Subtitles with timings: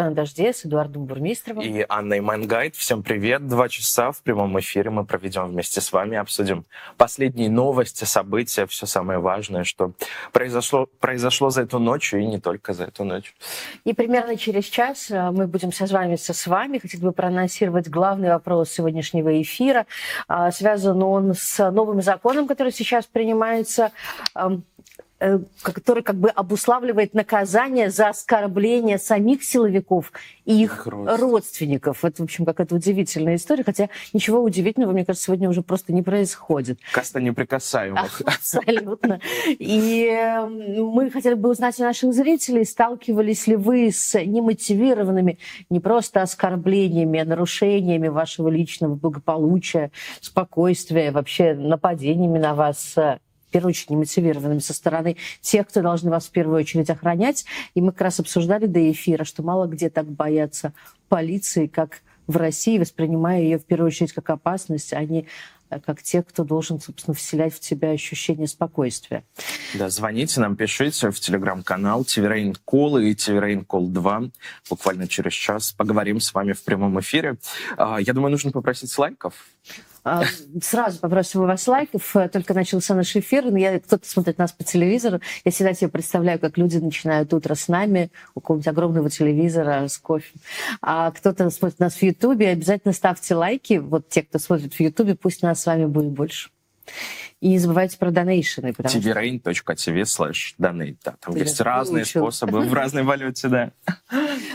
[0.00, 1.62] «Утро на дожде» с Эдуардом Бурмистровым.
[1.62, 2.74] И Анной Мангайт.
[2.74, 3.46] Всем привет.
[3.46, 6.64] Два часа в прямом эфире мы проведем вместе с вами, обсудим
[6.96, 9.92] последние новости, события, все самое важное, что
[10.32, 13.34] произошло, произошло за эту ночь и не только за эту ночь.
[13.84, 16.78] И примерно через час э, мы будем созваниваться с вами.
[16.78, 19.84] Хотел бы проанонсировать главный вопрос сегодняшнего эфира.
[20.28, 23.92] А, связан он с новым законом, который сейчас принимается
[25.62, 30.12] который как бы обуславливает наказание за оскорбление самих силовиков
[30.46, 32.04] и их, их родственников.
[32.04, 36.02] Это, в общем, какая-то удивительная история, хотя ничего удивительного, мне кажется, сегодня уже просто не
[36.02, 36.78] происходит.
[36.92, 38.22] Каста неприкасаемых.
[38.24, 39.20] Абсолютно.
[39.46, 45.38] И эм, мы хотели бы узнать у наших зрителей, сталкивались ли вы с немотивированными,
[45.68, 49.90] не просто оскорблениями, а нарушениями вашего личного благополучия,
[50.20, 53.18] спокойствия, вообще нападениями на вас э,
[53.50, 57.44] в первую очередь, немотивированными со стороны тех, кто должны вас в первую очередь охранять.
[57.74, 60.72] И мы как раз обсуждали до эфира, что мало где так боятся
[61.08, 65.26] полиции, как в России, воспринимая ее в первую очередь как опасность, а не
[65.68, 69.24] э, как те, кто должен, собственно, вселять в тебя ощущение спокойствия.
[69.74, 74.30] Да, звоните нам, пишите в телеграм-канал Тиверейн Кол и Тиверейн Кол 2.
[74.68, 77.36] Буквально через час поговорим с вами в прямом эфире.
[77.76, 79.34] А, я думаю, нужно попросить лайков.
[80.02, 80.24] А,
[80.62, 82.16] сразу попросим у вас лайков.
[82.16, 83.54] Э, только начался наш эфир.
[83.54, 85.20] Я, кто-то смотрит нас по телевизору.
[85.44, 89.98] Я всегда себе представляю, как люди начинают утро с нами у какого-нибудь огромного телевизора с
[89.98, 90.32] кофе.
[90.80, 92.48] А кто-то смотрит нас в Ютубе.
[92.50, 93.74] Обязательно ставьте лайки.
[93.74, 96.50] Вот те, кто смотрит в Ютубе, пусть нас с вами будет больше.
[97.40, 98.68] И не забывайте про донейшены.
[98.68, 100.96] tvrain.tv slash donate.
[101.02, 102.20] Да, там Ты есть разные выучил.
[102.20, 103.70] способы в разной валюте, да.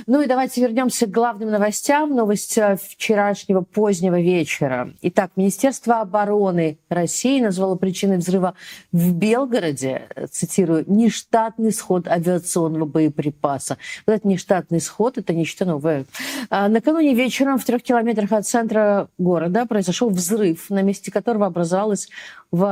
[0.08, 2.16] Ну и давайте вернемся к главным новостям.
[2.16, 4.92] Новость э, вчерашнего позднего вечера.
[5.02, 8.54] Итак, Министерство обороны России назвало причиной взрыва
[8.92, 13.78] в Белгороде, цитирую, нештатный сход авиационного боеприпаса.
[14.06, 16.06] Вот этот нештатный сход, это нечто новое.
[16.52, 22.10] А, накануне вечером в трех километрах от центра города произошел взрыв, на месте которого образовалась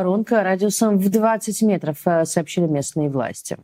[0.04, 3.58] воронка радиусом в 20 метров, э, сообщили местные власти.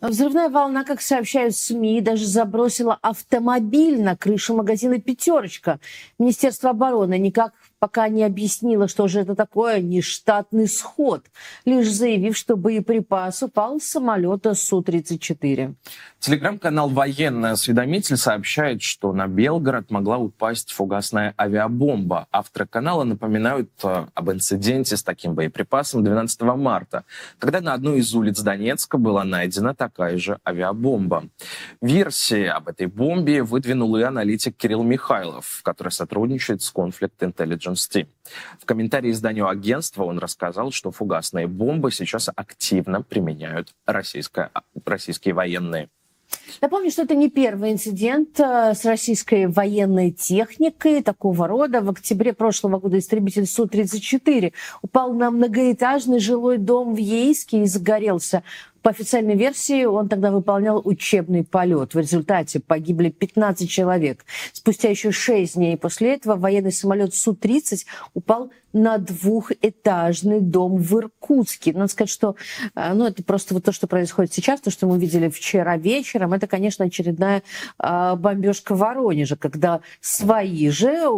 [0.00, 5.80] Взрывная волна, как сообщают СМИ, даже забросила автомобиль на крышу магазина «Пятерочка».
[6.20, 11.26] Министерство обороны никак пока не объяснила, что же это такое нештатный сход,
[11.64, 15.74] лишь заявив, что боеприпас упал с самолета Су-34.
[16.18, 22.26] Телеграм-канал «Военный осведомитель» сообщает, что на Белгород могла упасть фугасная авиабомба.
[22.32, 27.04] Авторы канала напоминают э, об инциденте с таким боеприпасом 12 марта,
[27.38, 31.28] когда на одной из улиц Донецка была найдена такая же авиабомба.
[31.80, 38.06] Версии об этой бомбе выдвинул и аналитик Кирилл Михайлов, который сотрудничает с Conflict Intelligence Team.
[38.60, 44.50] В комментарии изданию агентства он рассказал, что фугасные бомбы сейчас активно применяют российское,
[44.84, 45.88] российские военные.
[46.60, 51.80] Напомню, что это не первый инцидент э, с российской военной техникой такого рода.
[51.80, 54.52] В октябре прошлого года истребитель Су-34
[54.82, 58.42] упал на многоэтажный жилой дом в Ейске и загорелся.
[58.82, 61.94] По официальной версии, он тогда выполнял учебный полет.
[61.94, 64.24] В результате погибли 15 человек.
[64.52, 67.84] Спустя еще 6 дней после этого военный самолет Су-30
[68.14, 71.72] упал на двухэтажный дом в Иркутске.
[71.72, 72.36] Надо сказать, что
[72.74, 76.34] э, ну, это просто вот то, что происходит сейчас, то, что мы видели вчера вечером,
[76.34, 77.42] это, конечно, очередная
[77.82, 81.08] э, бомбежка Воронежа, когда свои же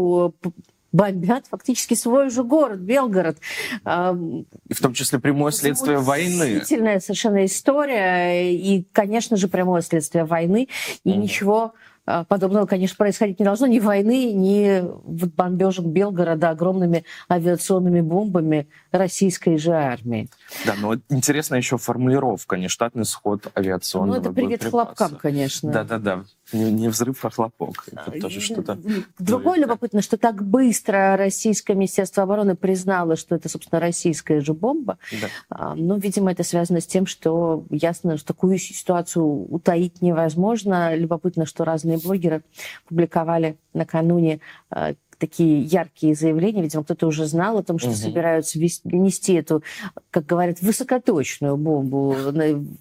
[0.93, 3.39] бомбят фактически свой же город, Белгород.
[3.85, 6.57] И в том числе прямое следствие войны.
[6.57, 8.53] Удивительная совершенно история.
[8.55, 10.69] И, конечно же, прямое следствие войны.
[11.05, 11.17] И mm.
[11.17, 11.75] ничего
[12.07, 13.67] а, подобного, конечно, происходить не должно.
[13.67, 20.29] Ни войны, ни бомбежек Белгорода огромными авиационными бомбами российской же армии.
[20.67, 25.71] Да, но интересная еще формулировка, нештатный сход авиационного Ну, это привет хлопкам, конечно.
[25.71, 26.25] Да-да-да.
[26.53, 27.85] Не, не взрыв, а хлопок.
[27.91, 28.79] Это а, тоже что-то...
[29.19, 34.99] Другое любопытно, что так быстро Российское Министерство обороны признало, что это, собственно, российская же бомба.
[35.21, 35.29] Да.
[35.49, 40.95] А, но, видимо, это связано с тем, что ясно, что такую ситуацию утаить невозможно.
[40.95, 42.43] Любопытно, что разные блогеры
[42.89, 46.63] публиковали накануне а, такие яркие заявления.
[46.63, 47.97] Видимо, кто-то уже знал о том, что угу.
[47.97, 49.63] собираются нести эту,
[50.11, 52.17] как говорят, высокоточную бомбу,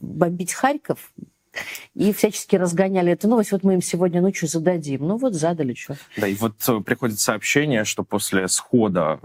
[0.02, 1.12] бомбить Харьков
[1.96, 3.52] и всячески разгоняли эту новость.
[3.52, 5.08] Вот мы им сегодня ночью зададим.
[5.08, 5.98] Ну вот задали, что.
[6.18, 9.20] Да, и вот э, приходит сообщение, что после схода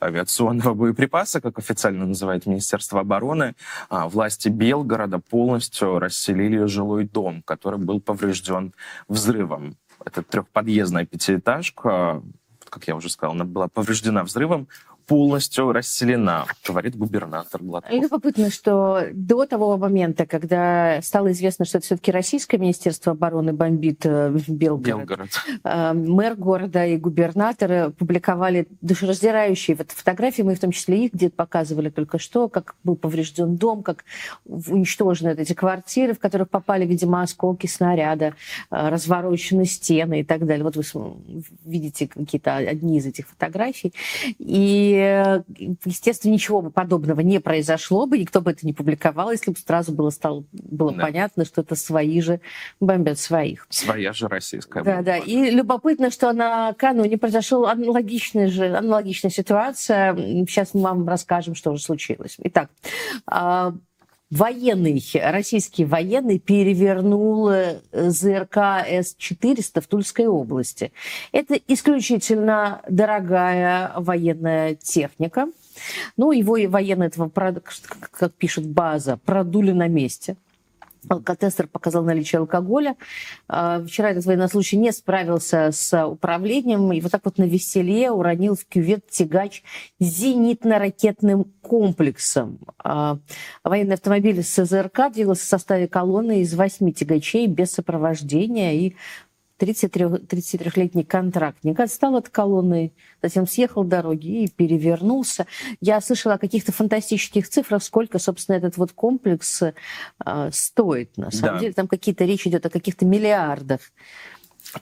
[0.00, 3.54] авиационного боеприпаса, как официально называет Министерство обороны,
[3.88, 8.74] а, власти Белгорода полностью расселили жилой дом, который был поврежден
[9.08, 9.76] взрывом.
[10.04, 12.22] Это трехподъездная пятиэтажка,
[12.70, 14.68] как я уже сказал, она была повреждена взрывом
[15.10, 17.92] полностью расселена, говорит губернатор Гладков.
[17.92, 24.02] Любопытно, что до того момента, когда стало известно, что это все-таки российское Министерство обороны бомбит
[24.04, 25.30] э, Белгород, Белгород.
[25.64, 31.90] Э, мэр города и губернаторы публиковали душераздирающие фотографии, мы в том числе их где-то показывали
[31.90, 34.04] только что, как был поврежден дом, как
[34.44, 38.34] уничтожены эти квартиры, в которых попали, видимо, осколки снаряда,
[38.70, 40.62] э, разворочены стены и так далее.
[40.62, 40.84] Вот вы
[41.64, 43.92] видите какие-то одни из этих фотографий.
[44.38, 44.99] И
[45.84, 49.92] естественно, ничего бы подобного не произошло бы, никто бы это не публиковал, если бы сразу
[49.92, 51.02] было, стало, было да.
[51.02, 52.40] понятно, что это свои же
[52.80, 53.66] бомбят своих.
[53.68, 55.02] Своя же российская бомба.
[55.02, 55.16] Да, да.
[55.18, 60.14] И любопытно, что на Кануне произошла аналогичная же аналогичная ситуация.
[60.16, 62.36] Сейчас мы вам расскажем, что же случилось.
[62.42, 62.70] Итак,
[63.26, 63.74] а,
[64.30, 68.56] военный, российский военный перевернул э, ЗРК
[68.86, 70.92] С-400 в Тульской области.
[71.32, 75.48] Это исключительно дорогая военная техника.
[76.16, 80.36] Ну, его и военные этого, как пишет база, продули на месте.
[81.08, 82.96] Алкотестер показал наличие алкоголя.
[83.48, 88.54] А, вчера этот военнослужащий не справился с управлением и вот так вот на веселе уронил
[88.54, 89.62] в кювет тягач
[89.98, 92.58] зенитно-ракетным комплексом.
[92.78, 93.18] А,
[93.64, 98.96] военный автомобиль СЗРК двигался в составе колонны из восьми тягачей без сопровождения и
[99.60, 102.92] 33, 33-летний контрактник отстал от колонны,
[103.22, 105.46] затем съехал дороги и перевернулся.
[105.82, 111.14] Я слышала о каких-то фантастических цифрах, сколько, собственно, этот вот комплекс э, стоит.
[111.18, 111.60] На самом да.
[111.60, 113.80] деле там какие-то речь идет о каких-то миллиардах.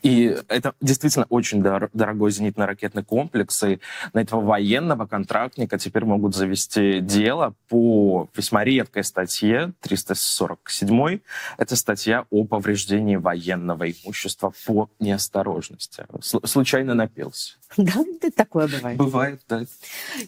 [0.02, 3.80] И это действительно очень дор- дорогой зенитно-ракетный комплекс, и
[4.12, 11.20] на этого военного контрактника теперь могут завести дело по весьма редкой статье 347.
[11.56, 16.04] Это статья о повреждении военного имущества по неосторожности.
[16.20, 17.54] С- случайно напился.
[17.76, 17.92] Да,
[18.34, 18.96] такое бывает.
[18.98, 19.62] Бывает, да.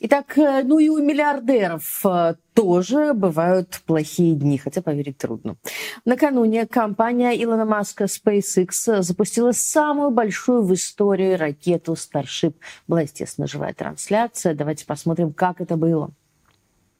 [0.00, 5.56] Итак, э, ну и у миллиардеров э, тоже бывают плохие дни, хотя поверить трудно.
[6.04, 12.54] Накануне компания Илона Маска SpaceX запустила самую большую в истории ракету Starship.
[12.86, 14.54] Была, естественно, живая трансляция.
[14.54, 16.10] Давайте посмотрим, как это было.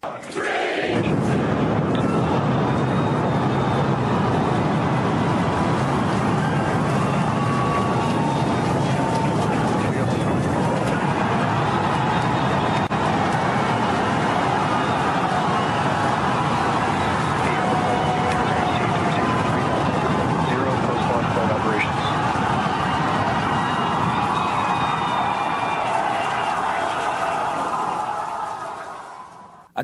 [0.02, 1.50] Three,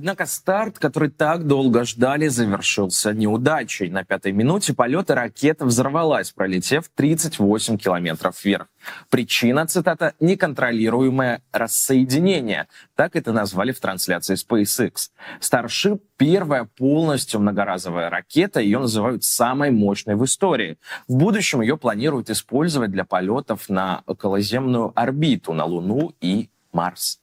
[0.07, 3.91] Однако старт, который так долго ждали, завершился неудачей.
[3.91, 8.69] На пятой минуте полета ракета взорвалась, пролетев 38 километров вверх.
[9.11, 12.69] Причина, цитата, «неконтролируемое рассоединение».
[12.95, 15.11] Так это назвали в трансляции SpaceX.
[15.41, 18.61] Starship— первая полностью многоразовая ракета.
[18.61, 20.79] Ее называют самой мощной в истории.
[21.09, 27.19] В будущем ее планируют использовать для полетов на околоземную орбиту, на Луну и Марс.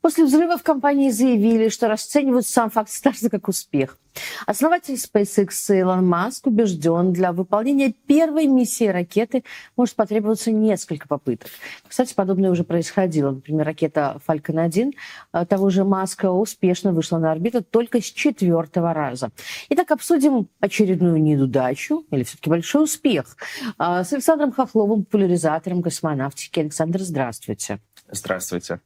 [0.00, 3.98] После взрыва в компании заявили, что расценивают сам факт старта как успех.
[4.46, 9.44] Основатель SpaceX Илон Маск убежден, для выполнения первой миссии ракеты
[9.76, 11.48] может потребоваться несколько попыток.
[11.86, 13.30] Кстати, подобное уже происходило.
[13.30, 14.92] Например, ракета Falcon 1
[15.32, 19.30] э, того же Маска успешно вышла на орбиту только с четвертого раза.
[19.70, 23.36] Итак, обсудим очередную неудачу или все-таки большой успех
[23.78, 26.60] э, с Александром Хохловым, популяризатором космонавтики.
[26.60, 27.78] Александр, здравствуйте.
[28.10, 28.80] Здравствуйте.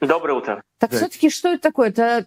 [0.00, 0.62] Доброе утро.
[0.78, 0.96] Так да.
[0.96, 1.88] все-таки что это такое?
[1.90, 2.26] Это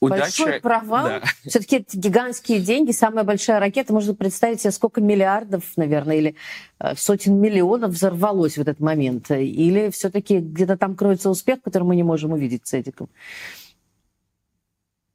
[0.00, 1.08] Удача, большой провал.
[1.08, 1.22] Да.
[1.44, 3.92] Все-таки это гигантские деньги, самая большая ракета.
[3.92, 6.36] Можно представить себе, сколько миллиардов, наверное, или
[6.78, 9.30] э, сотен миллионов взорвалось в этот момент.
[9.30, 13.08] Или все-таки где-то там кроется успех, который мы не можем увидеть с этим?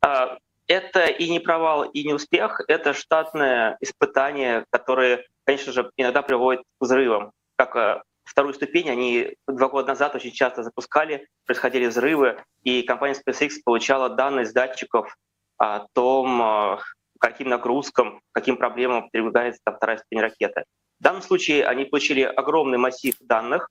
[0.02, 2.62] А, это и не провал, и не успех.
[2.68, 7.32] Это штатное испытание, которое, конечно же, иногда приводит к взрывам.
[7.56, 13.16] Как э, вторую ступень они два года назад очень часто запускали, происходили взрывы, и компания
[13.16, 15.16] SpaceX получала данные с датчиков
[15.58, 16.78] о том, э,
[17.20, 20.66] каким нагрузкам, каким проблемам передвигается там, вторая ступень ракеты.
[21.00, 23.70] В данном случае они получили огромный массив данных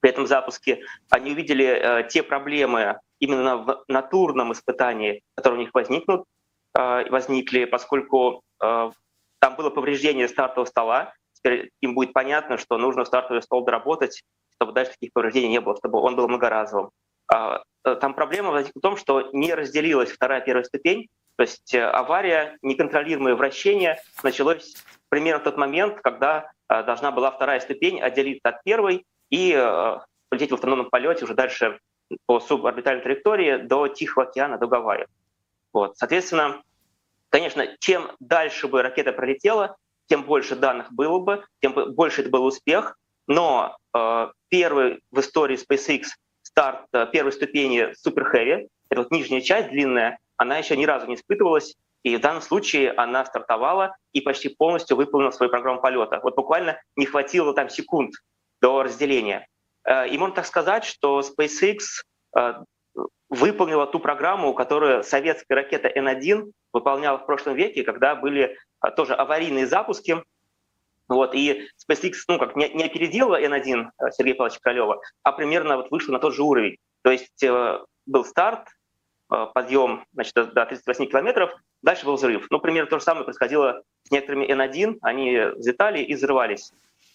[0.00, 0.82] при этом запуске.
[1.10, 6.24] Они увидели э, те проблемы именно в натурном испытании, которые у них возникнут,
[6.76, 8.90] э, возникли, поскольку э,
[9.38, 11.12] там было повреждение стартового стола,
[11.42, 14.22] теперь им будет понятно, что нужно стартовый стол доработать,
[14.56, 16.90] чтобы дальше таких повреждений не было, чтобы он был многоразовым.
[17.32, 21.74] А, э, там проблема возникла в том, что не разделилась вторая первая ступень, то есть
[21.74, 24.74] э, авария, неконтролируемое вращение началось
[25.08, 29.52] примерно в тот момент, когда э, должна была вторая ступень отделиться от первой и
[30.28, 31.78] полететь в автономном полете уже дальше
[32.26, 35.06] по суборбитальной траектории до Тихого океана, до Гавайи.
[35.72, 35.96] Вот.
[35.96, 36.62] Соответственно,
[37.28, 39.76] конечно, чем дальше бы ракета пролетела,
[40.10, 42.98] тем больше данных было бы, тем больше это был успех.
[43.28, 46.08] Но э, первый в истории SpaceX
[46.42, 51.06] старт э, первой ступени Super Heavy, это вот нижняя часть длинная, она еще ни разу
[51.06, 56.18] не испытывалась, и в данном случае она стартовала и почти полностью выполнила свою программу полета.
[56.22, 58.14] Вот буквально не хватило там секунд
[58.60, 59.46] до разделения.
[59.84, 61.78] Э, и можно так сказать, что SpaceX
[62.36, 62.54] э,
[63.30, 69.14] выполнила ту программу, которую советская ракета N1 выполняла в прошлом веке, когда были э, тоже
[69.14, 70.22] аварийные запуски.
[71.08, 75.90] Вот, и SpaceX ну, как не, не опередила N1 Сергея Павловича Королева, а примерно вот
[75.90, 76.76] вышла на тот же уровень.
[77.02, 77.44] То есть
[78.06, 78.68] был старт,
[79.28, 82.46] подъем значит, до 38 километров, дальше был взрыв.
[82.50, 86.72] Ну, примерно то же самое происходило с некоторыми N1, они взлетали и взрывались.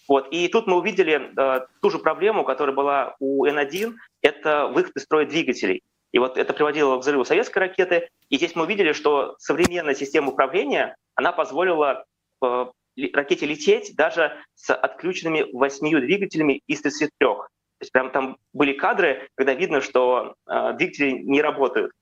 [0.08, 0.28] Вот.
[0.30, 5.02] И тут мы увидели э, ту же проблему, которая была у N1, это выход из
[5.02, 5.82] строя двигателей.
[6.16, 8.08] И вот это приводило к взрыву советской ракеты.
[8.30, 12.06] И здесь мы увидели, что современная система управления, она позволила
[12.42, 12.66] э,
[13.12, 17.10] ракете лететь даже с отключенными восьмию двигателями из 33.
[17.18, 17.48] То
[17.82, 21.92] есть прям там были кадры, когда видно, что э, двигатели не работают.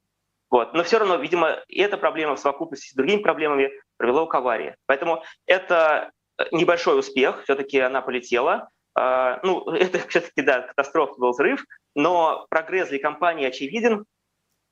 [0.48, 0.74] Вот.
[0.74, 4.76] Но все равно, видимо, эта проблема в совокупности с другими проблемами привела к аварии.
[4.86, 6.12] Поэтому это
[6.52, 8.68] небольшой успех, все-таки она полетела.
[8.94, 14.04] А, ну, это все-таки, да, катастрофа, был взрыв, но прогресс для компании очевиден,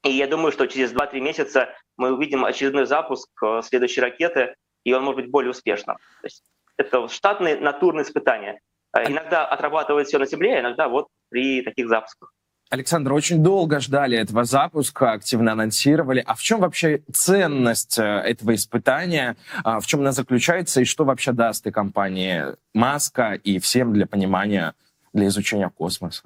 [0.05, 4.93] и я думаю, что через 2-3 месяца мы увидим очередной запуск э, следующей ракеты, и
[4.93, 5.97] он может быть более успешным.
[5.97, 6.43] То есть
[6.77, 8.61] это штатные натурные испытания.
[8.93, 12.33] А иногда отрабатывает все на Земле, а иногда вот при таких запусках.
[12.69, 16.23] Александр, очень долго ждали этого запуска, активно анонсировали.
[16.27, 19.37] А в чем вообще ценность э, этого испытания?
[19.63, 24.07] А в чем она заключается и что вообще даст и компании Маска, и всем для
[24.07, 24.75] понимания,
[25.13, 26.25] для изучения космоса?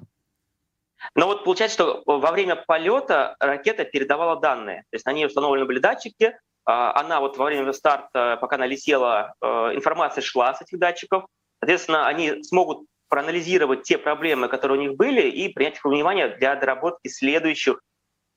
[1.17, 4.83] Ну вот получается, что во время полета ракета передавала данные.
[4.91, 6.37] То есть на ней установлены были датчики.
[6.63, 11.25] А она вот во время старта, пока она летела, э, информация шла с этих датчиков.
[11.59, 16.27] Соответственно, они смогут проанализировать те проблемы, которые у них были, и принять их во внимание
[16.27, 17.81] для доработки следующих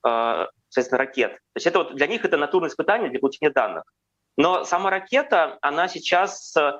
[0.03, 1.33] э, соответственно, ракет.
[1.33, 3.83] То есть это вот для них это натурное испытание для получения данных.
[4.37, 6.79] Но сама ракета, она сейчас э,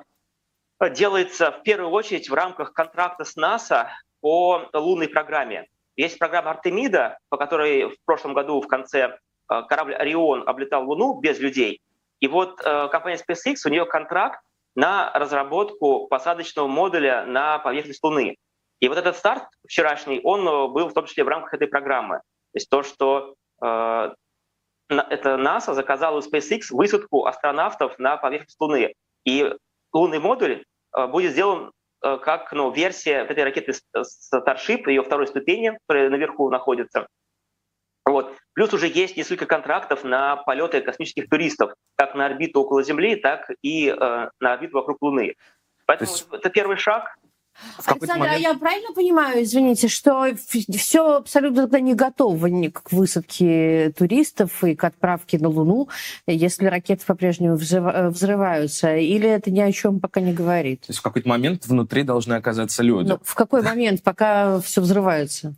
[0.90, 5.68] делается в первую очередь в рамках контракта с НАСА по лунной программе.
[5.96, 9.18] Есть программа Артемида, по которой в прошлом году в конце
[9.50, 11.80] э, корабль Орион облетал Луну без людей.
[12.20, 14.40] И вот компания SpaceX, у нее контракт
[14.74, 18.36] на разработку посадочного модуля на поверхность Луны.
[18.80, 22.16] И вот этот старт вчерашний, он э, был в том числе в рамках этой программы.
[22.16, 24.10] То есть то, что э,
[24.88, 28.94] это НАСА заказало у SpaceX высадку астронавтов на поверхность Луны.
[29.24, 29.54] И
[29.92, 30.64] лунный модуль
[30.96, 31.70] э, будет сделан э,
[32.02, 37.06] как ну, версия этой ракеты Starship, ее второй ступени, которая наверху находится.
[38.04, 38.36] Вот.
[38.54, 43.48] Плюс уже есть несколько контрактов на полеты космических туристов, как на орбиту около Земли, так
[43.62, 45.36] и э, на орбиту вокруг Луны.
[45.86, 46.26] Поэтому есть...
[46.32, 47.16] это первый шаг.
[47.86, 48.36] Александр, момент...
[48.36, 54.64] а я правильно понимаю, извините, что все абсолютно тогда не готово ни к высадке туристов
[54.64, 55.88] и к отправке на Луну,
[56.26, 60.80] если ракеты по-прежнему взрываются, или это ни о чем пока не говорит?
[60.82, 63.08] То есть в какой-то момент внутри должны оказаться люди?
[63.10, 65.54] Ну, в какой момент, пока все взрывается?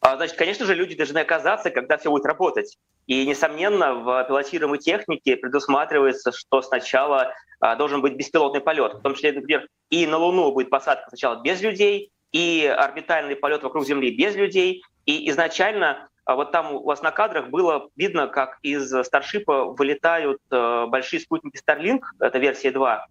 [0.00, 2.78] А, значит, конечно же, люди должны оказаться, когда все будет работать.
[3.06, 8.94] И, несомненно, в пилотируемой технике предусматривается, что сначала а, должен быть беспилотный полет.
[8.94, 13.62] В том числе, например, и на Луну будет посадка сначала без людей, и орбитальный полет
[13.62, 14.82] вокруг Земли без людей.
[15.04, 20.40] И изначально а, вот там у вас на кадрах было видно, как из Старшипа вылетают
[20.50, 23.06] большие спутники Starlink, это версия 2.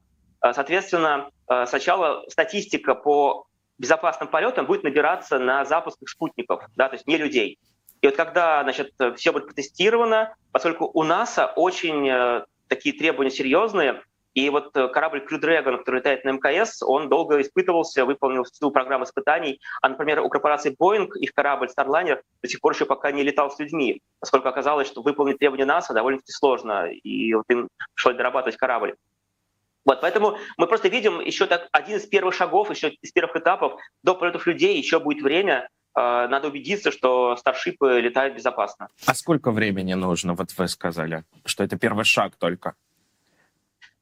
[0.52, 1.32] Соответственно,
[1.66, 3.48] сначала статистика по
[3.78, 7.58] безопасным полетом будет набираться на запусках спутников, да, то есть не людей.
[8.02, 14.02] И вот когда значит, все будет протестировано, поскольку у НАСА очень э, такие требования серьезные,
[14.36, 18.70] и вот э, корабль Crew Dragon, который летает на МКС, он долго испытывался, выполнил всю
[18.70, 19.62] программу испытаний.
[19.82, 23.50] А, например, у корпорации Boeing их корабль Starliner до сих пор еще пока не летал
[23.50, 28.58] с людьми, поскольку оказалось, что выполнить требования НАСА довольно-таки сложно, и вот им пришлось дорабатывать
[28.58, 28.96] корабль.
[29.86, 33.80] Вот, поэтому мы просто видим еще так один из первых шагов, еще из первых этапов
[34.04, 35.70] до полетов людей еще будет время.
[35.96, 38.90] Э, надо убедиться, что старшипы летают безопасно.
[39.06, 40.34] А сколько времени нужно?
[40.34, 42.74] Вот вы сказали, что это первый шаг только.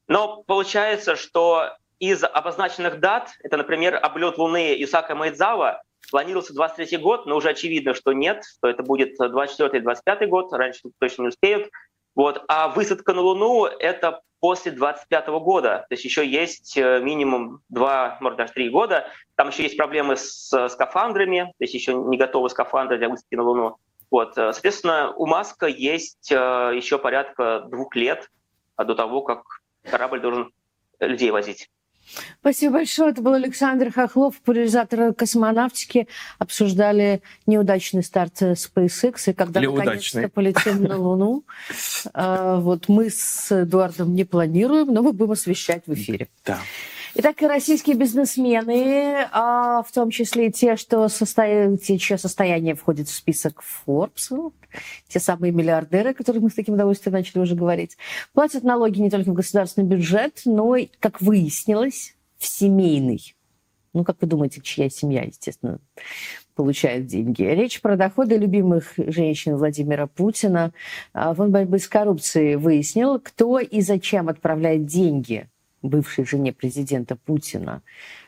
[0.08, 7.26] Но получается, что из обозначенных дат, это, например, облет Луны Юсака Майдзава, планировался 23 год,
[7.26, 11.70] но уже очевидно, что нет, что это будет 24 25 год, раньше точно не успеют.
[12.14, 12.44] Вот.
[12.48, 15.86] А высадка на Луну— это после 25 года.
[15.88, 19.06] То есть еще есть э, минимум два, может даже три года.
[19.36, 23.42] Там еще есть проблемы с скафандрами, то есть еще не готовы скафандры для высадки на
[23.42, 23.76] Луну.
[24.10, 24.36] Вот.
[24.36, 26.34] Э, соответственно, у Маска есть э,
[26.74, 28.30] еще порядка двух лет
[28.76, 29.44] до того, как
[29.82, 30.52] корабль должен
[31.00, 31.70] людей возить.
[32.40, 33.10] Спасибо большое.
[33.10, 36.08] Это был Александр Хохлов, популяризатор космонавтики.
[36.38, 41.44] Обсуждали неудачный старт SpaceX и когда наконец-то полетим на Луну.
[42.12, 46.28] А, вот мы с Эдуардом не планируем, но мы будем освещать в эфире.
[46.44, 46.58] Да.
[47.16, 53.08] Итак, российские бизнесмены, а в том числе и те, что состоят, те, чье состояние входит
[53.08, 54.52] в список Forbes,
[55.06, 57.96] те самые миллиардеры, о которых мы с таким удовольствием начали уже говорить,
[58.32, 63.36] платят налоги не только в государственный бюджет, но и, как выяснилось, в семейный.
[63.92, 65.78] Ну, как вы думаете, чья семья, естественно,
[66.56, 67.44] получает деньги.
[67.44, 70.72] Речь про доходы любимых женщин Владимира Путина.
[71.12, 75.48] А Фонд борьбы с коррупцией выяснил, кто и зачем отправляет деньги
[75.84, 77.82] бывшей жене президента Путина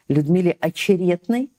[0.08, 1.50] Людмиле Очеретной.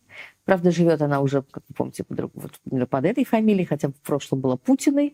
[0.48, 4.40] Правда, живет она уже, как вы помните, под, вот, под этой фамилией, хотя в прошлом
[4.40, 5.14] была Путиной.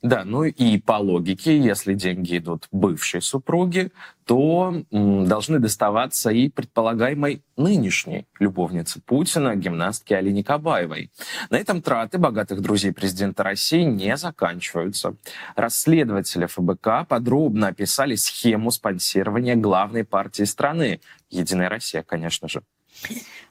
[0.00, 3.92] Да, ну и по логике, если деньги идут бывшей супруге,
[4.24, 11.10] то должны доставаться и предполагаемой нынешней любовнице Путина, гимнастке Алине Кабаевой.
[11.50, 15.14] На этом траты богатых друзей президента России не заканчиваются.
[15.56, 21.02] Расследователи ФБК подробно описали схему спонсирования главной партии страны.
[21.28, 22.62] Единая Россия, конечно же.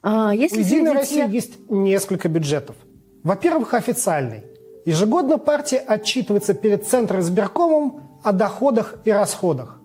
[0.02, 2.76] А, если У Единой России есть несколько бюджетов.
[3.22, 4.44] Во-первых, официальный
[4.86, 9.78] Ежегодно партия отчитывается перед Центром избиркомом о доходах и расходах.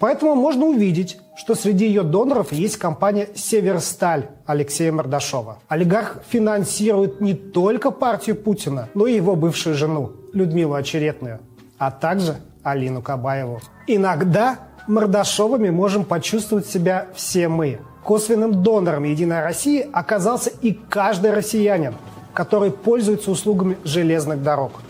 [0.00, 5.58] Поэтому можно увидеть, что среди ее доноров есть компания «Северсталь» Алексея Мордашова.
[5.68, 11.40] Олигарх финансирует не только партию Путина, но и его бывшую жену Людмилу Очеретную,
[11.78, 13.60] а также Алину Кабаеву.
[13.86, 17.80] Иногда Мордашовыми можем почувствовать себя все мы.
[18.08, 21.94] Косвенным донором «Единой России» оказался и каждый россиянин–
[22.38, 24.80] которые пользуются услугами железных дорог.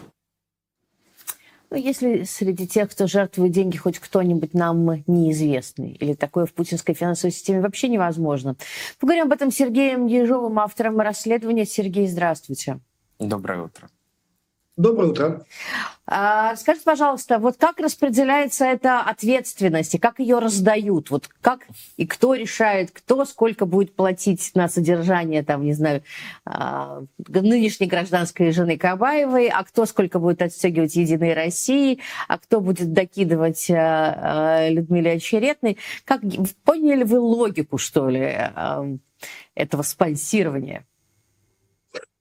[1.70, 6.94] Ну, если среди тех, кто жертвует деньги, хоть кто-нибудь нам неизвестный, или такое в путинской
[6.94, 8.54] финансовой системе вообще невозможно.
[9.00, 11.64] Поговорим об этом с Сергеем Ежовым, автором расследования.
[11.64, 12.80] Сергей, здравствуйте.
[13.18, 13.88] Доброе утро.
[14.78, 15.44] Доброе утро.
[16.06, 21.10] А, скажите, пожалуйста, вот как распределяется эта ответственность и как ее раздают?
[21.10, 26.04] Вот как и кто решает, кто сколько будет платить на содержание, там, не знаю,
[26.46, 32.92] а, нынешней гражданской жены Кабаевой, а кто сколько будет отстегивать Единой России, а кто будет
[32.92, 35.76] докидывать а, Людмиле Очеретной?
[36.04, 36.20] Как,
[36.62, 38.32] поняли вы логику, что ли,
[39.56, 40.86] этого спонсирования?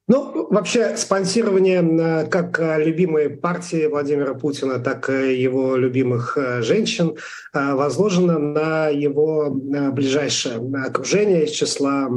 [0.09, 6.61] Ну, вообще, спонсирование э, как э, любимой партии Владимира Путина, так и его любимых э,
[6.61, 7.17] женщин
[7.53, 12.07] возложено на его ближайшее окружение из числа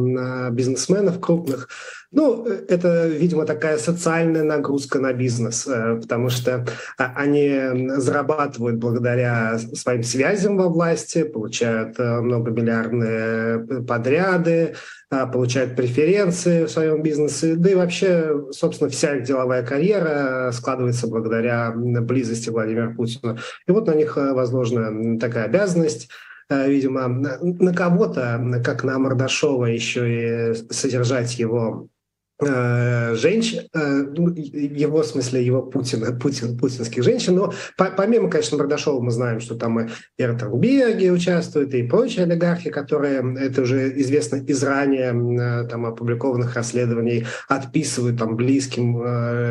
[0.51, 1.69] бизнесменов крупных.
[2.13, 10.57] Ну, это, видимо, такая социальная нагрузка на бизнес, потому что они зарабатывают благодаря своим связям
[10.57, 14.75] во власти, получают многомиллиардные подряды,
[15.09, 21.73] получают преференции в своем бизнесе, да и вообще, собственно, вся их деловая карьера складывается благодаря
[21.75, 23.39] близости Владимира Путина.
[23.67, 26.09] И вот на них э, возложена такая обязанность
[26.49, 32.00] э, видимо, на кого-то, как на Мордашова, еще и содержать его Э,
[32.41, 37.37] женщин, э, ну, его, в смысле, его Путина, Путин, путинских женщин.
[37.37, 43.37] Но помимо, конечно, Мордашова мы знаем, что там и Эртерберги участвуют, и прочие олигархи, которые,
[43.39, 49.03] это уже известно из ранее э, там, опубликованных расследований, отписывают там близким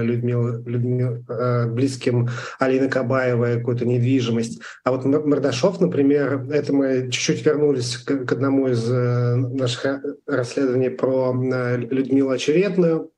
[0.01, 1.23] Людмил, Людмил,
[1.67, 4.61] близким Алины Кабаевой какую-то недвижимость.
[4.83, 11.33] А вот Мордашов, например, это мы чуть-чуть вернулись к, к одному из наших расследований про
[11.33, 13.11] Людмилу Очередную, конкретную,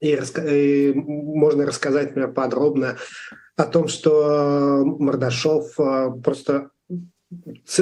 [0.00, 0.18] и,
[0.48, 2.96] и можно рассказать, например, подробно
[3.56, 6.70] о том, что Мордашов э, просто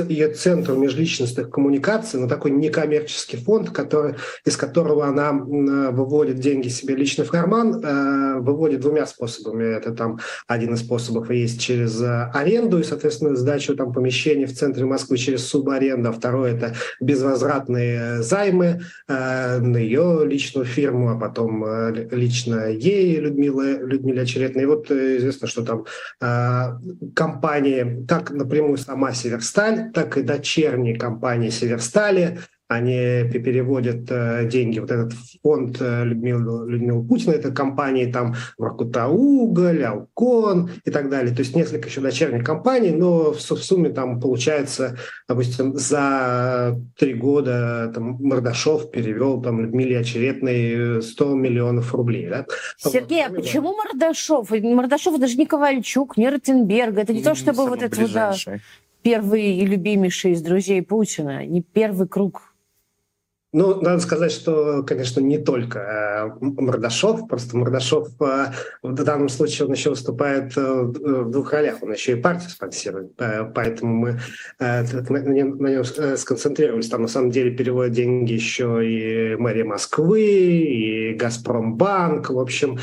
[0.08, 6.94] ее центру межличностных коммуникаций, на такой некоммерческий фонд, который, из которого она выводит деньги себе
[6.94, 9.64] лично в карман, э, выводит двумя способами.
[9.64, 14.54] Это там один из способов есть через э, аренду и, соответственно, сдачу там помещений в
[14.54, 21.64] центре Москвы через субаренду, а второе– это безвозвратные займы на ее личную фирму, а потом
[22.10, 24.64] лично ей, Людмила, Людмиле Очередной.
[24.64, 25.84] И вот известно, что там
[27.14, 34.78] компании, так напрямую сама Север Северсталь, так и дочерние компании Северстали они переводят э, деньги.
[34.78, 41.34] Вот этот фонд э, Людмилы, Людмилы Путина, это компании там Воркута-Уголь, Алкон и так далее.
[41.34, 47.14] То есть несколько еще дочерних компаний, но в, в сумме там получается, допустим, за три
[47.14, 52.28] года там, Мордашов перевел там Людмиле Очередной 100 миллионов рублей.
[52.28, 52.44] Да?
[52.76, 54.50] Сергей, а почему Мордашов?
[54.50, 56.98] Мордашов даже не Ковальчук, не Ротенберг.
[56.98, 58.34] Это не, то, чтобы вот это да,
[59.02, 62.54] первый и любимейший из друзей Путина, не первый круг
[63.50, 69.66] ну, надо сказать, что, конечно, не только э, Мордашов, просто Мордашов э, в данном случае
[69.66, 73.16] он еще выступает э, в двух ролях, он еще и партию спонсирует,
[73.54, 74.20] поэтому мы
[74.58, 75.84] на нем,
[76.16, 76.88] сконцентрировались.
[76.88, 82.78] Там на самом деле переводят деньги еще и мэрия Москвы, и Газпромбанк, в общем,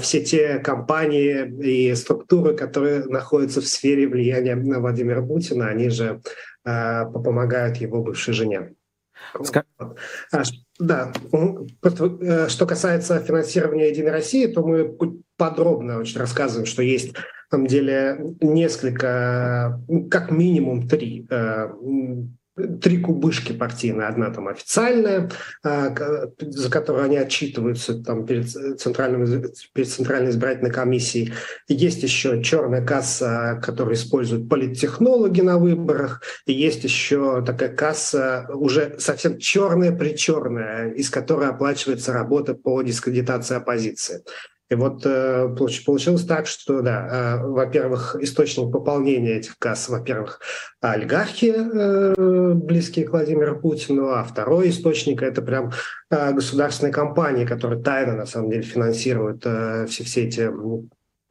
[0.00, 6.20] все те компании и структуры, которые находятся в сфере влияния Владимира Путина, они же
[6.62, 8.74] помогают его бывшей жене.
[9.42, 9.64] Ска...
[9.78, 10.42] А,
[10.78, 14.96] да, э, что касается финансирования Единой России, то мы
[15.36, 21.68] подробно очень рассказываем, что есть на самом деле несколько, как минимум три э,
[22.80, 24.06] три кубышки партийные.
[24.06, 25.30] Одна там официальная,
[25.62, 25.94] а,
[26.40, 29.26] за которую они отчитываются там, перед, центральным,
[29.72, 31.32] перед Центральной избирательной комиссией.
[31.68, 36.22] Есть еще черная касса, которую используют политтехнологи на выборах.
[36.46, 44.22] И есть еще такая касса уже совсем черная-причерная, из которой оплачивается работа по дискредитации оппозиции.
[44.70, 50.40] И вот э, получилось так, что, да, э, во-первых, источник пополнения этих касс, во-первых,
[50.80, 55.72] олигархи, э, близкие к Владимиру Путину, а второй источник– это прям
[56.10, 60.48] государственные компании, которые тайно, на самом деле, финансируют все, все эти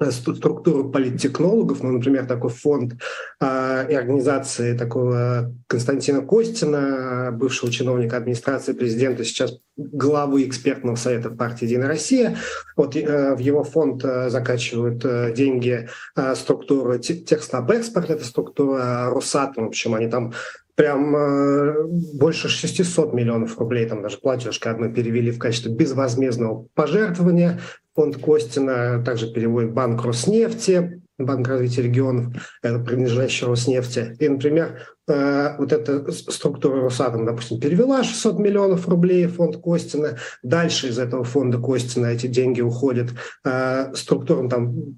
[0.09, 2.95] структуру политтехнологов, ну, например, такой фонд
[3.39, 11.65] э, и организации такого Константина Костина, бывшего чиновника администрации президента, сейчас главы экспертного совета партии
[11.65, 12.37] «Единая Россия».
[12.75, 19.65] Вот э, в его фонд э, закачивают э, деньги э, структуры Техснабэкспорт, это структура Росатом,
[19.65, 20.33] в общем, они там
[20.75, 21.83] прям э,
[22.13, 27.59] больше 600 миллионов рублей, там даже платежка одну перевели в качестве безвозмездного пожертвования.
[27.95, 32.33] Фонд Костина также переводит Банк Роснефти, Банк развития регионов,
[32.63, 34.15] это принадлежащий Роснефти.
[34.19, 40.17] И, например, э, вот эта структура Росатом, допустим, перевела 600 миллионов рублей в фонд Костина.
[40.41, 43.11] Дальше из этого фонда Костина эти деньги уходят
[43.45, 44.97] э, структурам там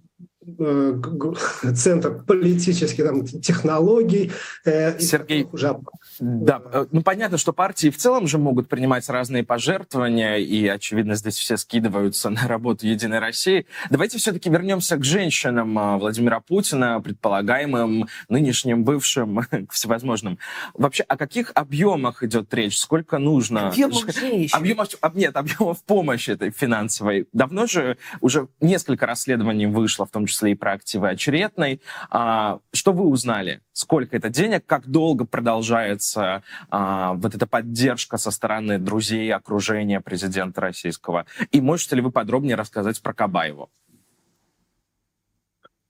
[1.76, 4.32] центр политических там, технологий.
[4.64, 5.78] Э, Сергей, уже...
[6.20, 11.16] да, э, ну понятно, что партии в целом же могут принимать разные пожертвования, и, очевидно,
[11.16, 13.66] здесь все скидываются на работу Единой России.
[13.90, 20.38] Давайте все-таки вернемся к женщинам Владимира Путина, предполагаемым, нынешним, бывшим, всевозможным.
[20.74, 22.78] Вообще, о каких объемах идет речь?
[22.78, 23.70] Сколько нужно?
[23.70, 24.56] Объемов женщин.
[24.56, 27.28] Объемов, нет, объемов помощи этой финансовой.
[27.34, 31.82] Давно же уже несколько расследований вышло, в том числе числе и про активы очередной.
[32.10, 33.62] А, что вы узнали?
[33.74, 34.66] Сколько это денег?
[34.66, 41.26] Как долго продолжается а, вот эта поддержка со стороны друзей, окружения президента российского?
[41.52, 43.70] И можете ли вы подробнее рассказать про Кабаеву?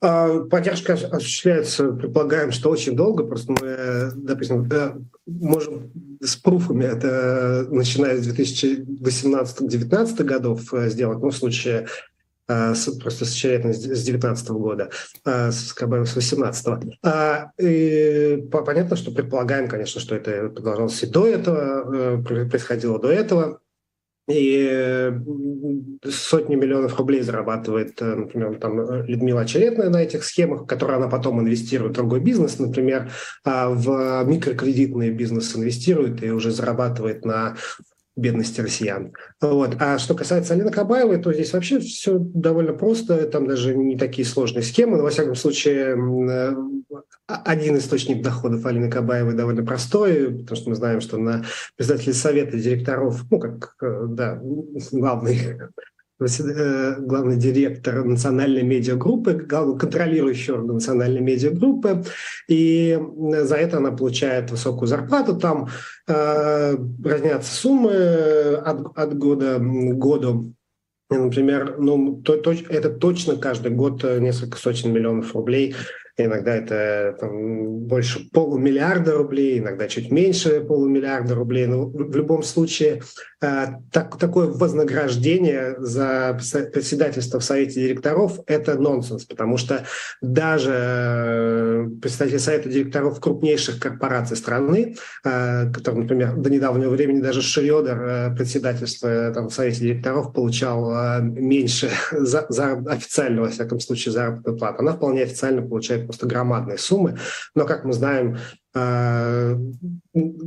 [0.02, 3.24] А, поддержка осуществляется, предполагаем, что очень долго.
[3.24, 11.20] Просто мы, допустим, да, можем с пруфами это начиная с 2018-2019 годов э, сделать.
[11.20, 11.88] Но в случае Э,
[12.48, 14.90] просто с Черетной с 19 года,
[15.26, 21.28] э, с КБ с 18 а, понятно, что предполагаем, конечно, что это продолжалось и до
[21.28, 23.60] этого, э, происходило до этого.
[24.28, 25.14] И
[26.04, 31.92] сотни миллионов рублей зарабатывает, например, там Людмила Очередная на этих схемах, которые она потом инвестирует
[31.92, 33.12] в другой бизнес, например,
[33.44, 37.56] а в микрокредитный бизнес инвестирует и уже зарабатывает на
[38.16, 39.14] бедности россиян.
[39.42, 39.76] Вот.
[39.80, 44.26] А что касается Алины Кабаевой, то здесь вообще все довольно просто, там даже не такие
[44.26, 46.56] сложные схемы, но во всяком случае э,
[47.28, 52.58] один источник доходов Алины Кабаевой довольно простой, потому что мы знаем, что на председателе совета
[52.58, 54.40] директоров, ну как, э, да,
[54.92, 55.40] главный
[56.18, 62.06] Э, главный директор национальной медиагруппы, контролирующий орган национальной медиагруппы,
[62.48, 65.36] и э, за это она получает высокую зарплату.
[65.36, 65.68] Там
[66.08, 70.54] э, разнятся суммы э, от, от года к году.
[71.10, 75.76] Например, ну, то, то, это точно каждый год несколько сотен миллионов рублей–
[76.18, 81.66] Иногда это там, больше полумиллиарда рублей, иногда чуть меньше полумиллиарда рублей.
[81.66, 83.02] Но в любом случае
[83.42, 86.40] э, так, такое вознаграждение за
[86.72, 89.86] председательство в Совете директоров– это нонсенс, потому что
[90.22, 97.42] даже э, представитель Совета директоров крупнейших корпораций страны, э, который, например, до недавнего времени даже
[97.42, 104.58] Шредер председательство там, в Совете директоров получал меньше за, за официально, во всяком случае, заработную
[104.58, 104.80] плату.
[104.80, 107.18] Она вполне официально получает просто громадные суммы.
[107.54, 108.38] Но, как мы знаем,
[108.76, 109.58] э,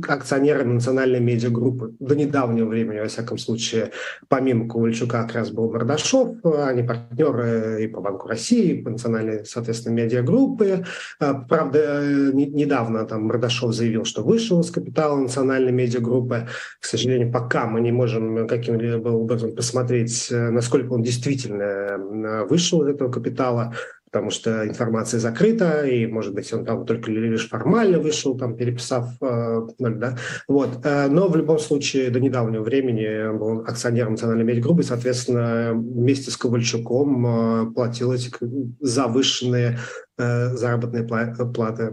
[0.07, 3.91] акционеры национальной медиагруппы до недавнего времени, во всяком случае,
[4.27, 9.45] помимо Ковальчука как раз был Мордашов, они партнеры и по Банку России, и по национальной,
[9.45, 10.85] соответственно, медиагруппы.
[11.19, 16.47] Э, правда, недавно там Мордашов заявил, что вышел из капитала национальной медиагруппы.
[16.79, 22.89] К сожалению, пока мы не можем каким-либо образом посмотреть, э, насколько он действительно вышел из
[22.95, 23.73] этого капитала
[24.11, 29.09] потому что информация закрыта, и, может быть, он там только лишь формально вышел, там, переписав
[29.21, 30.17] э, да,
[30.47, 30.83] вот.
[30.83, 36.31] Э, но в любом случае до недавнего времени был акционером национальной медиагруппы, и, соответственно, вместе
[36.31, 38.31] с Ковальчуком э, платил эти
[38.79, 39.77] завышенные
[40.17, 41.91] э, заработной платы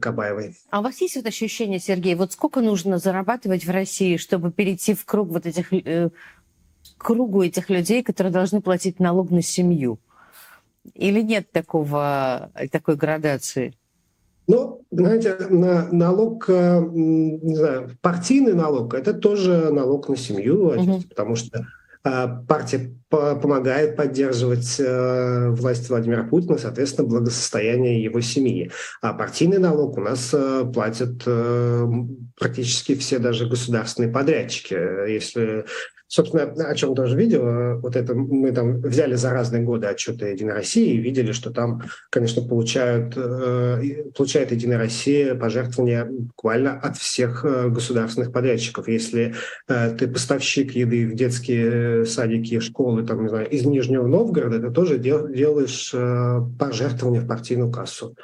[0.00, 0.54] Кабаевой.
[0.70, 4.94] А у вас есть вот ощущение, Сергей, вот сколько нужно зарабатывать в России, чтобы перейти
[4.94, 6.10] в круг вот этих, э,
[6.96, 9.98] кругу этих людей, которые должны платить налог на семью?
[10.94, 13.74] Или нет такого, э, такой градации?
[14.46, 21.02] Ну, знаете, на налог, э, не знаю, партийный налог– это тоже налог на семью, угу.
[21.08, 21.66] Потому что
[22.04, 24.80] э, партия помогает поддерживать
[25.58, 28.70] власть Владимира Путина, соответственно, благосостояние его семьи.
[29.02, 30.32] А партийный налог у нас
[30.72, 31.24] платят
[32.38, 34.74] практически все даже государственные подрядчики.
[35.10, 35.64] Если
[36.12, 40.54] Собственно, о чем тоже видео, вот это мы там взяли за разные годы отчеты «Единой
[40.54, 47.44] России» и видели, что там, конечно, получают, э, получает «Единая Россия» пожертвования буквально от всех
[47.44, 48.88] э, государственных подрядчиков.
[48.88, 49.36] Если
[49.68, 54.72] э, ты поставщик еды в детские садики, школы, там, не знаю, из Нижнего Новгорода, ты
[54.72, 55.94] тоже делаешь
[56.58, 58.16] пожертвования в партийную кассу.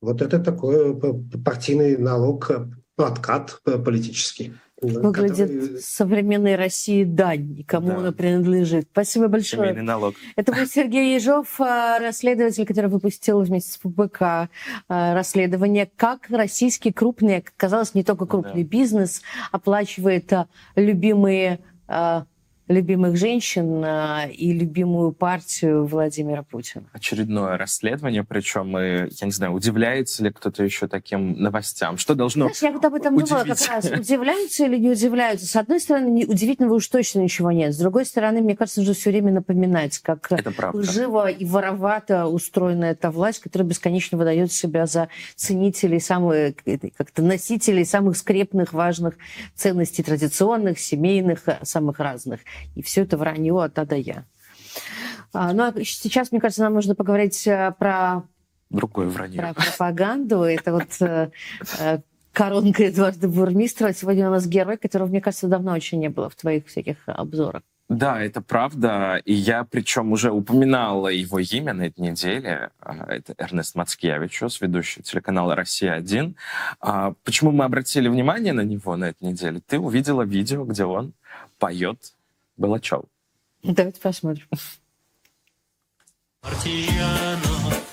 [0.00, 0.96] Вот это такой
[1.44, 2.52] партийный налог,
[2.96, 5.78] откат политический выглядит который...
[5.80, 7.96] современной России дань, кому да.
[7.98, 8.88] она принадлежит.
[8.92, 9.70] Спасибо большое.
[9.70, 10.14] Семейный налог.
[10.36, 14.46] Это был Сергей Ежов, э, расследователь, который выпустил вместе с ФБК э,
[14.88, 18.68] расследование, как российский крупный, как казалось, не только крупный да.
[18.68, 21.60] бизнес оплачивает э, любимые
[22.72, 26.84] любимых женщин э, и любимую партию Владимира Путина.
[26.92, 31.98] Очередное расследование, причем, я не знаю, удивляется ли кто-то еще таким новостям?
[31.98, 33.84] Что должно Знаешь, я вот об этом думала как раз.
[33.98, 35.46] Удивляются или не удивляются?
[35.46, 37.74] С одной стороны, удивительного уж точно ничего нет.
[37.74, 40.28] С другой стороны, мне кажется, нужно все время напоминать, как
[40.74, 46.54] живо и воровато устроена эта власть, которая бесконечно выдает себя за ценителей, самые,
[46.96, 49.14] как-то носителей самых скрепных, важных
[49.54, 52.40] ценностей традиционных, семейных, э, самых разных.
[52.74, 54.24] И все это вранье от А до Я.
[55.32, 58.22] А, ну, а сейчас, мне кажется, нам нужно поговорить э, про...
[58.70, 59.40] Другое вранье.
[59.40, 60.42] Про пропаганду.
[60.42, 61.30] Это вот э,
[61.78, 61.98] э,
[62.32, 63.92] коронка Эдуарда Бурмистра.
[63.92, 67.62] Сегодня у нас герой, которого, мне кажется, давно очень не было в твоих всяких обзорах.
[67.88, 69.20] Да, это правда.
[69.24, 72.70] И я причем уже упоминала его имя на этой неделе.
[72.80, 76.34] А, это Эрнест Мацкевичус, ведущий телеканала «Россия-1».
[76.80, 79.60] А, почему мы обратили внимание на него на этой неделе?
[79.66, 81.12] Ты увидела видео, где он
[81.58, 81.98] поет
[82.62, 83.06] Балачал.
[83.64, 84.46] Давайте посмотрим.
[86.40, 87.91] Партизанов.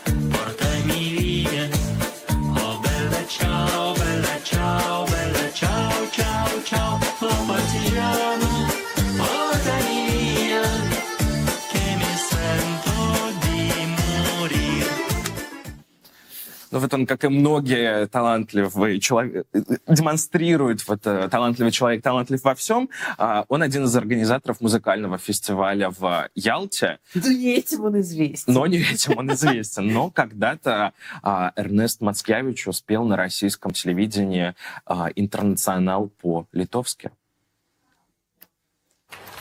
[16.71, 19.47] Но вот он, как и многие талантливые человек,
[19.87, 22.89] демонстрирует вот э, талантливый человек, талантлив во всем.
[23.17, 26.99] А он один из организаторов музыкального фестиваля в Ялте.
[27.15, 28.53] Да не этим он известен.
[28.53, 29.87] Но не этим он известен.
[29.87, 34.53] Но когда-то а, Эрнест Мацкевич успел на российском телевидении
[34.85, 37.11] а, интернационал по-литовски.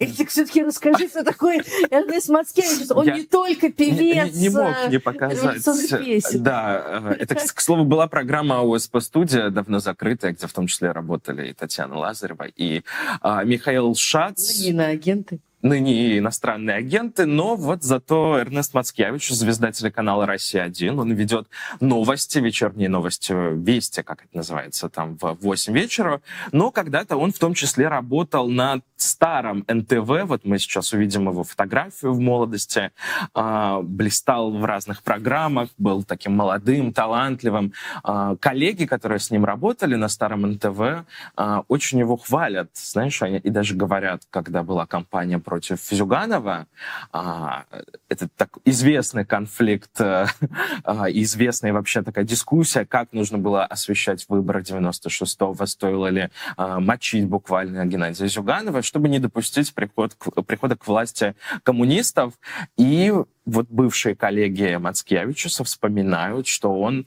[0.00, 2.90] Или все-таки расскажи, что такое Эрнест Мацкевич.
[2.90, 4.34] Он Я не только певец.
[4.34, 5.62] Не, не мог не показать.
[5.62, 6.42] песен.
[6.42, 10.92] Да, э, это, к слову, была программа ОСП студия, давно закрытая, где в том числе
[10.92, 12.82] работали и Татьяна Лазарева, и
[13.20, 14.58] а, Михаил Шац.
[14.60, 15.40] Иноагенты.
[15.62, 21.48] Ныне иностранные агенты, но вот зато Эрнест Мацкевич, звезда телеканала «Россия-1», он ведет
[21.80, 27.38] новости, вечерние новости, вести, как это называется, там в 8 вечера, но когда-то он в
[27.38, 32.92] том числе работал на старом НТВ, вот мы сейчас увидим его фотографию в молодости,
[33.34, 37.72] а, блистал в разных программах, был таким молодым, талантливым.
[38.02, 43.50] А, коллеги, которые с ним работали на старом НТВ, а, очень его хвалят, знаешь, и
[43.50, 46.68] даже говорят, когда была кампания против Зюганова,
[47.12, 47.64] а,
[48.08, 50.26] это так известный конфликт, э,
[50.84, 57.26] а, известная вообще такая дискуссия, как нужно было освещать выборы 96-го, стоило ли а, мочить
[57.26, 61.34] буквально Геннадия Зюганова, чтобы не допустить приход прихода к власти
[61.64, 62.34] коммунистов.
[62.76, 63.12] И
[63.44, 67.06] вот бывшие коллеги Мацкевичуса вспоминают, что он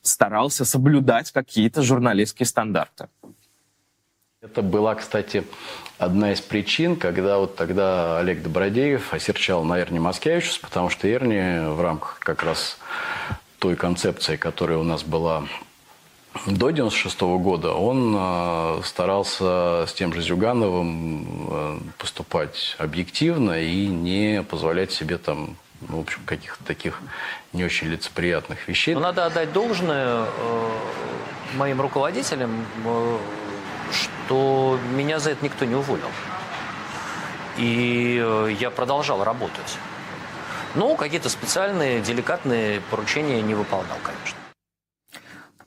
[0.00, 3.08] старался соблюдать какие-то журналистские стандарты.
[4.44, 5.42] Это была, кстати,
[5.98, 11.68] одна из причин, когда вот тогда Олег Добродеев осерчал на Эрне Маскевичус, потому что Эрни
[11.74, 12.78] в рамках как раз
[13.58, 15.44] той концепции, которая у нас была
[16.46, 24.42] до 96 года, он э, старался с тем же Зюгановым э, поступать объективно и не
[24.42, 25.56] позволять себе там,
[25.88, 27.00] ну, в общем, каких-то таких
[27.52, 28.94] не очень лицеприятных вещей.
[28.94, 30.70] Но надо отдать должное э,
[31.56, 32.66] моим руководителям,
[33.94, 36.10] что меня за это никто не уволил.
[37.56, 39.78] И э, я продолжал работать.
[40.74, 44.43] Ну, какие-то специальные, деликатные поручения не выполнял, конечно.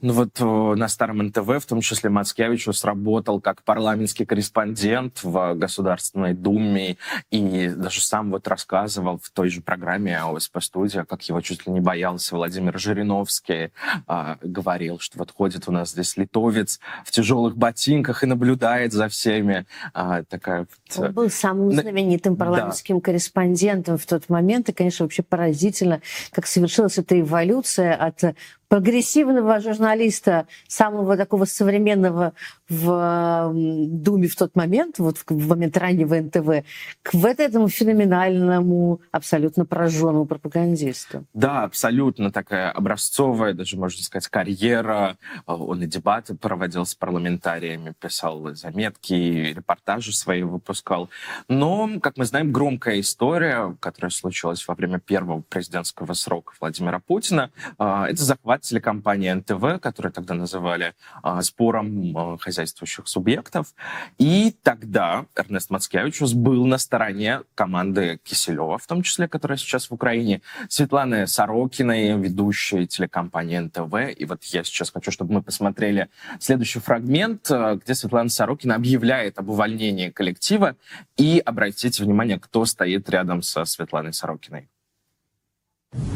[0.02, 5.56] Ну вот э, на старом НТВ, в том числе Мацкевичу, сработал как парламентский корреспондент в
[5.56, 6.98] Государственной Думе
[7.32, 11.74] и даже сам вот рассказывал в той же программе ОСП «Студия», как его чуть ли
[11.74, 13.72] не боялся Владимир Жириновский,
[14.06, 19.08] а, говорил, что вот ходит у нас здесь литовец в тяжелых ботинках и наблюдает за
[19.10, 19.66] всеми.
[19.94, 22.46] А, такая вот, Он был самым На- знаменитым Да.
[22.46, 24.70] парламентским корреспондентом в тот момент.
[24.70, 28.22] И, конечно, вообще поразительно, как совершилась эта эволюция от
[28.70, 32.34] прогрессивного журналиста, самого такого современного
[32.70, 36.68] в Думе в тот момент, вот в момент раннего НТВ,
[37.02, 41.26] к вот этому феноменальному, абсолютно пораженному пропагандисту.
[41.34, 45.18] Да, абсолютно такая образцовая, даже можно сказать, карьера.
[45.46, 49.14] А, Он и дебаты проводил с парламентариями, писал заметки,
[49.56, 51.10] репортажи свои выпускал.
[51.48, 57.50] Но, как мы знаем, громкая история, которая случилась во время первого президентского срока Владимира Путина,
[57.78, 60.94] а, это захват телекомпании НТВ, которую тогда называли
[61.24, 63.74] а, спором а, хозяйствующих субъектов.
[64.18, 69.94] И тогда Эрнест Мацкевичус был на стороне команды Киселева, в том числе, которая сейчас в
[69.94, 74.18] Украине, Светланы Сорокиной, ведущей телекомпании НТВ.
[74.18, 79.40] И вот я сейчас хочу, чтобы мы посмотрели следующий фрагмент, э, где Светлана Сорокина объявляет
[79.40, 80.76] об увольнении коллектива.
[81.18, 84.70] И обратите внимание, кто стоит рядом со Светланой Сорокиной.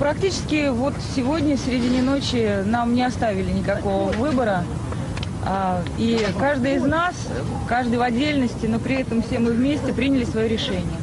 [0.01, 4.63] Практически вот сегодня, в середине ночи, нам не оставили никакого выбора.
[5.45, 7.13] А, И каждый из нас,
[7.69, 10.97] каждый в отдельности, но при этом все мы вместе приняли свое решение.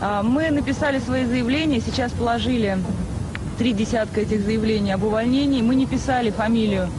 [0.00, 2.78] А, Мы написали свои заявления, сейчас положили
[3.58, 5.62] три десятка этих заявлений об увольнении.
[5.62, 6.90] Мы не писали фамилию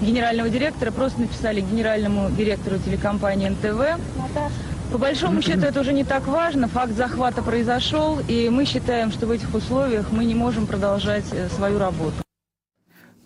[0.00, 4.00] генерального директора, просто написали генеральному директору телекомпании НТВ.
[4.96, 9.26] По большому счету это уже не так важно, факт захвата произошел, и мы считаем, что
[9.26, 12.25] в этих условиях мы не можем продолжать э, свою работу.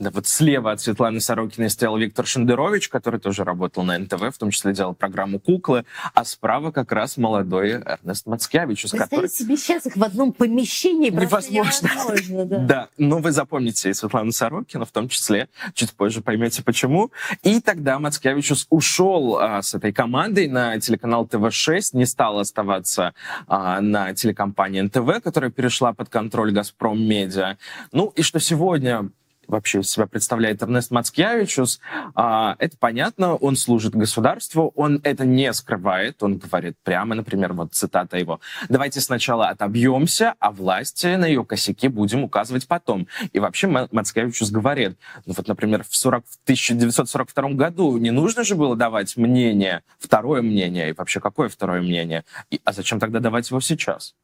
[0.00, 4.38] Да, вот слева от Светланы Сорокиной стоял Виктор Шендерович, который тоже работал на НТВ, в
[4.38, 5.84] том числе делал программу «Куклы»,
[6.14, 9.20] а справа как раз молодой Эрнест который...
[9.20, 11.90] Представить себе сейчас их в одном помещении Невозможно.
[11.92, 12.46] невозможно.
[12.46, 12.58] Да.
[12.58, 17.10] Да, но вы запомните и Светлану Сорокину, в том числе, чуть позже поймете почему.
[17.42, 23.12] И тогда Мацкевичус ушел а, с этой командой на телеканал ТВ-6, не стал оставаться
[23.46, 27.58] а, на телекомпании НТВ, которая перешла под контроль «Газпром Медиа».
[27.92, 29.10] Ну и что сегодня
[29.50, 31.80] вообще себя представляет Эрнест Мацкевичус,
[32.14, 37.74] а, это понятно, он служит государству, он это не скрывает, он говорит прямо, например, вот
[37.74, 43.06] цитата его, «Давайте сначала отобьемся, а власти на ее косяки будем указывать потом».
[43.32, 48.44] И вообще Ма- Мацкевичус говорит, ну вот, например, в, 40, в 1942 году не нужно
[48.44, 52.24] же было давать мнение, второе мнение, и вообще какое второе мнение?
[52.50, 54.14] И, а зачем тогда давать его сейчас?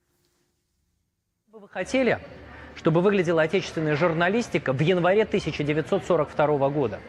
[1.67, 2.21] вы хотели,
[2.87, 7.01] чтобы выглядела отечественная журналистика в январе 1942 года?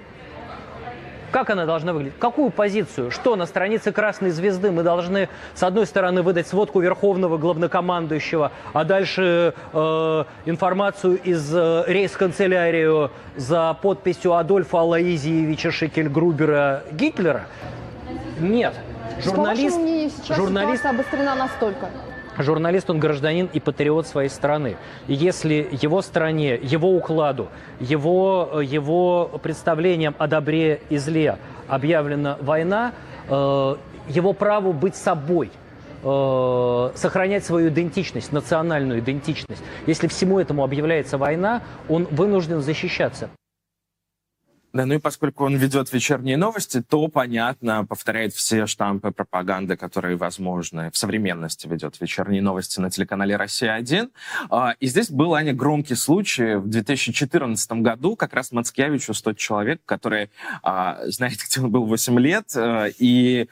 [1.30, 2.18] Как она должна выглядеть?
[2.18, 3.12] Какую позицию?
[3.12, 8.84] Что на странице Красной Звезды мы должны, с одной стороны, выдать сводку Верховного Главнокомандующего, а
[8.86, 17.46] дальше э, информацию из э, рейс-канцелярию за подписью Адольфа Алаизиевича Шекельгрубера Гитлера?
[18.40, 18.74] Нет.
[19.24, 21.90] Журналист, сейчас журналист, ситуация обострена настолько.
[22.38, 24.78] Журналист, он гражданин и патриот своей страны.
[25.08, 27.48] И если его стране, его укладу,
[27.80, 32.94] его, его представлением о добре и зле объявлена война,
[33.28, 33.76] э,
[34.10, 35.52] его праву быть собой
[36.04, 39.64] э,– сохранять свою идентичность, национальную идентичность.
[39.86, 43.30] Если всему этому объявляется война, он вынужден защищаться.
[44.78, 50.18] Да, ну и поскольку он ведет вечерние новости, то, понятно, повторяет все штампы пропаганды, которые
[50.18, 50.92] возможны.
[50.92, 54.12] В современности ведет вечерние новости на телеканале «Россия-1».
[54.52, 56.58] А, и здесь был, Аня, громкий случай.
[56.58, 60.30] В 2014 году как раз Мацкевичу 100 человек, которые,
[60.62, 63.50] а, знаете, где он был 8 лет, э, и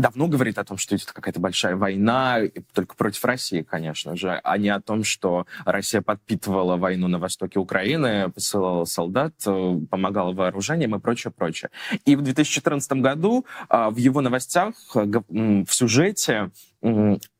[0.00, 2.38] давно говорит о том, что идет какая-то большая война,
[2.72, 7.58] только против России, конечно же, а не о том, что Россия подпитывала войну на востоке
[7.58, 11.70] Украины, посылала солдат, э, помогала вооружением и прочее, прочее.
[12.04, 16.50] И в 2014 году а, в его новостях э, в сюжете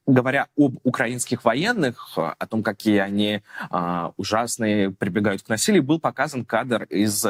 [0.06, 6.44] говоря об украинских военных, о том, какие они а, ужасные, прибегают к насилию, был показан
[6.44, 7.26] кадр из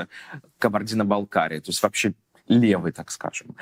[0.59, 1.61] Кабардино-Балкарии.
[1.61, 2.15] То есть вообще
[2.51, 3.55] левый, так скажем.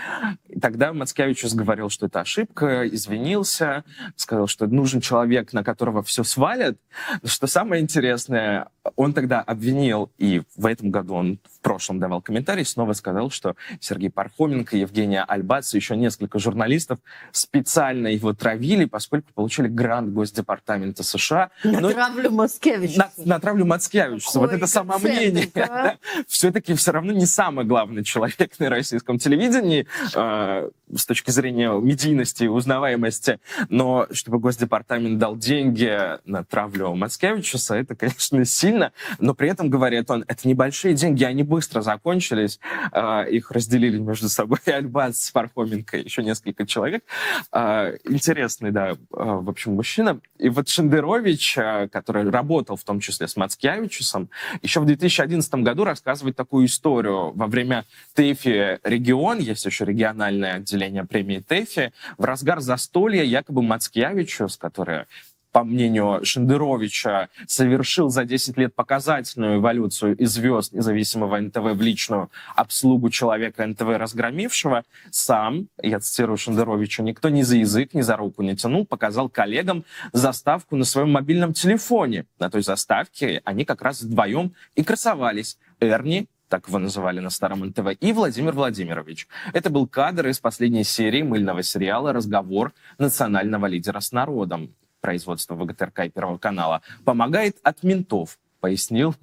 [0.49, 3.85] И тогда Мацкевичус говорил, что это ошибка, извинился,
[4.17, 6.79] сказал, что нужен человек, на которого все свалят.
[7.23, 12.65] Что самое интересное, он тогда обвинил, и в этом году он в прошлом давал комментарий,
[12.65, 16.99] снова сказал, что Сергей Пархоменко, Евгения Альбац еще несколько журналистов
[17.31, 21.51] специально его травили, поскольку получили грант Госдепартамента США.
[21.63, 22.99] Натравлю Мацкевича.
[22.99, 24.31] На, натравлю Мацкевича.
[24.39, 25.51] Вот это самомнение.
[25.55, 25.97] Да?
[26.27, 32.45] Все-таки все равно не самый главный человек на российском телевидении э, с точки зрения медийности
[32.45, 33.41] и узнаваемости.
[33.69, 38.93] Но чтобы Госдепартамент дал деньги на травлю Мацкевича, это, конечно, сильно.
[39.19, 42.61] Но при этом, говорит он, это небольшие деньги, они быстро закончились.
[42.93, 47.05] Э, их разделили между собой Альбац, Пархоменко и еще несколько человек.
[47.53, 50.21] Э, интересный, да, в общем, мужчина.
[50.39, 51.59] И вот Шендерович,
[51.91, 54.31] который работал в том числе с Мацкевичусом,
[54.63, 57.33] еще в 2011 году рассказывает такую историю.
[57.33, 64.57] Во время ТЭФИ регион, есть еще региональное отделение премии ТЭФИ, в разгар застолья якобы Мацкевичус,
[64.57, 65.05] который
[65.53, 72.31] по мнению Шендеровича, совершил за 10 лет показательную эволюцию из звезд независимого НТВ в личную
[72.55, 78.43] обслугу человека НТВ разгромившего, сам, я цитирую Шендеровича, никто ни за язык, ни за руку
[78.43, 82.27] не тянул, показал коллегам заставку на своем мобильном телефоне.
[82.39, 85.59] На той заставке они как раз вдвоем и красовались.
[85.81, 89.29] Эрни так его называли на старом НТВ, и Владимир Владимирович.
[89.53, 96.07] Это был кадр из последней серии мыльного сериала «Разговор национального лидера с народом» производства ВГТРК
[96.07, 96.83] и Первого канала.
[97.05, 99.15] Помогает от ментов пояснил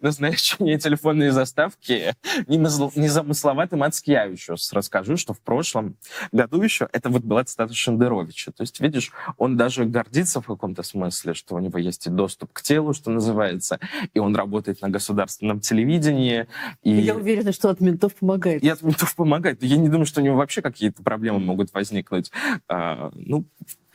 [0.00, 2.14] назначение телефонной заставки
[2.46, 4.72] незамысловатым Ацкевичус.
[4.72, 5.96] Расскажу, что в прошлом
[6.32, 8.52] году еще это вот была цитата Шендеровича.
[8.52, 12.52] То есть, видишь, он даже гордится в каком-то смысле, что у него есть и доступ
[12.52, 13.78] к телу, что называется,
[14.14, 16.46] и он работает на государственном телевидении.
[16.82, 16.90] И...
[16.90, 18.62] Я уверена, что от ментов помогает.
[18.62, 19.62] И от ментов помогает.
[19.62, 22.30] Я не думаю, что у него вообще какие-то проблемы могут возникнуть.
[22.68, 23.44] А, ну,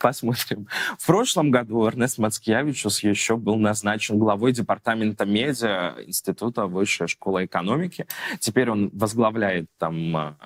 [0.04, 0.68] Посмотрим.
[0.98, 8.06] В прошлом году Эрнест Мацкевичус еще был назначен главой департамента медиа Института Высшей школы экономики.
[8.38, 10.36] Теперь он возглавляет там а,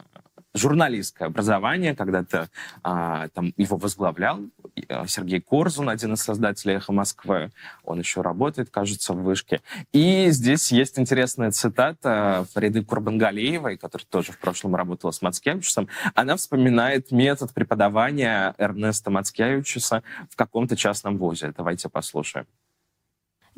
[0.55, 2.49] журналистское образование, когда-то
[2.82, 4.40] а, там его возглавлял
[4.88, 7.51] а, Сергей Корзун, один из создателей «Эхо Москвы».
[7.84, 9.61] Он еще работает, кажется, в вышке.
[9.92, 15.88] И здесь есть интересная цитата Фариды Курбангалеевой, которая тоже в прошлом работала с Мацкевичусом.
[16.14, 21.53] Она вспоминает метод преподавания Эрнеста Мацкевичуса в каком-то частном вузе.
[21.57, 22.46] Давайте послушаем.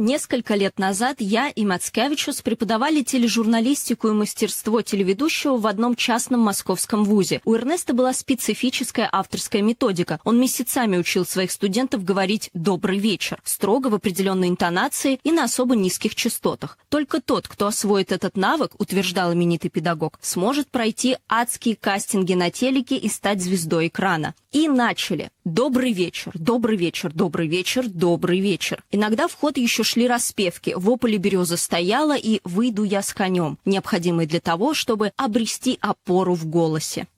[0.02, 7.04] Несколько лет назад я и Мацкевичус преподавали тележурналистику и мастерство телеведущего в одном частном московском
[7.04, 7.42] вузе.
[7.44, 10.18] У Эрнеста была специфическая авторская методика.
[10.24, 15.76] Он месяцами учил своих студентов говорить «добрый вечер», строго в определенной интонации и на особо
[15.76, 16.78] низких частотах.
[16.88, 22.96] Только тот, кто освоит этот навык, утверждал именитый педагог, сможет пройти адские кастинги на телеке
[22.96, 24.34] и стать звездой экрана.
[24.50, 25.30] И начали.
[25.44, 28.82] Добрый вечер, добрый вечер, добрый вечер, добрый вечер.
[28.90, 33.58] Иногда в ход еще шли распевки «В ополе береза стояла» и «Выйду я с конем»,
[33.64, 37.08] необходимые для того, чтобы обрести опору в голосе.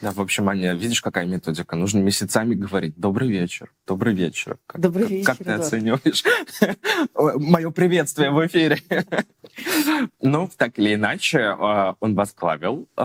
[0.00, 1.76] Да, в общем, Аня, видишь, какая методика?
[1.76, 4.58] Нужно месяцами говорить «добрый вечер», «добрый вечер».
[4.66, 5.54] Как, добрый как, вечер, Как ты да.
[5.54, 6.24] оцениваешь
[7.14, 8.78] мое приветствие в эфире?
[10.20, 13.02] Ну, так или иначе, э, он возглавил э,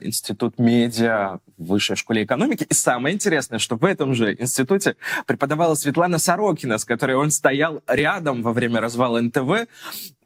[0.00, 2.66] Институт медиа в Высшей школе экономики.
[2.68, 4.96] И самое интересное, что в этом же институте
[5.26, 9.68] преподавала Светлана Сорокина, с которой он стоял рядом во время развала НТВ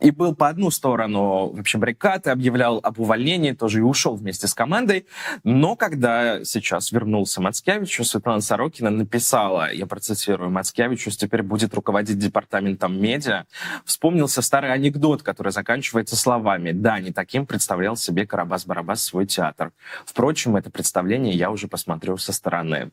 [0.00, 4.54] и был по одну сторону вообще баррикады, объявлял об увольнении, тоже и ушел вместе с
[4.54, 5.06] командой.
[5.42, 13.00] Но когда сейчас вернулся Мацкевичу, Светлана Сорокина написала, я процитирую, Мацкевичус теперь будет руководить департаментом
[13.00, 13.44] медиа.
[13.84, 19.72] Вспомнился старый анекдот, который заканчивается словами «Да, не таким представлял себе Карабас-Барабас свой театр».
[20.06, 22.90] Впрочем, это представление я уже посмотрю со стороны.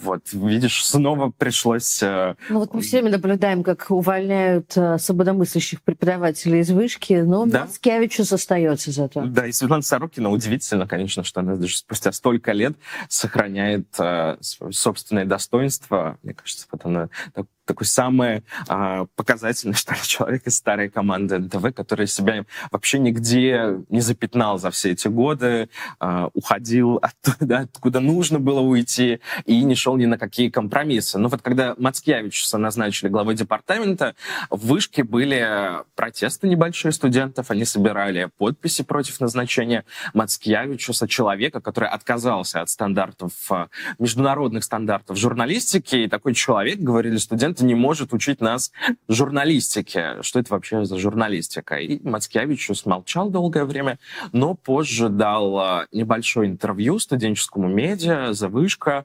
[0.00, 2.02] Вот, видишь, снова пришлось...
[2.02, 7.46] э, Ну вот мы все время наблюдаем, как увольняют э, свободомыслящих преподавателей из вышки, но
[7.46, 7.66] Да.
[7.66, 9.22] Мацкевичус остается зато.
[9.24, 12.72] Да, и Светлана Сорокина удивительно, конечно, что она даже спустя столько лет
[13.08, 16.18] сохраняет э, свое собственное достоинство.
[16.24, 21.38] Мне кажется, вот она так- такой самый э, показательный, что ли, человек из старой команды
[21.38, 25.68] НТВ, который себя вообще нигде не запятнал за все эти годы,
[26.00, 31.18] э, уходил оттуда, откуда нужно было уйти, и не шел ни на какие компромиссы.
[31.18, 34.14] Но вот когда Мацкевичуса назначили главой департамента,
[34.50, 39.84] в Вышке были протесты небольшие студентов, они собирали подписи против назначения
[40.14, 43.66] Мацкевичуса, человека, который отказался от стандартов, э,
[43.98, 48.72] международных стандартов журналистики, и такой человек, говорили студенты, не может учить нас
[49.08, 50.22] журналистике.
[50.22, 51.76] Что это вообще за журналистика?
[51.76, 53.98] И Мацкевичус молчал долгое время,
[54.32, 59.04] но позже дал э, небольшое интервью студенческому медиа «За вышка».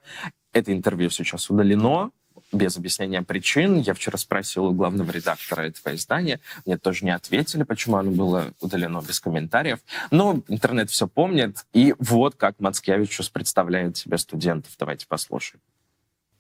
[0.54, 2.12] Это интервью сейчас удалено,
[2.52, 3.80] без объяснения причин.
[3.80, 6.40] Я вчера спросил у главного редактора этого издания.
[6.66, 9.80] Мне тоже не ответили, почему оно было удалено без комментариев.
[10.12, 11.66] Но интернет все помнит.
[11.74, 14.72] И вот как Мацкевичус представляет себе студентов.
[14.80, 15.62] Давайте послушаем.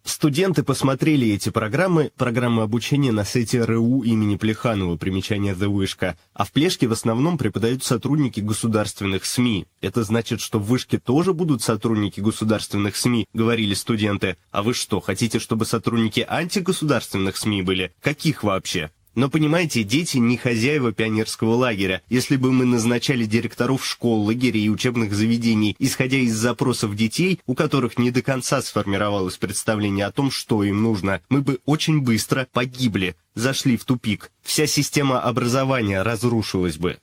[0.07, 6.45] Студенты посмотрели эти программы, программы обучения на сайте РУ имени Плеханова, примечание «The Вышка», а
[6.45, 9.67] в Плешке в основном преподают сотрудники государственных СМИ.
[9.81, 14.37] Это значит, что в Вышке тоже будут сотрудники государственных СМИ, говорили студенты.
[14.49, 17.93] А вы что, хотите, чтобы сотрудники антигосударственных СМИ были?
[18.01, 18.91] Каких вообще?
[19.17, 22.03] Но понимаете, дети не хозяева пионерского лагеря.
[22.07, 27.55] Если бы мы назначали директоров школ, лагерей и учебных заведений, исходя из запросов детей, у
[27.55, 32.47] которых не до конца сформировалось представление о том, что им нужно, мы бы очень быстро
[32.53, 34.29] погибли, зашли в тупик.
[34.43, 36.99] Вся система образования разрушилась бы.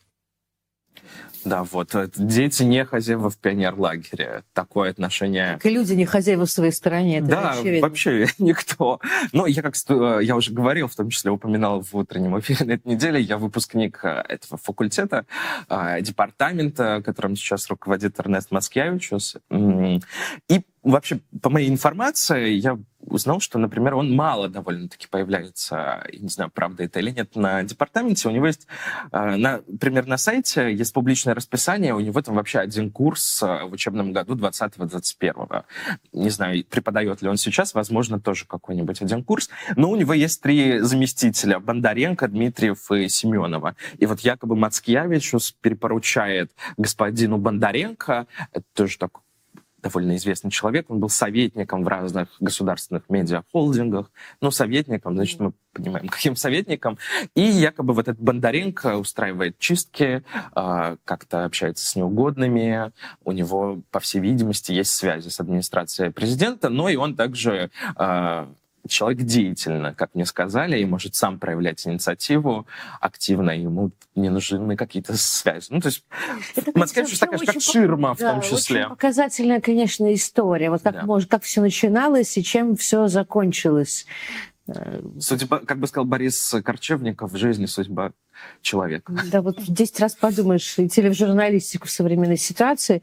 [1.45, 1.95] Да, вот.
[1.95, 4.43] э, Дети не хозяева в пионерлагере.
[4.53, 7.89] Такое отношение Как и люди не хозяева в своей стране, это да, очевидно.
[7.89, 9.01] вообще никто.
[9.33, 12.73] Но я, как сту- я уже говорил, в том числе упоминал в утреннем эфире на
[12.79, 15.27] этой неделе, я выпускник э, этого факультета,
[15.69, 19.37] э, департамента, которым сейчас руководит Эрнест Маскевичус.
[19.51, 26.51] И вообще, по моей информации, я узнал, что, например, он мало довольно-таки появляется, не знаю,
[26.53, 28.29] правда это или нет, на департаменте.
[28.29, 28.67] У него есть,
[29.13, 33.73] на- например, на сайте есть публичное расписание, у него там вообще один курс э, в
[33.73, 35.65] учебном году 20-21.
[36.13, 39.51] Не знаю, преподает ли он сейчас, возможно, тоже какой-нибудь один курс.
[39.77, 43.77] Но у него есть три заместителя, Бондаренко, Дмитриев и Семенова.
[43.99, 49.24] И вот якобы Мацкевичус перепоручает господину Бондаренко, это тоже такой
[49.85, 54.11] довольно известный человек, он был советником в разных государственных медиахолдингах,
[54.41, 56.99] ну, советником, значит, мы понимаем, каким советником,
[57.35, 60.25] и якобы вот этот Бондаренко устраивает чистки,
[60.57, 62.93] э, как-то общается с неугодными,
[63.25, 68.47] у него, по всей видимости, есть связи с администрацией президента, но и он также э,
[68.89, 72.67] человек деятельно, как мне сказали, и может сам проявлять инициативу
[73.01, 75.67] активно, ему не нужны какие-то связи.
[75.71, 76.05] Ну, то есть
[76.55, 78.81] Это, Мацкевичус конечно, такая как ширма в да, том числе.
[78.83, 80.71] Очень показательная, конечно, история.
[80.71, 81.03] Вот как, Да.
[81.05, 84.07] может, как все начиналось и чем все закончилось.
[84.67, 88.13] Э, Судьба, как бы сказал Борис Корчевников, в жизни судьба
[88.63, 89.13] человека.
[89.31, 93.03] Да, вот 10 раз подумаешь, идти ли в современной ситуации.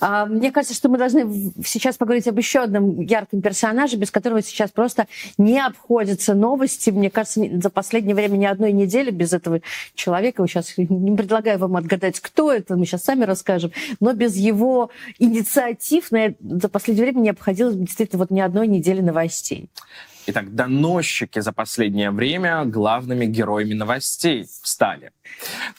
[0.00, 4.42] А, мне кажется, что мы должны сейчас поговорить об еще одном ярком персонаже, без которого
[4.42, 5.06] сейчас просто
[5.38, 6.90] не обходятся новости.
[6.90, 9.60] Мне кажется, за последнее время ни одной недели без этого
[9.94, 10.46] человека.
[10.46, 13.72] Сейчас не предлагаю вам отгадать, кто это, мы сейчас сами расскажем.
[14.00, 18.66] Но без его инициатив на, э- за последнее время не обходилось действительно вот ни одной
[18.66, 19.68] недели новостей.
[20.24, 25.10] Итак, доносчики за последнее время главными героями новостей стали.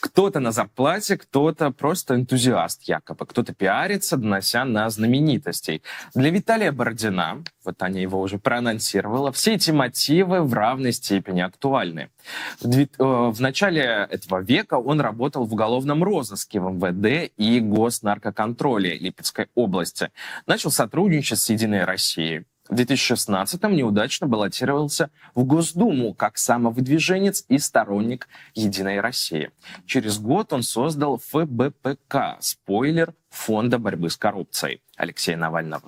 [0.00, 5.82] Кто-то на зарплате, кто-то просто энтузиаст якобы, кто-то пиарится, донося на знаменитостей.
[6.14, 12.10] Для Виталия Бородина, вот Таня его уже проанонсировала, все эти мотивы в равной степени актуальны.
[12.60, 13.80] В, э, в начале
[14.10, 20.10] этого века он работал в уголовном розыске в МВД и Госнаркоконтроле Липецкой области.
[20.46, 22.44] Начал сотрудничать с «Единой Россией».
[22.68, 29.50] В 2016-м неудачно баллотировался в Госдуму как самовыдвиженец и сторонник «Единой России».
[29.84, 35.82] Через год он создал ФБПК «Спойлер Фонда борьбы с коррупцией» Алексея Навального.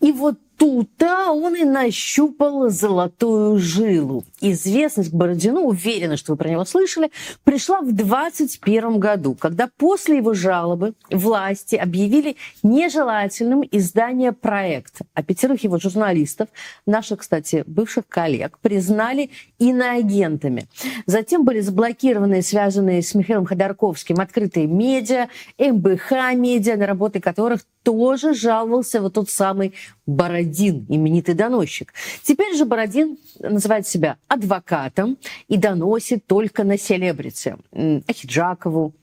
[0.00, 4.24] И вот тут-то он и нащупал золотую жилу.
[4.40, 7.10] Известность Бородину, уверена, что вы про него слышали,
[7.42, 15.04] пришла в 2021 году, когда после его жалобы власти объявили нежелательным издание проекта.
[15.14, 16.48] А пятерых его журналистов,
[16.86, 20.66] наших, кстати, бывших коллег, признали иноагентами.
[21.06, 25.28] Затем были заблокированы связанные с Михаилом Ходорковским открытые медиа,
[25.58, 29.74] МБХ медиа, на работы которых тоже жаловался вот тот самый
[30.06, 31.92] Бородин, именитый доносчик.
[32.22, 37.56] Теперь же Бородин называет себя адвокатом и доносит только на селебрити.
[38.08, 38.94] Ахиджакову,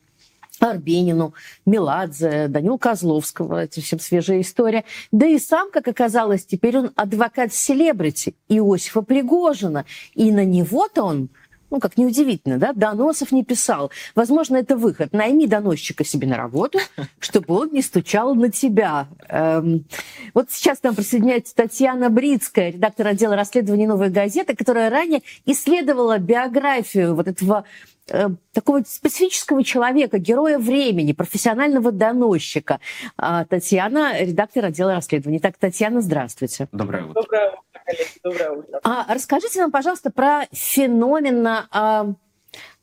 [0.60, 1.34] Арбенину,
[1.66, 4.84] Меладзе, Данил Козловского, это всем свежая история.
[5.12, 9.86] Да и сам, как оказалось, теперь он адвокат селебрити Иосифа Пригожина.
[10.14, 11.30] И на него-то он
[11.72, 13.92] ну, как неудивительно, да, доносов не писал.
[14.14, 15.14] Возможно, это выход.
[15.14, 16.80] Найми доносчика себе на работу,
[17.20, 19.08] чтобы он не стучал на тебя.
[19.30, 19.86] Эм,
[20.34, 26.18] вот сейчас к нам присоединяется Татьяна Брицкая, редактор отдела расследований «Новой газеты», которая ранее исследовала
[26.20, 27.64] биографию вот этого
[28.10, 32.82] э, такого специфического человека, героя времени, профессионального доносчика.
[33.18, 35.40] А Татьяна, редактор отдела расследований.
[35.40, 36.68] Так, Татьяна, здравствуйте.
[36.74, 37.22] Доброе утро.
[37.22, 38.10] Доброе утро коллеги.
[38.24, 38.80] Доброе утро.
[38.84, 42.14] А расскажите нам, пожалуйста, про феномен а,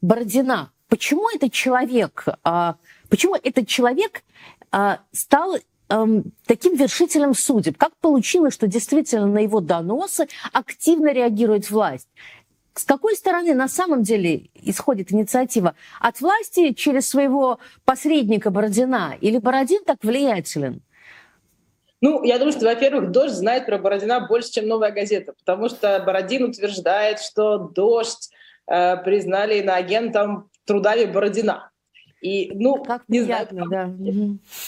[0.00, 0.72] Бородина.
[0.88, 2.76] Почему этот человек, а,
[3.08, 4.22] почему этот человек
[4.70, 5.56] а, стал
[5.90, 7.76] эм, таким вершителем судеб?
[7.76, 12.08] Как получилось, что действительно на его доносы активно реагирует власть?
[12.74, 15.74] С какой стороны на самом деле исходит инициатива?
[16.00, 19.16] От власти через своего посредника Бородина?
[19.20, 20.82] Или Бородин так влиятелен?
[22.00, 26.02] Ну, я думаю, что, во-первых, «Дождь» знает про Бородина больше, чем «Новая газета», потому что
[26.04, 28.30] Бородин утверждает, что «Дождь»
[28.66, 31.70] э, признали иноагентом трудами Бородина.
[32.20, 34.14] И, ну, как не приятно, знаю, да.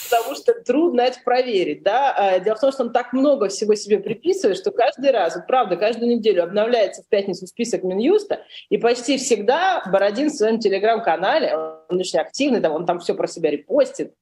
[0.09, 2.39] Потому что трудно это проверить, да.
[2.39, 5.75] Дело в том, что он так много всего себе приписывает, что каждый раз, вот правда,
[5.75, 11.53] каждую неделю обновляется в пятницу список Минюста, и почти всегда Бородин в своем телеграм-канале,
[11.89, 14.13] он очень активный, да, он там все про себя репостит,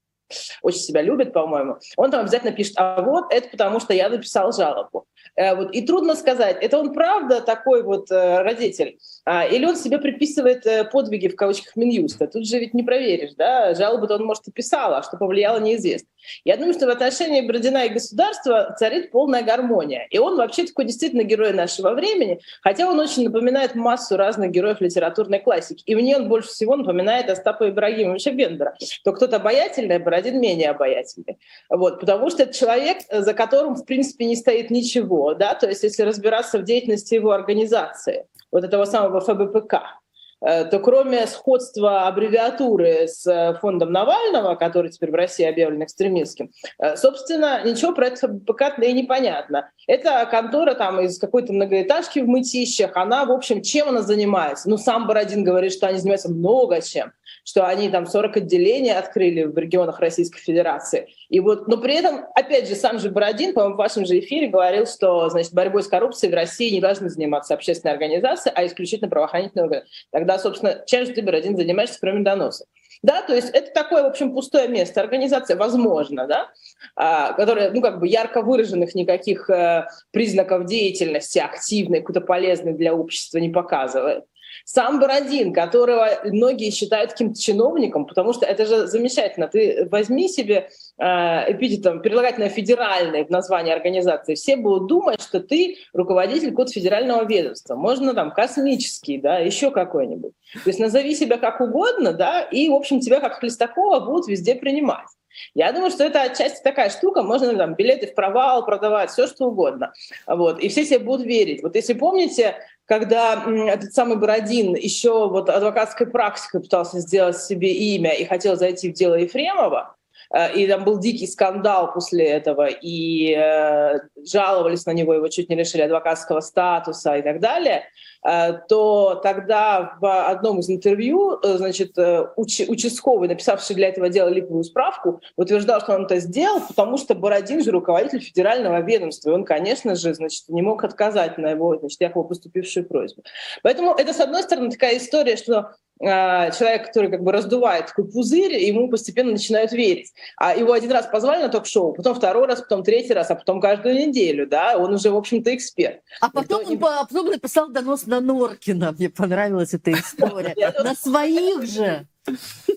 [0.61, 4.51] очень себя любит, по-моему, он там обязательно пишет, а вот это потому, что я написал
[4.51, 5.05] жалобу.
[5.35, 8.97] Э, вот, и трудно сказать, это он правда такой вот э, родитель,
[9.29, 12.27] или он себе приписывает э, подвиги в кавычках Минюста.
[12.27, 16.07] Тут же ведь не проверишь, да, жалобу-то он, может, и писал, а что повлияло, неизвестно.
[16.43, 20.07] Я думаю, что в отношении Бородина и государства царит полная гармония.
[20.09, 24.81] И он вообще такой действительно герой нашего времени, хотя он очень напоминает массу разных героев
[24.81, 25.83] литературной классики.
[25.85, 28.75] И мне он больше всего напоминает Остапа Ибрагимовича Бендера.
[29.03, 31.37] То кто-то обаятельный, а Бородин менее обаятельный.
[31.69, 35.33] Вот, потому что это человек, за которым, в принципе, не стоит ничего.
[35.33, 35.53] Да?
[35.53, 39.99] То есть если разбираться в деятельности его организации, вот этого самого ФБПК,
[40.41, 46.51] Э, то кроме сходства аббревиатуры с э, фондом Навального, который теперь в России объявлен экстремистским,
[46.77, 49.69] э, собственно, ничего про это пока и непонятно.
[49.85, 54.69] Это контора там из какой-то многоэтажки в Мытищах, она, в общем, чем она занимается?
[54.69, 57.11] Ну, сам Бородин говорит, что они занимаются много чем,
[57.43, 61.07] что они там 40 отделений открыли в регионах Российской Федерации.
[61.29, 64.47] И вот, но при этом, опять же, сам же Бородин, по-моему, в вашем же эфире
[64.47, 69.09] говорил, что, значит, борьбой с коррупцией в России не должны заниматься общественные организации, а исключительно
[69.09, 69.85] правоохранительные органы.
[70.11, 72.67] Тогда, собственно, чем же ты, Бородин, занимаешься, кроме доносов?
[73.01, 74.99] Да, то есть это такое, в общем, пустое место.
[74.99, 76.49] Организация, возможно, да,
[76.95, 82.93] а, которая, ну, как бы ярко выраженных никаких э, признаков деятельности активной, какой-то полезной для
[82.93, 84.25] общества не показывает.
[84.65, 89.47] Сам Бородин, которого многие считают каким-то чиновником, потому что это же замечательно.
[89.47, 91.03] Ты возьми себе э,
[91.51, 94.35] эпитетом прилагательное федеральное в названии организации.
[94.35, 97.75] Все будут думать, что ты руководитель какого-то федерального ведомства.
[97.75, 100.33] Можно там космический, да, еще какой-нибудь.
[100.63, 104.55] То есть назови себя как угодно, да, и, в общем, тебя как Хлестакова будут везде
[104.55, 105.07] принимать.
[105.53, 109.45] Я думаю, что это отчасти такая штука, можно там билеты в провал продавать, все что
[109.45, 109.93] угодно.
[110.27, 110.59] Вот.
[110.59, 111.63] И все себе будут верить.
[111.63, 112.55] Вот если помните,
[112.89, 118.89] когда этот самый Бородин еще вот адвокатской практикой пытался сделать себе имя и хотел зайти
[118.89, 119.95] в дело Ефремова,
[120.33, 125.49] э, и там был дикий скандал после этого, и э, жаловались на него, его чуть
[125.49, 127.83] не лишили адвокатского статуса и так далее,
[128.21, 134.27] то тогда в одном из интервью, э, значит, э, уч, участковый, написавший для этого дела
[134.27, 139.33] липовую справку, утверждал, что он это сделал, потому что Бородин же руководитель федерального ведомства, и
[139.33, 143.23] он, конечно же, значит, не мог отказать на его, значит, якобы поступившую просьбу.
[143.63, 148.55] Поэтому это, с одной стороны, такая история, что человек, который как бы раздувает такой пузырь,
[148.55, 150.13] ему постепенно начинают верить.
[150.37, 153.59] А его один раз позвали на ток-шоу, потом второй раз, потом третий раз, а потом
[153.59, 156.01] каждую неделю, да, он уже, в общем-то, эксперт.
[156.21, 160.55] А потом он а потом написал донос на Норкина, мне понравилась эта история.
[160.83, 162.07] На своих же.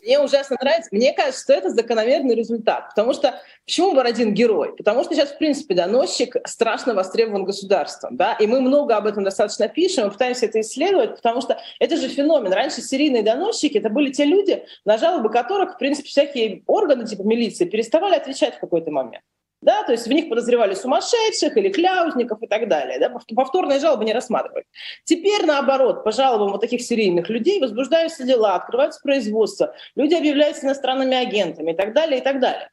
[0.02, 0.88] Мне ужасно нравится.
[0.92, 2.88] Мне кажется, что это закономерный результат.
[2.88, 4.74] Потому что почему Бородин герой?
[4.76, 8.16] Потому что сейчас, в принципе, доносчик страшно востребован государством.
[8.16, 8.34] Да?
[8.34, 12.08] И мы много об этом достаточно пишем, мы пытаемся это исследовать, потому что это же
[12.08, 12.52] феномен.
[12.52, 17.22] Раньше серийные доносчики— это были те люди, на жалобы которых, в принципе, всякие органы типа
[17.22, 19.24] милиции переставали отвечать в какой-то момент.
[19.62, 22.98] Да, то есть в них подозревали сумасшедших или кляузников и так далее.
[22.98, 24.64] Да, повторные жалобы не рассматривали.
[25.04, 31.16] Теперь, наоборот, по жалобам вот таких серийных людей возбуждаются дела, открываются производства, люди объявляются иностранными
[31.16, 32.70] агентами и так далее, и так далее.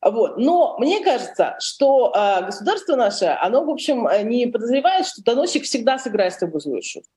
[0.00, 0.38] Вот.
[0.38, 5.98] Но мне кажется, что э, государство наше, оно, в общем, не подозревает, что доносчик всегда
[5.98, 7.10] сыграет с тобой злую шутку.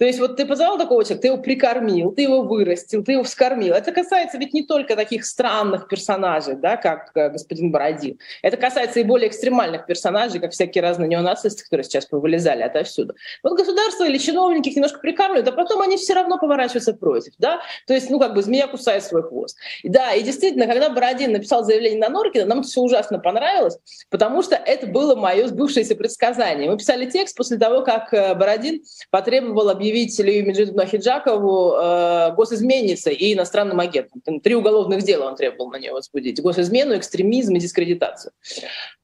[0.00, 3.22] То есть вот ты позвал такого человека, ты его прикормил, ты его вырастил, ты его
[3.22, 3.74] вскормил.
[3.74, 8.18] Это касается ведь не только таких странных персонажей, да, как э, господин Бородин.
[8.40, 13.14] Это касается и более экстремальных персонажей, как всякие разные неонацисты, которые сейчас повылезали отовсюду.
[13.42, 17.34] Вот государство или чиновники их немножко прикармливают, а потом они все равно поворачиваются против.
[17.36, 17.60] Да?
[17.86, 19.58] То есть, ну, как бы змея кусает свой хвост.
[19.84, 23.76] Да, и действительно, когда Бородин написал заявление на Норкина, нам это все ужасно понравилось,
[24.08, 26.70] потому что это было мое сбывшееся предсказание.
[26.70, 32.34] Мы писали текст после того, как э, Бородин потребовал объявить объявить Илью Меджидовну Ахиджакову э,
[32.34, 34.20] госизменницей и иностранным агентом.
[34.24, 36.40] Там три уголовных дела он требовал на нее возбудить.
[36.40, 38.32] Госизмену, экстремизм и дискредитацию.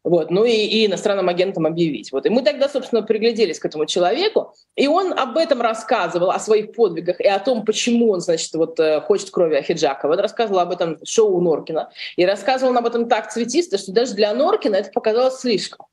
[0.05, 0.31] Вот.
[0.31, 2.13] Ну и, и иностранным агентом объявить.
[2.13, 2.27] Вот.
[2.27, 6.73] И мы тогда, собственно, пригляделись к этому человеку, и он об этом рассказывал, о своих
[6.73, 10.13] подвигах и о том, почему он, значит, вот, э, хочет крови Ахиджакова.
[10.13, 11.91] Он рассказывал об этом шоу Норкина.
[12.17, 15.87] И рассказывал об этом так цветисто, что даже для Норкина это показалось слишком.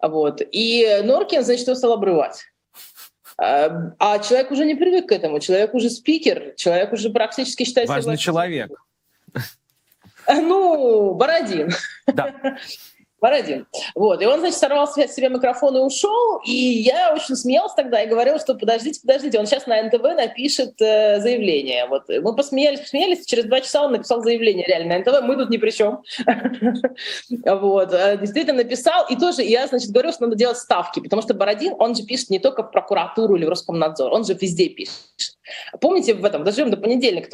[0.00, 0.42] Вот.
[0.52, 2.44] И Норкин, значит, его стал обрывать.
[3.42, 7.88] А, а человек уже не привык к этому, человек уже спикер, человек уже практически считает
[7.88, 8.70] Важный человек.
[10.28, 11.72] Ну, Бородин.
[12.06, 12.32] Да.
[13.22, 13.66] Бородин.
[13.94, 14.20] Вот.
[14.20, 16.40] И он, значит, сорвал себе микрофон и ушел.
[16.44, 20.74] И я очень смеялась тогда и говорила, что подождите, подождите, он сейчас на НТВ напишет
[20.82, 21.86] э, заявление.
[21.86, 22.08] Вот.
[22.08, 25.56] Мы посмеялись, посмеялись, через два часа он написал заявление реально на НТВ, мы тут ни
[25.56, 26.02] при чем.
[27.44, 27.92] Вот.
[27.92, 29.06] Э, действительно написал.
[29.08, 32.30] И тоже я, значит, говорю, что надо делать ставки, потому что Бородин, он же пишет
[32.30, 34.96] не только в прокуратуру или в Роскомнадзор, он же везде пишет.
[35.80, 37.28] Помните в этом, доживем до понедельника,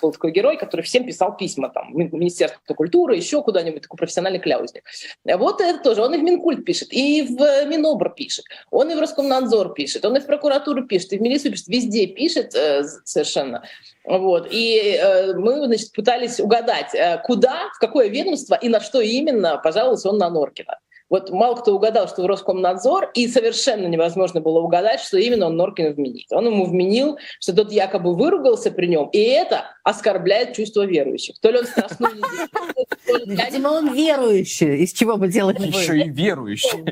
[0.00, 4.84] был такой герой, который всем писал письма, там, Министерство культуры, еще куда-нибудь, такой профессиональный кляузник.
[5.24, 9.00] Вот это тоже, он и в Минкульт пишет, и в Минобр пишет, он и в
[9.00, 13.64] Роскомнадзор пишет, он и в прокуратуру пишет, и в милицию пишет, везде пишет э, совершенно.
[14.04, 14.48] Вот.
[14.50, 19.58] И э, мы, значит, пытались угадать, э, куда, в какое ведомство и на что именно
[19.58, 20.78] пожаловался он на Норкина.
[21.10, 25.56] Вот мало кто угадал, что в Роскомнадзор, и совершенно невозможно было угадать, что именно он
[25.56, 26.26] Норкину вменит.
[26.30, 31.38] Он ему вменил, что тот якобы выругался при нем, и это оскорбляет чувство верующих.
[31.40, 32.10] То ли он страстной
[33.26, 34.84] Видимо, он верующий.
[34.84, 36.84] Из чего бы делать Еще и верующий.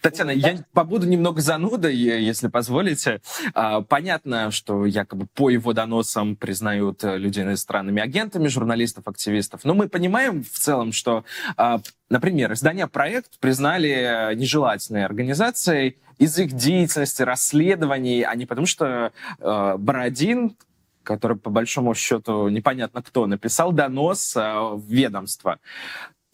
[0.00, 3.20] Татьяна, я побуду немного занудой, если позволите.
[3.54, 9.64] А, понятно, что якобы по его доносам признают э, людей иностранными агентами, журналистов, активистов.
[9.64, 11.24] Но мы понимаем в целом, что,
[11.56, 19.12] а, например, издания «Проект» признали нежелательной организацией из их деятельности, расследований, а не потому, что
[19.40, 20.56] э, Бородин,
[21.02, 25.58] который, по большому счету, непонятно кто, написал донос э, в ведомство.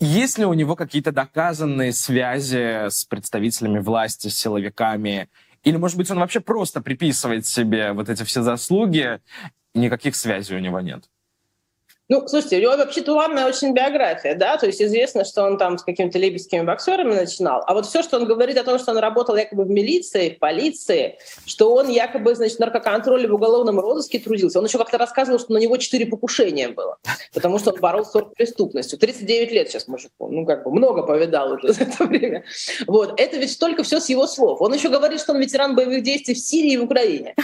[0.01, 5.28] Есть ли у него какие-то доказанные связи с представителями власти, с силовиками?
[5.64, 9.20] Или, может быть, он вообще просто приписывает себе вот эти все заслуги,
[9.74, 11.11] никаких связей у него нет?
[12.11, 15.76] Ну, слушайте, у него вообще туманная очень биография, да, то есть известно, что он там
[15.76, 18.98] с какими-то либийскими боксерами начинал, а вот все, что он говорит о том, что он
[18.98, 24.59] работал якобы в милиции, в полиции, что он якобы, значит, наркоконтроле в уголовном розыске трудился,
[24.59, 26.96] он еще как-то рассказывал, что на него четыре покушения было,
[27.34, 28.98] потому что он боролся с оргпреступностью.
[28.98, 32.44] 39 лет сейчас мужику, ну, как бы много повидал уже за это время.
[32.86, 34.62] Вот, это ведь только все с его слов.
[34.62, 37.34] Он еще говорит, что он ветеран боевых действий в Сирии и в Украине.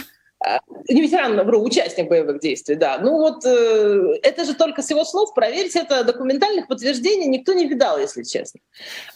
[0.89, 2.99] Не ветеран, вру, участник боевых действий, да.
[2.99, 5.33] Ну вот э, это же только с его слов.
[5.33, 8.59] Проверить это документальных подтверждений никто не видал, если честно.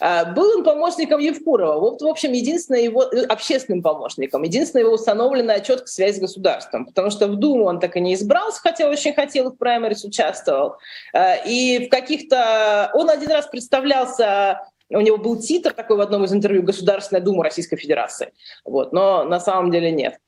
[0.00, 1.78] Э, был он помощником Евкурова.
[1.78, 6.86] Вот, в общем, единственное его э, общественным помощником, единственная его установленная четкая связь с государством.
[6.86, 10.76] Потому что в Думу он так и не избрался, хотя очень хотел в праймерис участвовал.
[11.12, 12.90] Э, и в каких-то...
[12.94, 14.60] Он один раз представлялся
[14.90, 18.32] у него был титр такой в одном из интервью «Государственная дума Российской Федерации».
[18.64, 20.18] Вот, но на самом деле нет.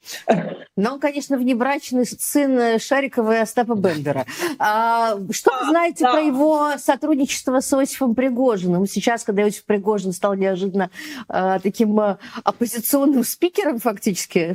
[0.76, 4.24] Но он, конечно, внебрачный сын Шарикова и Остапа Бендера.
[4.58, 6.12] А, что вы знаете да.
[6.12, 8.86] про его сотрудничество с Иосифом Пригожиным?
[8.86, 10.90] Сейчас, когда Иосиф Пригожин стал неожиданно
[11.28, 14.54] а, таким а, оппозиционным спикером фактически,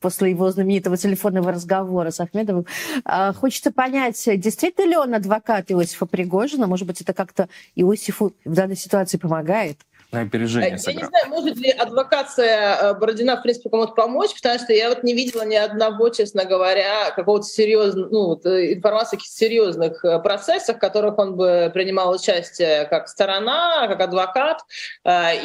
[0.00, 2.66] после его знаменитого телефонного разговора с Ахмедовым,
[3.04, 6.66] а, хочется понять, действительно ли он адвокат Иосифа Пригожина?
[6.66, 9.33] Может быть, это как-то Иосифу в данной ситуации помогает?
[9.34, 9.78] Помогает
[10.12, 11.02] на опережение Я сыграл.
[11.02, 15.02] не знаю, может ли адвокация э, Бородина, в принципе, кому-то помочь, потому что я вот
[15.02, 20.04] не видела ни одного, честно говоря, какого-то серьезного, ну, вот, э, информации о каких-то серьезных
[20.04, 24.60] э, процессах, в которых он бы принимал участие как сторона, как адвокат,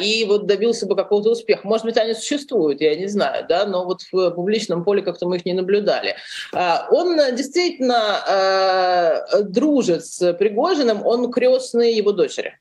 [0.00, 1.66] и вот добился бы какого-то успеха.
[1.66, 5.38] Может быть, они существуют, я не знаю, да, но вот в публичном поле как-то мы
[5.38, 6.14] их не наблюдали.
[6.52, 12.60] Он действительно дружит с Пригожиным, он крестный его дочери.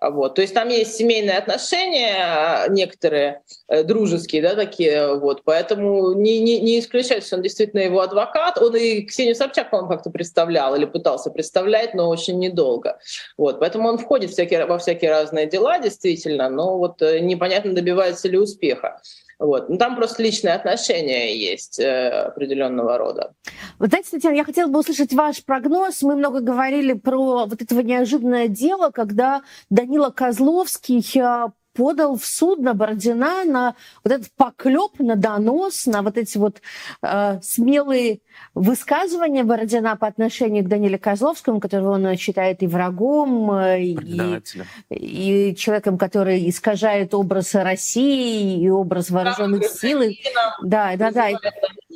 [0.00, 0.34] Вот.
[0.34, 6.38] То есть там есть семейные отношения а, некоторые, э, дружеские, да, такие, вот, поэтому не,
[6.40, 8.58] не, не исключается, что он действительно его адвокат.
[8.58, 12.98] Он и Ксению Собчак, по-моему, как-то представлял или пытался представлять, но очень недолго.
[13.38, 13.58] Вот.
[13.58, 18.38] Поэтому он входит всякие, во всякие разные дела, действительно, но вот э, непонятно, добивается ли
[18.38, 19.00] успеха.
[19.38, 19.68] Вот.
[19.68, 23.34] Ну, там просто личные отношения есть э, определенного рода.
[23.78, 26.02] Вот знаете, Татьяна, я хотела бы услышать ваш прогноз.
[26.02, 32.58] Мы много говорили про вот этого неожиданное дело, когда Данила Козловский э, подал в суд
[32.60, 36.60] на Бородина на вот этот поклеп, на донос, на вот эти вот
[37.02, 38.20] э, смелые
[38.54, 44.42] высказывания Бородина по отношению к Даниле Козловскому, которого он считает и врагом, э, и,
[44.90, 50.02] и человеком, который искажает образ России и образ вооруженных да, сил.
[50.62, 51.28] Да, да, да,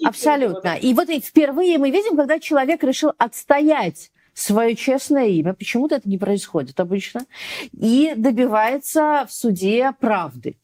[0.05, 0.76] абсолютно.
[0.76, 4.11] И вот впервые мы видим, когда человек решил отстоять
[4.41, 7.26] свое честное имя, почему-то это не происходит обычно,
[7.72, 10.57] и добивается в суде правды.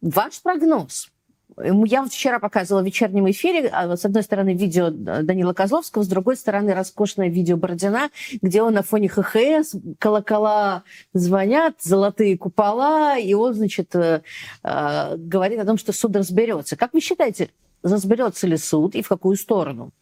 [0.00, 1.10] Ваш прогноз?
[1.60, 6.08] Я вот вчера показывала в вечернем эфире, а, с одной стороны, видео Данила Козловского, с
[6.08, 10.84] другой стороны, роскошное видео Бородина, где он на фоне ХХС, колокола
[11.14, 14.22] звонят, золотые купола, и он, значит, э,
[14.62, 16.76] э, говорит о том, что суд разберется.
[16.76, 17.50] Как вы считаете,
[17.82, 19.92] разберется ли суд и в какую сторону?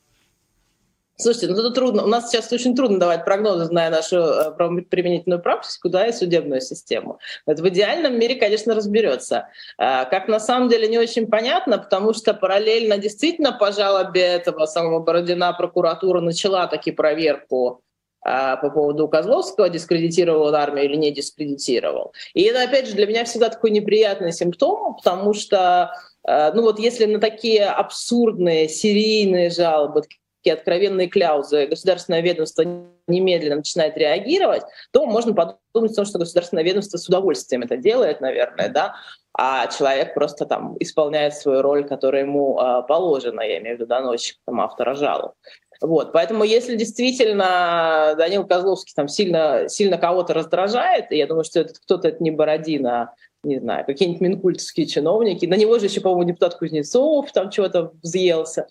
[1.18, 2.04] Слушайте, ну это трудно.
[2.04, 6.60] У нас сейчас очень трудно давать прогнозы, зная нашу э, применительную практику, да, и судебную
[6.60, 7.18] систему.
[7.46, 9.48] Вот в идеальном мире, конечно, разберется.
[9.78, 14.66] А, как на самом деле не очень понятно, потому что параллельно действительно по жалобе этого
[14.66, 17.80] самого Бородина прокуратура начала таки проверку
[18.20, 22.12] а, по поводу Козловского, дискредитировал армию или не дискредитировал.
[22.34, 25.92] И это, опять же, для меня всегда такой неприятный симптом, потому что,
[26.28, 30.02] э, ну вот если на такие абсурдные серийные жалобы,
[30.46, 32.64] такие откровенные кляузы, государственное ведомство
[33.08, 38.20] немедленно начинает реагировать, то можно подумать о том, что государственное ведомство с удовольствием это делает,
[38.20, 38.94] наверное, да,
[39.36, 43.88] а человек просто там исполняет свою роль, которая ему э, положена, я имею в виду
[43.88, 45.32] доносчик, там, автора жалоб.
[45.80, 51.78] Вот, поэтому если действительно Данил Козловский там сильно, сильно кого-то раздражает, я думаю, что этот
[51.80, 56.54] кто-то это не Бородина, не знаю, какие-нибудь минкультовские чиновники, на него же еще, по-моему, депутат
[56.54, 58.68] Кузнецов там чего-то взъелся,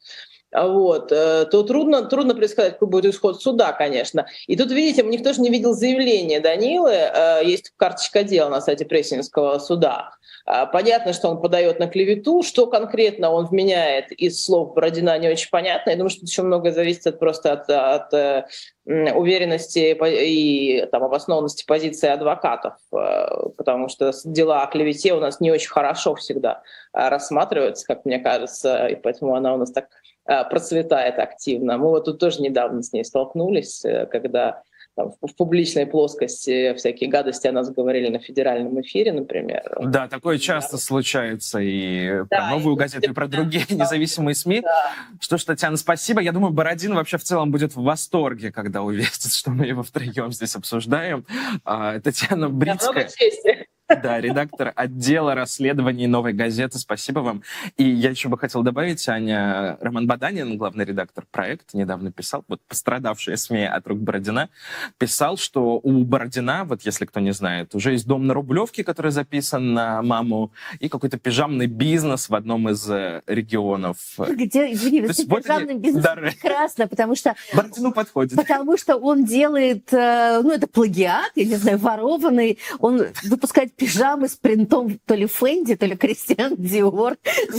[0.64, 4.28] вот, э, то трудно, трудно предсказать, какой будет исход суда, конечно.
[4.48, 8.86] И тут, видите, никто же не видел заявления Данилы, э, есть карточка дела на сайте
[8.86, 10.12] Прессинского суда.
[10.48, 15.28] А, понятно, что он подает на клевету, что конкретно он вменяет из слов Бородина, не
[15.28, 15.90] очень понятно.
[15.90, 18.46] Я думаю, что еще многое зависит от, просто от, от э,
[18.86, 25.70] уверенности и там, обоснованности позиции адвокатов, потому что дела о клевете у нас не очень
[25.70, 26.62] хорошо всегда
[26.94, 29.88] рассматриваются, как мне кажется, и поэтому она у нас так
[30.26, 31.78] процветает активно.
[31.78, 34.64] Мы вот тут тоже недавно с ней столкнулись, э, когда
[34.96, 39.64] там, в публичной плоскости всякие гадости о нас говорили на федеральном эфире, например.
[39.82, 40.78] Да, такое часто да.
[40.78, 43.76] случается и да, про новую и газету, и про другие да.
[43.76, 44.62] независимые СМИ.
[44.62, 44.92] Да.
[45.20, 46.22] Что ж, Татьяна, спасибо.
[46.22, 50.32] Я думаю, Бородин вообще в целом будет в восторге, когда увидит, что мы его втроем
[50.32, 51.26] здесь обсуждаем.
[51.66, 53.10] А, Татьяна Брицкая...
[53.44, 56.80] Да, редактор отдела расследований «Новой газеты».
[56.80, 57.44] Спасибо вам.
[57.78, 62.62] И я еще бы хотел добавить, Аня, Роман Баданин, главный редактор проекта, недавно писал, вот
[62.68, 64.50] пострадавшая СМИ от рук Бородина,
[64.98, 69.12] писал, что у Бородина, вот если кто не знает, уже есть дом на Рублевке, который
[69.12, 73.98] записан на маму, и какой-то пижамный бизнес в одном из э, регионов.
[74.18, 78.36] Где, извини, То есть вот пижамный они- бизнес да, прекрасно, потому что Бородину подходит.
[78.36, 82.58] Потому что он делает, э, ну, это плагиат, я не знаю, ворованный.
[82.80, 87.18] Он выпускает пижамы с принтом то ли Фэнди, то ли Кристиан Диор.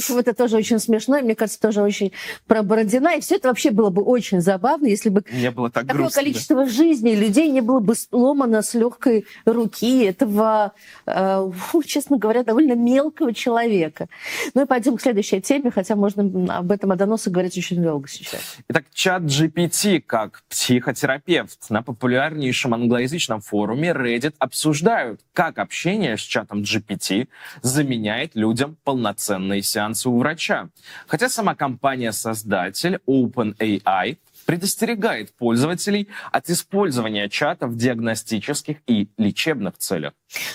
[0.09, 2.13] Это тоже очень смешно, и мне кажется, тоже очень
[2.47, 3.17] про Бородина.
[3.17, 6.23] И все это вообще было бы очень забавно, если бы Не было так такое грустно.
[6.23, 10.73] количество жизней людей не было бы сломано с легкой руки этого,
[11.07, 14.09] э, фу, честно говоря, довольно мелкого человека.
[14.55, 16.97] Ну и пойдем к следующей теме, хотя можно об этом о
[17.27, 18.57] говорить очень долго сейчас.
[18.69, 21.71] Итак, чат GPT как психотерапевт.
[21.71, 27.29] На популярнейшем англоязычном форуме Reddit обсуждают, как общение с чатом GPT
[27.63, 30.69] заменяет людям полноценные сеансы у врача.
[31.07, 40.13] Хотя сама компания-создатель OpenAI предостерегает пользователей от использования чата в диагностических и лечебных целях.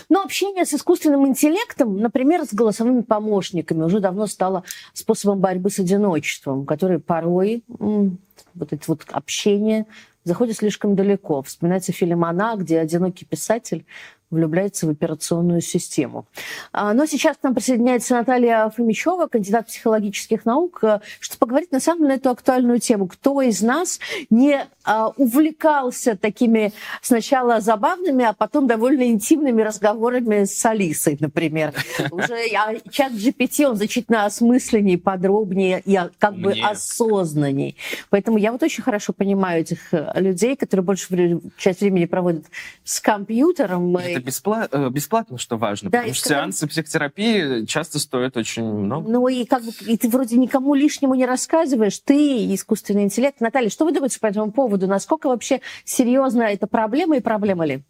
[0.09, 5.79] Но общение с искусственным интеллектом, например, с голосовыми помощниками, уже давно стало способом борьбы с
[5.79, 9.85] одиночеством, который порой, вот это вот общение,
[10.23, 11.41] заходит слишком далеко.
[11.41, 13.85] Вспоминается фильм «Она», где одинокий писатель
[14.31, 16.25] влюбляется в операционную систему.
[16.71, 21.79] А, Но сейчас к нам присоединяется Наталья Фомичева, кандидат психологических наук, э, чтобы поговорить на
[21.79, 23.07] самом деле на эту актуальную тему.
[23.07, 30.65] Кто из нас не а, увлекался такими сначала забавными, а потом довольно интимными разговорами с
[30.65, 31.73] Алисой, например?
[32.11, 37.75] Уже а чат GPT, он значительно осмысленнее, подробнее и как бы осознанней.
[38.09, 42.45] Поэтому я вот очень хорошо понимаю этих э, людей, которые больше часть времени проводят
[42.83, 43.95] с компьютером.
[43.97, 48.63] Это беспла- э, бесплатно, что важно, Да, потому что сказали- сеансы психотерапии часто стоят очень
[48.63, 49.09] много.
[49.09, 53.41] Ну и как бы и ты вроде никому лишнему не рассказываешь, ты искусственный интеллект.
[53.41, 54.87] Наталья, что вы думаете по этому поводу?
[54.87, 57.83] Насколько вообще серьезна эта проблема и проблема ли?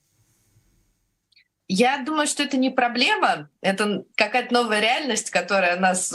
[1.73, 6.07] Я думаю, что это не проблема, это какая-то новая реальность, которая нас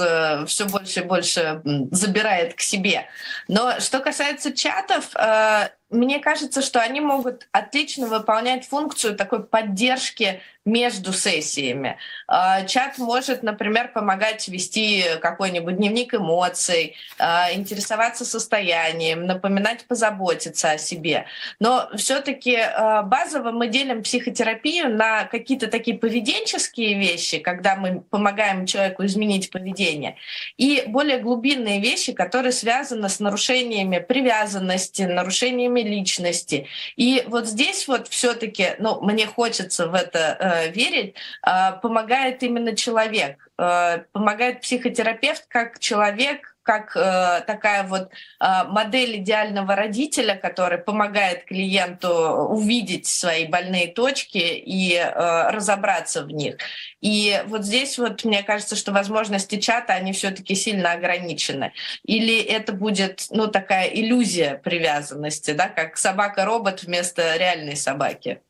[0.48, 1.62] все больше и больше
[1.92, 3.06] забирает к себе.
[3.48, 10.40] Но что касается чатов, э, мне кажется, что они могут отлично выполнять функцию такой поддержки
[10.64, 11.96] между сессиями.
[12.28, 20.78] Э, Чат может, например, помогать вести какой-нибудь дневник эмоций, э, интересоваться состоянием, напоминать позаботиться о
[20.78, 21.26] себе.
[21.60, 22.58] Но все-таки
[23.04, 30.16] базово мы делим психотерапию на какие-то такие поведенческие вещи, когда мы помогаем человеку изменить поведение,
[30.56, 36.66] и более глубинные вещи, которые связаны с нарушениями привязанности, нарушениями личности.
[36.96, 41.14] И вот здесь вот все-таки, ну, мне хочется в это э, верить,
[41.46, 48.10] э, помогает именно человек, э, помогает психотерапевт как человек, как э, такая вот
[48.40, 56.28] э, модель идеального родителя, который помогает клиенту увидеть свои больные точки и э, разобраться в
[56.32, 56.56] них.
[57.00, 61.72] И вот здесь вот мне кажется, что возможности чата, они все-таки сильно ограничены.
[62.04, 68.40] Или это будет, ну, такая иллюзия привязанности, да, как собака-робот вместо реальной собаки.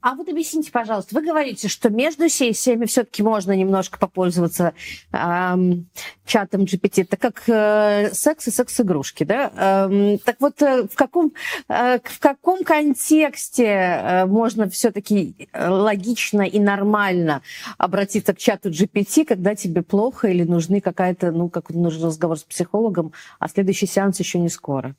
[0.00, 4.72] А вот объясните, пожалуйста, вы говорите, что между сессиями все-таки можно немножко попользоваться
[5.12, 5.88] эм,
[6.24, 7.02] чатом GPT.
[7.02, 9.50] Это как э, секс и секс-игрушки, да?
[9.56, 11.32] Эм, так вот, э, в, каком,
[11.68, 17.42] э, в каком контексте э, можно все-таки логично и нормально
[17.76, 22.44] обратиться к чату GPT, когда тебе плохо или нужны какая-то, ну, как нужен разговор с
[22.44, 24.94] психологом, а следующий сеанс еще не скоро?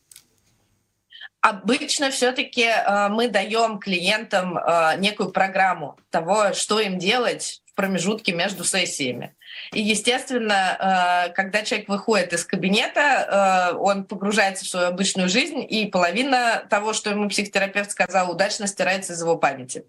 [1.41, 8.33] Обычно все-таки э, мы даем клиентам э, некую программу того, что им делать в промежутке
[8.33, 9.33] между сессиями.
[9.71, 15.65] И, естественно, э, когда человек выходит из кабинета, э, он погружается в свою обычную жизнь,
[15.67, 19.85] и половина того, что ему психотерапевт сказал, удачно стирается из его памяти.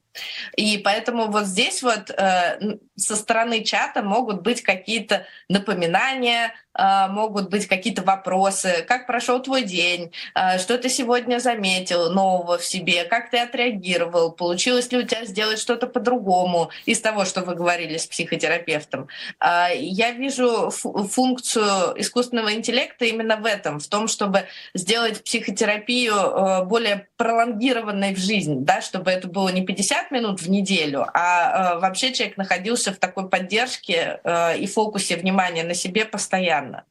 [0.57, 7.67] И поэтому вот здесь вот э, со стороны чата могут быть какие-то напоминания, могут быть
[7.67, 10.13] какие-то вопросы, как прошел твой день,
[10.59, 15.59] что ты сегодня заметил нового в себе, как ты отреагировал, получилось ли у тебя сделать
[15.59, 19.09] что-то по-другому из того, что вы говорили с психотерапевтом.
[19.41, 26.15] Э, Я вижу фу- функцию искусственного интеллекта именно в этом, в том, чтобы сделать психотерапию
[26.15, 31.77] э, более пролонгированной в жизнь, да, чтобы это было не 50 минут в неделю, а
[31.77, 36.85] э, вообще человек находился в такой поддержке э, и фокусе внимания на себе постоянно.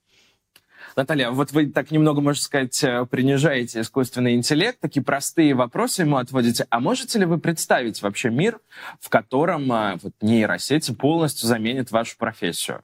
[1.00, 6.18] Наталья, вот вы так немного, можно сказать, э, принижаете искусственный интеллект, такие простые вопросы ему
[6.18, 6.68] отводите.
[6.70, 8.60] А можете ли вы представить вообще мир,
[9.00, 12.84] в котором э, вот, нейросети полностью заменят вашу профессию?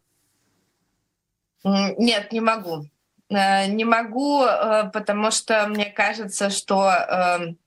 [1.66, 2.86] Нет, не могу.
[3.30, 4.46] Э, не могу,
[4.94, 7.58] потому что мне кажется, что эм,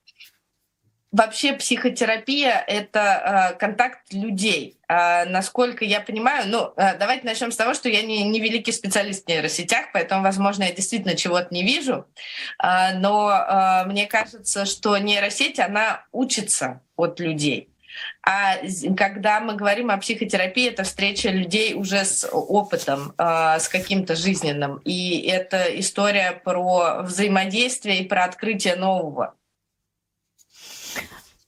[1.11, 4.77] Вообще психотерапия— это э, контакт людей.
[4.89, 8.73] Э, насколько я понимаю, ну, э, давайте начнем с того, что я не, не великий
[8.73, 12.07] специалист в нейросетях, поэтому, возможно, я действительно чего-то не вижу.
[12.63, 17.71] Э, но э, мне кажется, что нейросеть, она учится от людей.
[18.23, 18.57] А
[18.97, 24.77] когда мы говорим о психотерапии, это встреча людей уже с опытом, э, с каким-то жизненным.
[24.85, 29.35] И это история про взаимодействие и про открытие нового.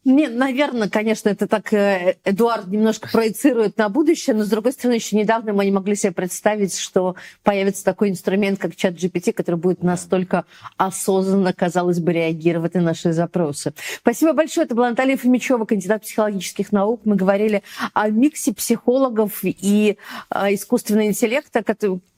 [0.04, 4.94] Не, наверное, конечно, это так э, Эдуард немножко проецирует на будущее, но, с другой стороны,
[4.94, 9.56] еще недавно мы не могли себе представить, что появится такой инструмент, как чат GPT, который
[9.56, 10.46] будет настолько
[10.78, 13.74] осознанно, казалось бы, реагировать на наши запросы.
[13.98, 14.64] Спасибо большое.
[14.64, 17.02] Это была Наталья Фомичева, кандидат психологических наук.
[17.04, 19.98] Мы говорили о миксе психологов и
[20.34, 21.62] э, искусственного интеллекта,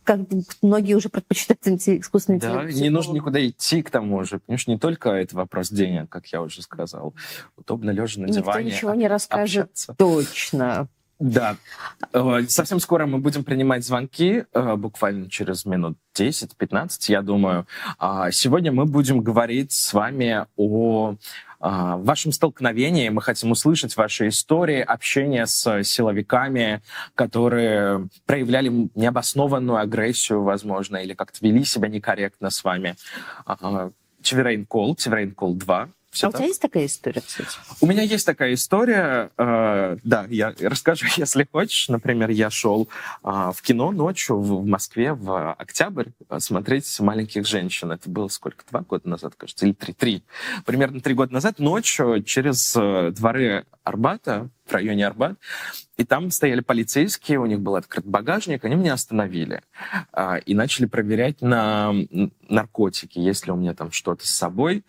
[0.04, 0.20] как
[0.62, 2.74] многие уже предпочитают искусственный интеллект.
[2.74, 4.38] Да, не нужно никуда идти к тому же.
[4.38, 7.14] Потому что не только это вопрос денег, как я уже сказал.
[7.56, 8.64] Удобно лежа на диване.
[8.64, 9.94] Никто ничего не расскажет общаться.
[9.94, 10.88] точно.
[11.22, 11.56] Да.
[12.12, 17.66] Э, совсем скоро мы будем принимать звонки, э, буквально через минут 10-15, я думаю.
[17.98, 21.14] А сегодня мы будем говорить с вами о
[21.62, 23.08] в вашем столкновении.
[23.08, 26.82] Мы хотим услышать ваши истории общения с силовиками,
[27.14, 32.96] которые проявляли необоснованную агрессию, возможно, или как-то вели себя некорректно с вами.
[34.22, 36.40] Чеверейн Кол, Чеверейн Кол 2, все а так?
[36.40, 37.48] у тебя есть такая история, кстати?
[37.80, 39.30] У меня есть такая история.
[39.38, 41.88] Э, да, я расскажу, если хочешь.
[41.88, 42.90] Например, я шел
[43.24, 47.92] э, в кино ночью в, в Москве в октябрь смотреть «Маленьких женщин».
[47.92, 48.62] Это было сколько?
[48.70, 49.94] Два года назад, кажется, или три?
[49.94, 50.22] Три.
[50.66, 55.38] Примерно три года назад ночью через э, дворы Арбата, в районе Арбат,
[55.96, 59.62] и там стояли полицейские, у них был открыт багажник, они меня остановили
[60.12, 61.94] э, и начали проверять на
[62.48, 64.84] наркотики, есть ли у меня там что-то с собой.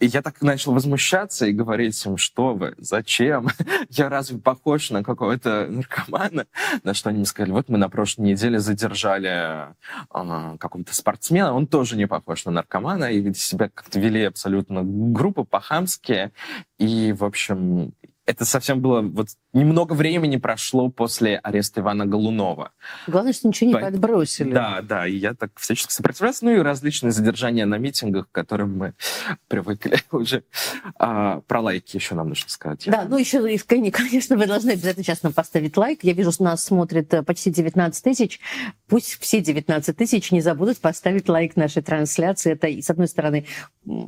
[0.00, 3.48] И я так начал возмущаться и говорить им, что вы, зачем?
[3.90, 6.46] Я разве похож на какого-то наркомана?
[6.84, 9.72] На что они мне сказали, вот мы на прошлой неделе задержали
[10.10, 15.44] э, какого-то спортсмена, он тоже не похож на наркомана, и себя как-то вели абсолютно группы
[15.44, 16.32] по-хамски.
[16.78, 17.92] И, в общем,
[18.28, 19.00] это совсем было...
[19.00, 22.72] Вот немного времени прошло после ареста Ивана Голунова.
[23.06, 23.80] Главное, что ничего не По...
[23.80, 24.52] подбросили.
[24.52, 26.44] Да, да, и я так всячески сопротивлялся.
[26.44, 28.94] Ну и различные задержания на митингах, к которым мы
[29.48, 30.44] привыкли уже.
[30.98, 32.84] А, про лайки еще нам нужно сказать.
[32.86, 36.00] Да, ну еще, конечно, вы должны обязательно сейчас нам поставить лайк.
[36.02, 38.40] Я вижу, что нас смотрит э, почти 19 тысяч.
[38.88, 42.52] Пусть все 19 тысяч не забудут поставить лайк нашей трансляции.
[42.52, 43.46] Это, с одной стороны,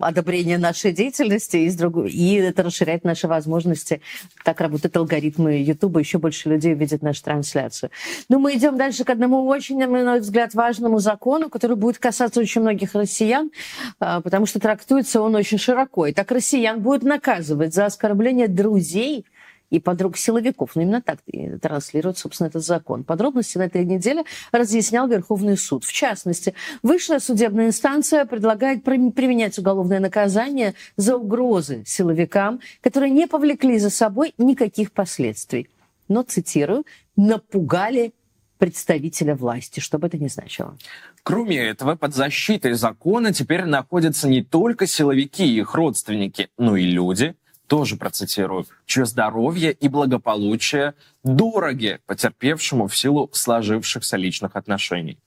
[0.03, 4.03] одобрение нашей деятельности, и, с другой, и это расширяет наши возможности
[4.45, 7.91] так работают алгоритмы YouTube, еще больше людей видят нашу трансляцию.
[8.29, 11.99] Но ну, мы идем дальше к одному очень, на мой взгляд, важному закону, который будет
[11.99, 13.51] касаться очень многих россиян,
[13.99, 16.07] а, потому что трактуется он очень широко.
[16.07, 19.27] И так россиян будет наказывать за оскорбление друзей–
[19.71, 20.73] и подруг силовиков.
[20.75, 21.21] Но именно так
[21.63, 23.05] транслирует, собственно, этот закон.
[23.05, 25.85] Подробности на этой неделе разъяснял Верховный суд.
[25.85, 33.79] В частности, высшая судебная инстанция предлагает применять уголовное наказание за угрозы силовикам, которые не повлекли
[33.79, 35.69] за собой никаких последствий.
[36.09, 36.85] Но, цитирую,
[37.17, 38.13] напугали
[38.59, 40.77] представителя власти, что бы это ни значило.
[41.23, 46.85] Кроме этого, под защитой закона теперь находятся не только силовики и их родственники, но и
[46.85, 47.35] люди,
[47.71, 55.19] тоже процитирую, чье здоровье и благополучие дороги потерпевшему в силу сложившихся личных отношений.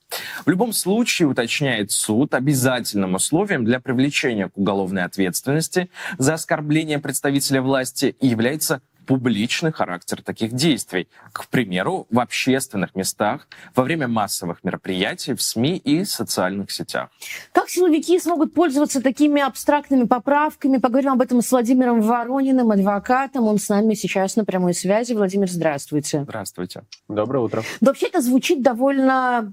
[0.44, 5.88] В любом случае, уточняет суд, обязательным условием для привлечения к уголовной ответственности
[6.18, 11.08] за оскорбление представителя власти является публичный характер таких действий.
[11.32, 17.10] К примеру, в общественных местах, во время массовых мероприятий, в СМИ и социальных сетях.
[17.52, 20.78] Как силовики смогут пользоваться такими абстрактными поправками?
[20.78, 23.44] Поговорим об этом с Владимиром Ворониным, адвокатом.
[23.44, 25.12] Он с нами сейчас на прямой связи.
[25.12, 26.22] Владимир, здравствуйте.
[26.22, 26.82] Здравствуйте.
[27.08, 27.62] Доброе утро.
[27.80, 29.52] Вообще это звучит довольно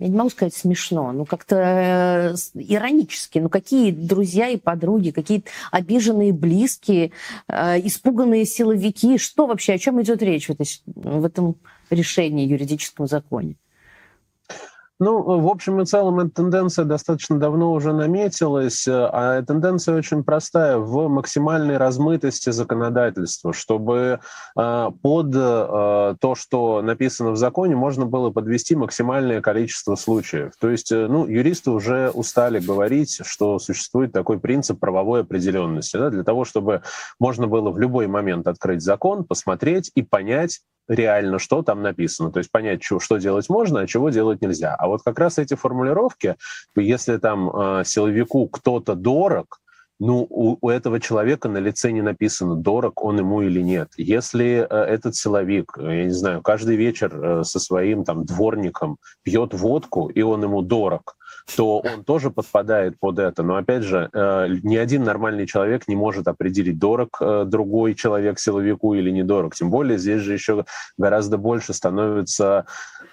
[0.00, 3.38] я не могу сказать смешно, ну как-то э, иронически.
[3.38, 7.12] Ну какие друзья и подруги, какие обиженные близкие,
[7.48, 11.56] э, испуганные силовики, что вообще, о чем идет речь в, этой, в этом
[11.90, 13.56] решении юридическом законе?
[15.02, 20.76] Ну, в общем и целом, эта тенденция достаточно давно уже наметилась, а тенденция очень простая
[20.76, 24.20] в максимальной размытости законодательства, чтобы
[24.58, 30.52] э, под э, то, что написано в законе, можно было подвести максимальное количество случаев.
[30.60, 36.10] То есть, э, ну, юристы уже устали говорить, что существует такой принцип правовой определенности, да,
[36.10, 36.82] для того, чтобы
[37.18, 42.32] можно было в любой момент открыть закон, посмотреть и понять, реально, что там написано.
[42.32, 44.74] То есть понять, что, что делать можно, а чего делать нельзя.
[44.74, 46.36] А вот как раз эти формулировки,
[46.76, 49.60] если там э, силовику кто-то дорог,
[50.00, 53.90] ну, у, у этого человека на лице не написано, дорог он ему или нет.
[53.98, 59.52] Если э, этот силовик, я не знаю, каждый вечер э, со своим там дворником пьет
[59.52, 61.16] водку, и он ему дорог,
[61.56, 63.42] то он тоже подпадает под это.
[63.42, 68.38] Но опять же, э, ни один нормальный человек не может определить, дорог э, другой человек
[68.38, 69.54] силовику или недорог.
[69.54, 70.64] Тем более здесь же еще
[70.98, 72.66] гораздо больше становится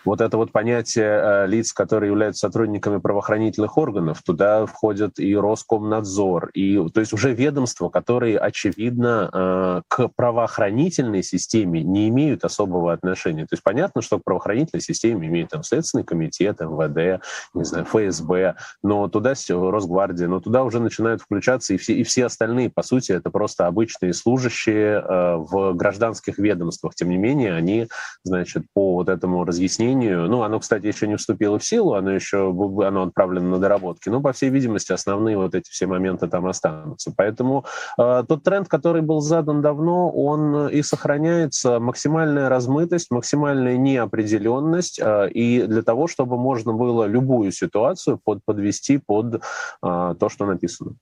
[0.05, 4.21] вот это вот понятие э, лиц, которые являются сотрудниками правоохранительных органов.
[4.23, 12.09] Туда входят и Роскомнадзор, и то есть уже ведомства, которые, очевидно, к правоохранительной системе не
[12.09, 13.43] имеют особого отношения.
[13.43, 17.23] То есть понятно, что к правоохранительной системе имеют там Следственный комитет, МВД,
[17.53, 22.03] не знаю, ФСБ, ФСБ, но туда Росгвардия, но туда уже начинают включаться и все, и
[22.03, 26.95] все остальные, по сути, это просто обычные служащие э, в гражданских ведомствах.
[26.95, 27.87] Тем не менее, они,
[28.23, 32.49] значит, по вот этому разъяснению, ну, оно, кстати, еще не вступило в силу, оно еще
[32.85, 37.13] оно отправлено на доработки, но, по всей видимости, основные вот эти все моменты там останутся.
[37.15, 37.65] Поэтому
[37.97, 45.29] э, тот тренд, который был задан давно, он и сохраняется максимальная размытость, максимальная неопределенность, э,
[45.29, 49.43] и для того, чтобы можно было любую ситуацию под, подвести под
[49.81, 50.95] а, то, что написано.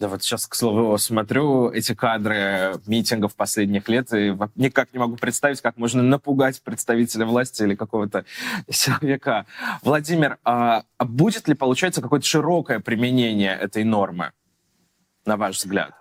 [0.00, 5.16] Да, вот сейчас, к слову, смотрю эти кадры митингов последних лет и никак не могу
[5.16, 8.24] представить, как можно напугать представителя власти или какого-то
[8.70, 9.44] человека.
[9.82, 14.32] Владимир, а будет ли, получается, какое-то широкое применение этой нормы,
[15.26, 15.99] на ваш взгляд?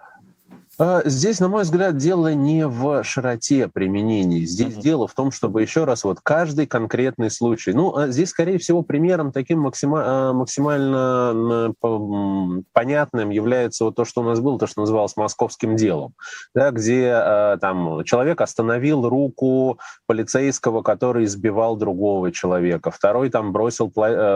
[0.80, 4.46] А, здесь, на мой взгляд, дело не в широте применений.
[4.46, 4.82] Здесь mm-hmm.
[4.82, 7.74] дело в том, чтобы еще раз вот каждый конкретный случай.
[7.74, 11.74] Ну, а здесь, скорее всего, примером таким максима- а, максимально
[12.72, 16.14] понятным является вот то, что у нас было, то, что называлось московским делом,
[16.56, 23.92] да, где там человек остановил руку полицейского, который избивал другого человека, второй там бросил,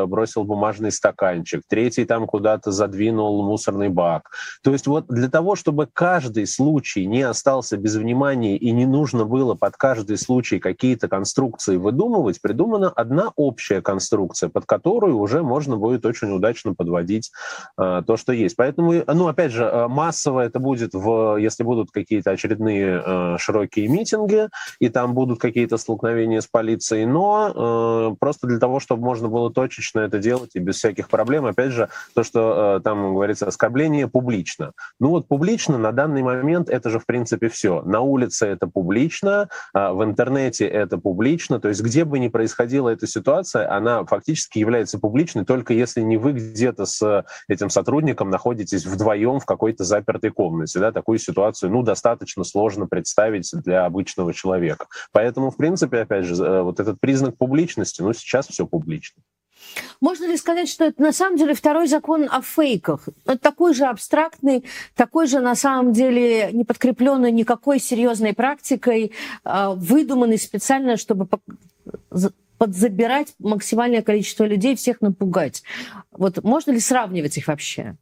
[0.07, 4.30] бросил бумажный стаканчик, третий там куда-то задвинул мусорный бак.
[4.61, 8.88] То есть вот для того, чтобы каждый каждый случай не остался без внимания и не
[8.88, 15.43] нужно было под каждый случай какие-то конструкции выдумывать, придумана одна общая конструкция, под которую уже
[15.43, 17.31] можно будет очень удачно подводить
[17.77, 18.55] э, то, что есть.
[18.55, 23.88] Поэтому, ну, опять же, э, массово это будет, в, если будут какие-то очередные э, широкие
[23.88, 24.49] митинги,
[24.80, 29.53] и там будут какие-то столкновения с полицией, но э, просто для того, чтобы можно было
[29.53, 34.07] точечно это делать и без всяких проблем, опять же, то, что э, там говорится, оскорбление
[34.07, 34.72] публично.
[34.99, 37.82] Ну вот публично на данный момент это же, в принципе, все.
[37.84, 41.60] На улице это публично, а, в интернете это публично.
[41.60, 46.18] То есть где бы ни происходила эта ситуация, она фактически является публичной, только если не
[46.18, 50.80] вы где-то с этим сотрудником находитесь вдвоем в какой-то запертой комнате.
[50.80, 50.91] Да?
[50.91, 54.88] Такую ситуацию ну, достаточно сложно представить для обычного человека.
[55.12, 59.22] Поэтому, в принципе, опять же, э, вот этот признак публичности, ну, сейчас все публично.
[60.02, 63.07] Можно ли сказать, что это на самом деле второй закон о фейках?
[63.26, 64.65] Это такой же абстрактный,
[64.95, 69.14] такой же на самом деле не подкрепленный никакой серьезной практикой,
[69.44, 71.27] а, выдуманный специально, чтобы
[72.57, 75.64] подзабирать максимальное количество людей, всех напугать.
[76.11, 77.98] Вот можно ли сравнивать их вообще?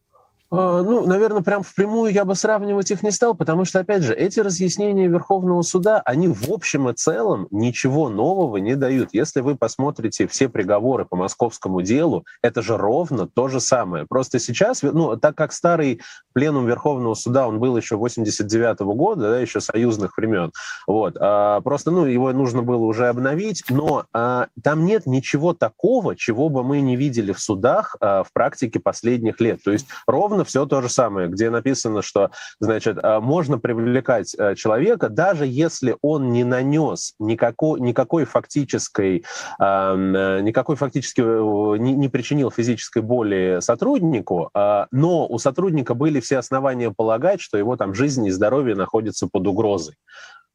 [0.51, 4.13] А, ну, наверное, прям впрямую я бы сравнивать их не стал, потому что, опять же,
[4.13, 9.09] эти разъяснения Верховного суда, они в общем и целом ничего нового не дают.
[9.13, 14.05] Если вы посмотрите все приговоры по московскому делу, это же ровно то же самое.
[14.05, 16.01] Просто сейчас, ну, так как старый
[16.33, 20.51] пленум Верховного суда, он был еще 89 -го года, да, еще союзных времен,
[20.85, 26.15] вот, а, просто, ну, его нужно было уже обновить, но а, там нет ничего такого,
[26.15, 29.63] чего бы мы не видели в судах а, в практике последних лет.
[29.63, 34.35] То есть ровно ровно все то же самое, где написано, что, значит, э, можно привлекать
[34.37, 39.23] э, человека, даже если он не нанес никакой, никакой фактической,
[39.59, 44.49] э, никакой фактически не, не причинил физической боли сотруднику,
[44.91, 49.47] но у сотрудника были все основания полагать, что его там жизнь и здоровье находятся под
[49.47, 49.95] угрозой.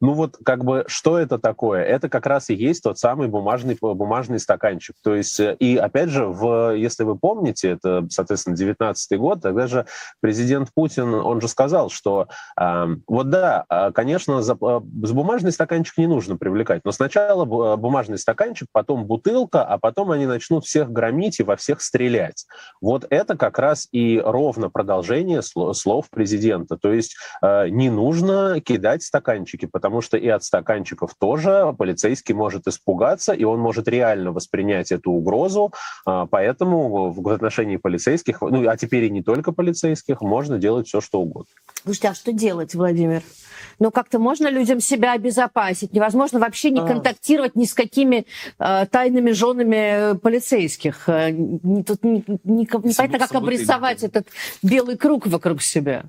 [0.00, 1.82] Ну вот как бы что это такое?
[1.82, 4.96] Это как раз и есть тот самый бумажный, бумажный стаканчик.
[5.02, 9.66] То есть, э, и опять же, в, если вы помните, это, соответственно, 19 год, тогда
[9.66, 9.86] же
[10.20, 12.28] президент Путин, он же сказал, что
[12.60, 17.76] э, вот да, а, конечно, за, э, бумажный стаканчик не нужно привлекать, но сначала э,
[17.76, 22.46] бумажный стаканчик, потом бутылка, а потом они начнут всех громить и во всех стрелять.
[22.80, 26.76] Вот это как раз и ровно продолжение слов президента.
[26.76, 32.66] То есть э, не нужно кидать стаканчики, потому что и от стаканчиков тоже полицейский может
[32.66, 35.72] испугаться, и он может реально воспринять эту угрозу.
[36.06, 41.00] Э, поэтому в отношении полицейских, ну а теперь и не только полицейских, можно делать все,
[41.00, 41.50] что угодно.
[41.84, 43.22] Слушайте, а что делать, Владимир?
[43.78, 45.92] Ну, как-то можно людям себя обезопасить?
[45.92, 46.86] Невозможно вообще не а.
[46.86, 48.26] контактировать ни с какими
[48.58, 51.08] э, тайными женами полицейских.
[51.08, 51.32] Э,
[51.86, 54.26] тут не, не, непонятно, как обрисовать этот
[54.62, 56.04] белый круг вокруг себя.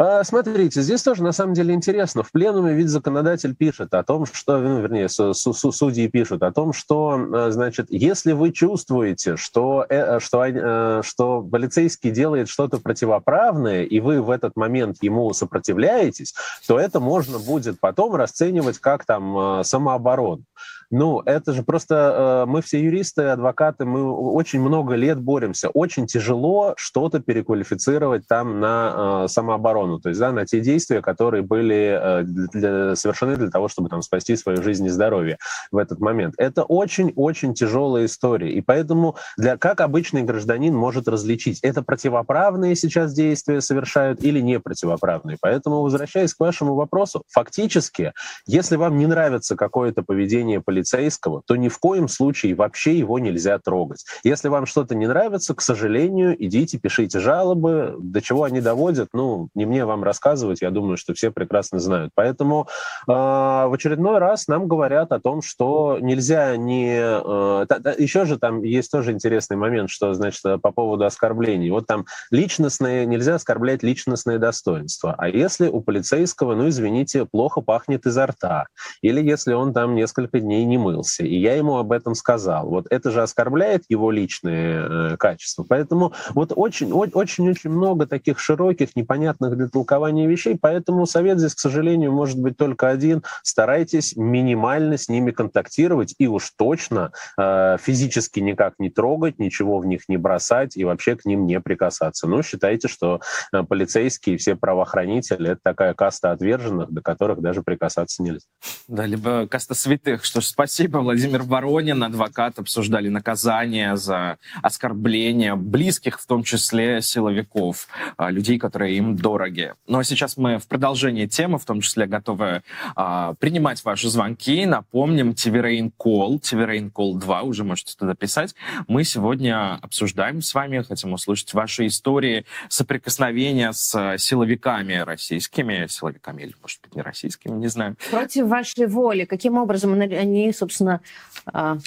[0.00, 2.22] А, смотрите, здесь тоже на самом деле интересно.
[2.22, 7.18] В пленуме ведь законодатель пишет о том, что, ну, вернее, судьи пишут о том, что,
[7.18, 13.98] а, значит, если вы чувствуете, что, э, что, э, что полицейский делает что-то противоправное, и
[13.98, 16.32] вы в этот момент ему сопротивляетесь,
[16.68, 20.44] то это можно будет потом расценивать как там а, самооборону.
[20.90, 25.68] Ну, это же просто э, мы все юристы, адвокаты, мы очень много лет боремся.
[25.68, 31.42] Очень тяжело что-то переквалифицировать там на э, самооборону, то есть да, на те действия, которые
[31.42, 35.36] были э, для, совершены для того, чтобы там спасти свою жизнь и здоровье
[35.70, 36.34] в этот момент.
[36.38, 38.52] Это очень-очень тяжелая история.
[38.52, 44.58] И поэтому для, как обычный гражданин может различить, это противоправные сейчас действия совершают или не
[44.58, 45.36] противоправные.
[45.38, 48.14] Поэтому, возвращаясь к вашему вопросу, фактически,
[48.46, 53.18] если вам не нравится какое-то поведение полицейского, полицейского, то ни в коем случае вообще его
[53.18, 54.04] нельзя трогать.
[54.22, 57.96] Если вам что-то не нравится, к сожалению, идите, пишите жалобы.
[57.98, 62.12] До чего они доводят, ну, не мне вам рассказывать, я думаю, что все прекрасно знают.
[62.14, 62.68] Поэтому
[63.08, 66.98] э, в очередной раз нам говорят о том, что нельзя не...
[67.00, 67.66] Э,
[67.98, 71.70] еще же там есть тоже интересный момент, что, значит, по поводу оскорблений.
[71.70, 75.14] Вот там личностные, нельзя оскорблять личностные достоинства.
[75.18, 78.66] А если у полицейского, ну, извините, плохо пахнет изо рта,
[79.02, 81.24] или если он там несколько дней не мылся.
[81.24, 82.68] И я ему об этом сказал.
[82.68, 85.64] Вот это же оскорбляет его личные э, качества.
[85.68, 90.56] Поэтому вот очень-очень-очень много таких широких, непонятных для толкования вещей.
[90.60, 93.22] Поэтому совет здесь, к сожалению, может быть только один.
[93.42, 99.86] Старайтесь минимально с ними контактировать и уж точно э, физически никак не трогать, ничего в
[99.86, 102.26] них не бросать и вообще к ним не прикасаться.
[102.26, 103.20] Ну, считайте, что
[103.52, 108.46] э, полицейские и все правоохранители— это такая каста отверженных, до которых даже прикасаться нельзя.
[108.86, 116.18] Да, либо каста святых, что ж Спасибо, Владимир Воронин, адвокат, обсуждали наказание за оскорбление близких,
[116.18, 117.86] в том числе силовиков,
[118.16, 119.74] а, людей, которые им дороги.
[119.86, 122.64] Ну а сейчас мы в продолжении темы, в том числе готовы
[122.96, 124.66] а, принимать ваши звонки.
[124.66, 128.56] Напомним, Тиверейн Кол, Тиверейн Кол 2, уже можете туда писать.
[128.88, 136.54] Мы сегодня обсуждаем с вами, хотим услышать ваши истории соприкосновения с силовиками российскими, силовиками или,
[136.60, 137.96] может быть, не российскими, не знаю.
[138.10, 139.24] Против вашей воли.
[139.24, 141.00] Каким образом они собственно,
[141.46, 141.78] а,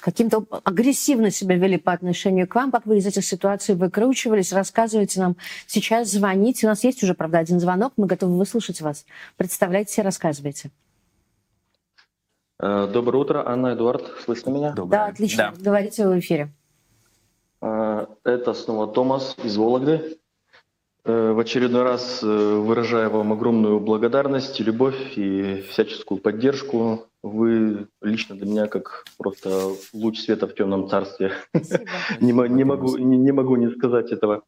[0.00, 2.70] каким-то агрессивно себя вели по отношению к вам.
[2.70, 4.52] Как вы из этих ситуаций выкручивались?
[4.52, 5.36] Рассказывайте нам
[5.66, 6.66] сейчас, звоните.
[6.66, 7.92] У нас есть уже, правда, один звонок.
[7.96, 9.06] Мы готовы выслушать вас.
[9.36, 10.70] Представляйте, рассказывайте.
[12.60, 14.10] Э, доброе утро, Анна, Эдуард.
[14.24, 14.72] Слышно меня?
[14.72, 14.98] Доброе.
[14.98, 15.54] Да, отлично.
[15.56, 15.62] Да.
[15.62, 16.50] Говорите в эфире.
[17.62, 20.18] Э, это снова Томас из Вологды.
[21.04, 28.46] Э, в очередной раз выражаю вам огромную благодарность, любовь и всяческую поддержку вы лично для
[28.46, 31.32] меня как просто луч света в темном царстве.
[32.20, 34.42] не, не, могу, не, не могу не сказать этого.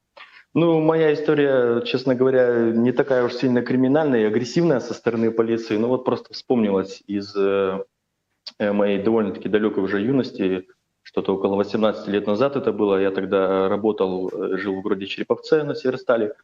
[0.53, 5.77] Ну, моя история, честно говоря, не такая уж сильно криминальная и агрессивная со стороны полиции,
[5.77, 7.85] но вот просто вспомнилась из э,
[8.59, 10.67] э моей довольно-таки далекой уже юности,
[11.03, 13.01] что-то около 18 лет назад это было.
[13.01, 16.35] Я тогда работал, э, жил в городе Череповце на Северстале.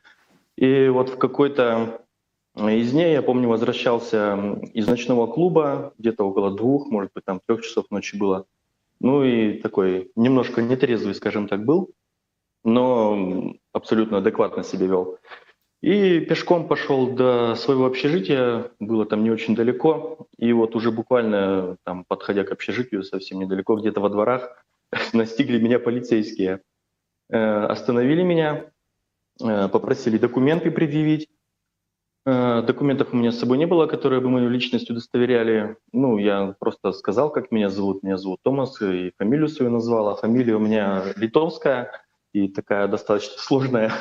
[0.57, 2.01] И вот в какой-то
[2.57, 7.63] из ней, я помню, возвращался из ночного клуба, где-то около двух, может быть, там трех
[7.63, 8.47] часов ночи было.
[9.01, 11.91] Ну и такой немножко нетрезвый, скажем так, был,
[12.65, 15.19] но абсолютно адекватно себя вел.
[15.83, 20.27] И пешком пошел до своего общежития, было там не очень далеко.
[20.39, 24.65] И вот уже буквально там, подходя к общежитию, совсем недалеко, где-то во дворах,
[25.13, 26.63] настигли меня полицейские.
[27.29, 28.71] Э, остановили меня,
[29.43, 31.29] э, попросили документы предъявить.
[32.29, 35.77] Э, документов у меня с собой не было, которые бы мою личность удостоверяли.
[35.93, 38.03] Ну, я просто сказал, как меня зовут.
[38.03, 40.09] Меня зовут Томас, и фамилию свою назвал.
[40.09, 41.93] А фамилия у меня литовская
[42.33, 43.93] и такая достаточно сложная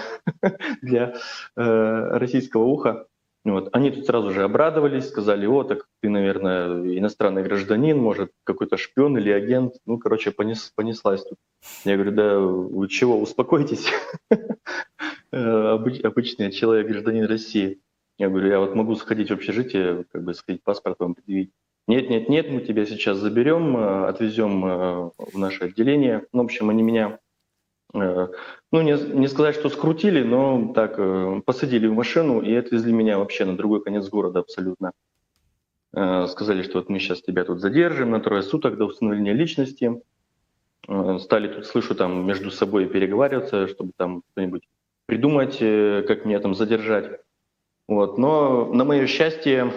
[0.82, 1.14] для
[1.56, 3.06] э, российского уха.
[3.44, 3.70] Вот.
[3.74, 9.20] Они тут сразу же обрадовались, сказали, о, так ты, наверное, иностранный гражданин, может, какой-то шпион
[9.20, 9.76] или агент.
[9.86, 11.38] Ну, короче, понес, понеслась тут.
[11.84, 13.88] Я говорю, да вы чего, успокойтесь.
[15.32, 17.82] Обычный человек, гражданин России.
[18.18, 21.52] Я говорю, я вот могу сходить в общежитие, как бы сходить паспорт вам предъявить.
[21.88, 26.26] Нет, нет, нет, мы тебя сейчас заберем, э, отвезем э, в наше отделение.
[26.34, 27.20] Ну, в общем, они меня
[27.96, 28.28] Э,
[28.72, 31.00] ну, не, не сказать, что скрутили, но так,
[31.46, 34.92] посадили в машину и отвезли меня вообще на другой конец города абсолютно.
[35.94, 40.02] Сказали, что вот мы сейчас тебя тут задержим на трое суток до установления личности.
[40.84, 44.68] Стали тут, слышу, там между собой переговариваться, чтобы там что-нибудь
[45.06, 47.22] придумать, как меня там задержать.
[47.88, 48.18] Вот.
[48.18, 49.72] Но на мое счастье,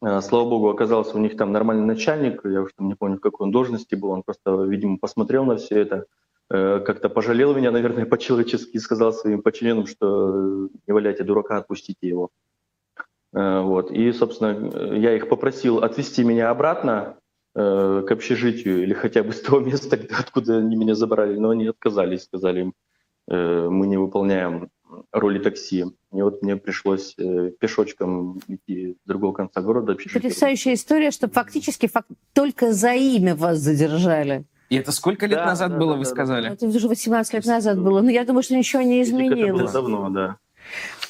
[0.00, 3.46] слава богу, оказался у них там нормальный начальник, я уж там не помню, в какой
[3.46, 6.06] он должности был, он просто, видимо, посмотрел на все это,
[6.52, 12.30] Э, как-то пожалел меня, наверное, по-человечески сказал своим подчиненным, что не валяйте дурака, отпустите его.
[13.32, 13.90] Э, вот.
[13.90, 17.16] И, собственно, я их попросил отвезти меня обратно
[17.54, 21.66] э, к общежитию или хотя бы с того места, откуда они меня забрали, но они
[21.66, 22.74] отказались, сказали им,
[23.28, 24.68] мы не выполняем
[25.12, 25.84] роли такси.
[26.12, 29.94] И вот мне пришлось пешочком идти с другого конца города.
[29.94, 32.06] Потрясающая история, что фактически фак...
[32.32, 34.44] только за имя вас задержали.
[34.68, 36.52] И это сколько лет да, назад да, было, да, вы да, сказали?
[36.52, 38.00] Это уже 18 лет назад было.
[38.00, 39.64] Но я думаю, что ничего не изменилось.
[39.64, 40.36] Это давно, да.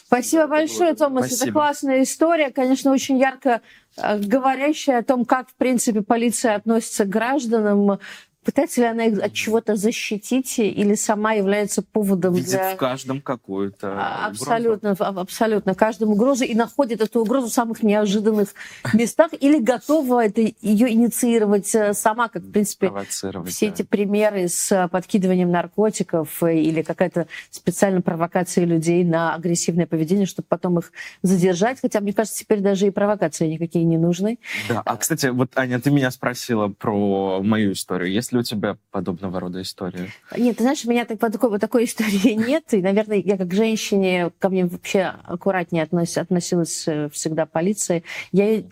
[0.07, 1.27] Спасибо большое, Томас.
[1.29, 1.45] Спасибо.
[1.45, 3.63] Это классная история, конечно, очень ярко
[3.97, 7.99] э, говорящая о том, как, в принципе, полиция относится к гражданам,
[8.45, 12.75] Пытается ли она их от чего-то защитить или сама является поводом Видит для...
[12.75, 15.75] в каждом какую-то а, Абсолютно, абсолютно.
[15.75, 18.49] Каждым угрозу и находит эту угрозу в самых неожиданных
[18.93, 23.73] местах или готова это, ее инициировать э, сама, как, в принципе, все да.
[23.73, 30.27] эти примеры с э, подкидыванием наркотиков э, или какая-то специальная провокация людей на агрессивное поведение,
[30.27, 30.93] чтобы потом их
[31.23, 31.79] задержать.
[31.81, 34.39] Хотя, мне кажется, теперь даже и провокации никакие не нужны.
[34.69, 38.11] Да, а, кстати, вот, Аня, ты меня спросила про мою историю.
[38.11, 40.11] Если ли у тебя подобного рода истории?
[40.37, 42.73] Нет, ты знаешь, у меня так, такой, вот такой истории нет.
[42.73, 48.03] И, наверное, я как женщине ко мне вообще аккуратнее относ, относилась э, всегда полиция.
[48.33, 48.63] Я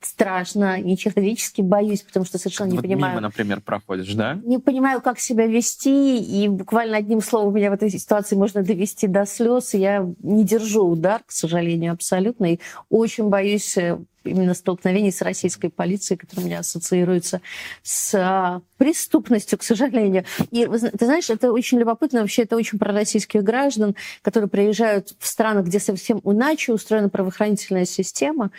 [0.00, 3.14] страшно, нечеловечески боюсь, потому что совершенно не вот понимаю...
[3.14, 4.38] мимо, например, проходишь, да?
[4.44, 9.06] Не понимаю, как себя вести, и буквально одним словом меня в этой ситуации можно довести
[9.06, 9.74] до слез.
[9.74, 15.68] Я не держу удар, к сожалению, абсолютно, и очень боюсь э, именно столкновений с российской
[15.68, 17.40] полицией, которая у меня ассоциируется
[17.82, 20.24] с а, преступностью, к сожалению.
[20.50, 25.26] И ты знаешь, это очень любопытно, вообще это очень про российских граждан, которые приезжают в
[25.26, 28.50] страны, где совсем иначе устроена правоохранительная система,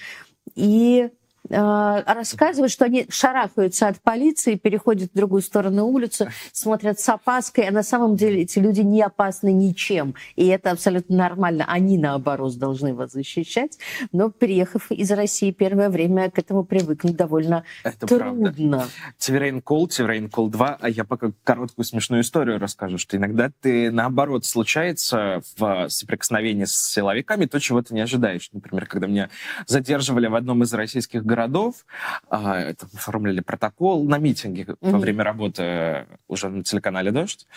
[0.55, 1.09] и
[1.49, 7.71] рассказывают, что они шарахаются от полиции, переходят в другую сторону улицы, смотрят с опаской, а
[7.71, 10.15] на самом деле эти люди не опасны ничем.
[10.35, 11.65] И это абсолютно нормально.
[11.67, 13.77] Они, наоборот, должны вас защищать.
[14.11, 18.53] Но, приехав из России первое время, к этому привыкнуть довольно это трудно.
[18.53, 18.87] Правда.
[19.17, 23.91] Тиверейн Кол, Тиверейн Кол 2, а я пока короткую смешную историю расскажу, что иногда ты,
[23.91, 28.49] наоборот, случается в соприкосновении с силовиками то, чего ты не ожидаешь.
[28.53, 29.29] Например, когда меня
[29.67, 31.85] задерживали в одном из российских городов,
[32.29, 34.91] а, это, оформляли протокол на митинге mm-hmm.
[34.91, 37.47] во время работы уже на телеканале «Дождь»,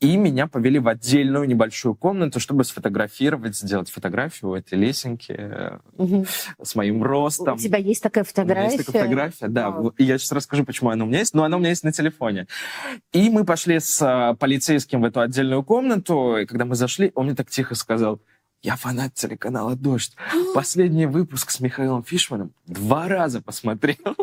[0.00, 6.28] и меня повели в отдельную небольшую комнату, чтобы сфотографировать, сделать фотографию этой лесенки mm-hmm.
[6.62, 7.54] с моим ростом.
[7.54, 8.74] У тебя есть такая фотография?
[8.76, 9.68] есть такая фотография, да.
[9.68, 9.94] Wow.
[9.96, 11.92] И я сейчас расскажу, почему она у меня есть, но она у меня есть на
[11.92, 12.46] телефоне.
[13.12, 17.26] И мы пошли с а, полицейским в эту отдельную комнату, и когда мы зашли, он
[17.26, 18.20] мне так тихо сказал,
[18.62, 20.16] я фанат телеканала «Дождь».
[20.54, 24.16] Последний выпуск с Михаилом Фишманом два раза посмотрел.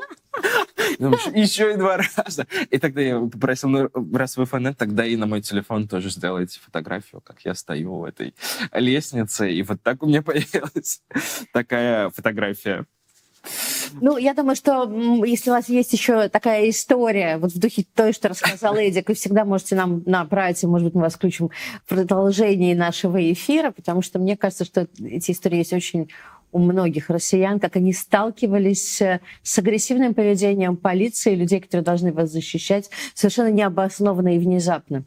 [1.00, 2.48] Еще и два раза.
[2.70, 6.60] И тогда я попросил, ну, раз вы фанат, тогда и на мой телефон тоже сделайте
[6.60, 8.34] фотографию, как я стою в этой
[8.74, 9.52] лестнице.
[9.52, 11.02] И вот так у меня появилась
[11.52, 12.86] такая фотография.
[14.02, 14.92] Ну, я думаю, что
[15.26, 19.16] если у вас есть еще такая история, вот в духе той, что рассказал Эдик, вы
[19.16, 21.50] всегда можете нам направить, и, может быть, мы вас включим
[21.86, 26.10] в продолжении нашего эфира, потому что мне кажется, что эти истории есть очень
[26.56, 32.32] у многих россиян, как они сталкивались э, с агрессивным поведением полиции, людей, которые должны вас
[32.32, 35.04] защищать, совершенно необоснованно и внезапно.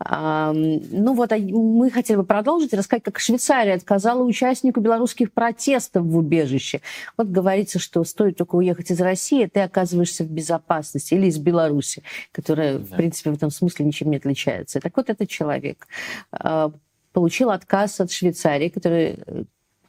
[0.00, 6.16] Ну вот, а мы хотели бы продолжить, рассказать, как Швейцария отказала участнику белорусских протестов в
[6.16, 6.80] убежище.
[7.16, 12.02] Вот говорится, что стоит только уехать из России, ты оказываешься в безопасности, или из Беларуси,
[12.32, 12.84] которая, да.
[12.84, 14.80] в принципе, в этом смысле ничем не отличается.
[14.80, 15.86] Так вот, этот человек
[16.32, 16.72] а,
[17.12, 19.44] получил отказ от Швейцарии, который э,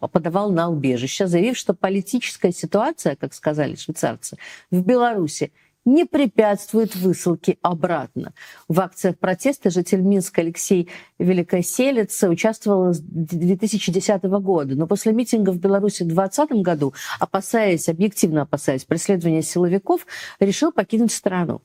[0.08, 4.38] подавал на убежище, заявив, что политическая ситуация, как сказали швейцарцы,
[4.72, 5.52] в Беларуси
[5.86, 8.34] не препятствует высылке обратно.
[8.68, 15.60] В акциях протеста житель Минска Алексей Великоселец участвовал с 2010 года, но после митинга в
[15.60, 20.06] Беларуси в 2020 году, опасаясь, объективно опасаясь преследования силовиков,
[20.40, 21.62] решил покинуть страну.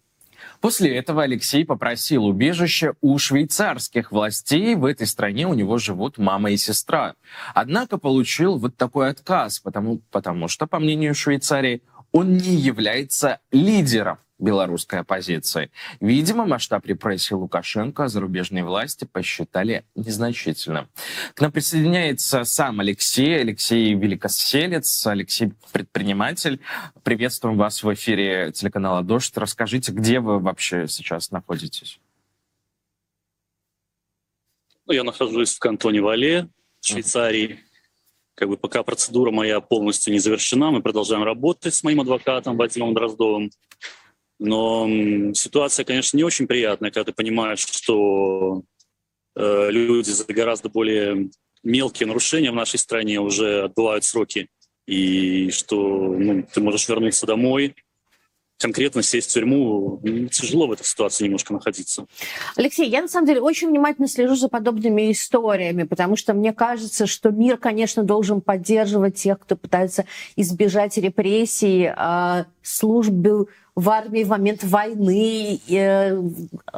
[0.65, 4.75] После этого Алексей попросил убежище у швейцарских властей.
[4.77, 7.17] В этой стране у него живут мама и сестра.
[7.53, 11.83] Однако получил вот такой отказ, потому, потому что, по мнению Швейцарии,
[12.15, 15.73] он не является лидером белорусской оппозиции.
[16.01, 20.89] Видимо, масштаб репрессий Лукашенко зарубежные власти посчитали незначительным.
[21.35, 26.61] К нам присоединяется сам Алексей, Алексей Великоселец, Алексей предприниматель.
[27.03, 29.37] Приветствуем вас в эфире телеканала «Дождь».
[29.37, 31.99] Расскажите, где вы вообще сейчас находитесь?
[34.87, 36.49] Ну, я нахожусь в кантоне Вале,
[36.81, 37.59] Швейцарии.
[38.35, 42.95] Как бы пока процедура моя полностью не завершена, мы продолжаем работать с моим адвокатом Вадимом
[42.95, 43.51] Дроздовым.
[44.41, 44.89] Но
[45.35, 48.63] ситуация, конечно, не очень приятная, когда ты понимаешь, что
[49.37, 51.31] э, люди за гораздо более
[51.63, 54.49] мелкие нарушения в нашей стране уже отбывают сроки,
[54.87, 55.77] и что
[56.19, 57.75] ну, ты можешь вернуться домой,
[58.59, 60.01] конкретно сесть в тюрьму,
[60.31, 62.07] тяжело в этой ситуации немножко находиться.
[62.57, 67.07] Алексей, я на самом деле очень внимательно слежу за подобными историями, потому что мне кажется,
[67.07, 70.07] что мир, конечно, должен поддерживать тех, кто пытается
[70.37, 76.17] избежать репрессий, а службы в армии в момент войны, э,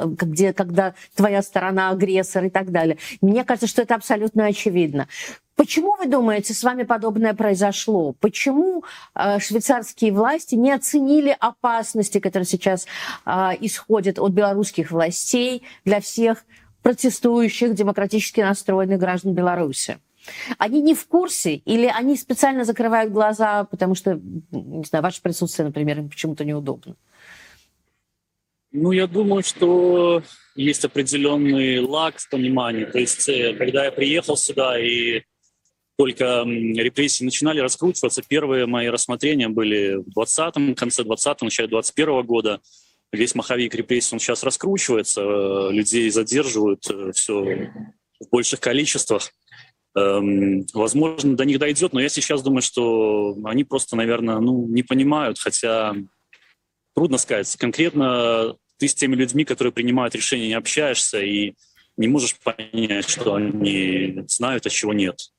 [0.04, 2.98] где, когда твоя сторона агрессор и так далее.
[3.20, 5.08] Мне кажется, что это абсолютно очевидно.
[5.56, 8.12] Почему вы думаете, с вами подобное произошло?
[8.20, 12.86] Почему э, швейцарские власти не оценили опасности, которые сейчас
[13.24, 16.44] э, исходят от белорусских властей для всех
[16.82, 19.98] протестующих, демократически настроенных граждан Беларуси?
[20.58, 24.20] Они не в курсе или они специально закрывают глаза, потому что,
[24.50, 26.96] не знаю, ваше присутствие, например, им почему-то неудобно?
[28.72, 30.22] Ну, я думаю, что
[30.54, 32.84] есть определенный лаг в понимании.
[32.84, 35.22] То есть, э, когда я приехал сюда и
[35.96, 42.60] только репрессии начинали раскручиваться, первые мои рассмотрения были в 20-м, конце 20-го, начале 21 года.
[43.12, 47.70] Весь маховик репрессий, он сейчас раскручивается, э, людей задерживают э, все
[48.20, 49.30] в больших количествах.
[49.96, 54.82] Эм, возможно, до них дойдет, но я сейчас думаю, что они просто, наверное, ну, не
[54.82, 55.94] понимают, хотя
[56.94, 57.56] трудно сказать.
[57.56, 61.54] Конкретно ты с теми людьми, которые принимают решения, не общаешься и
[61.96, 65.30] не можешь понять, что они знают, а чего нет.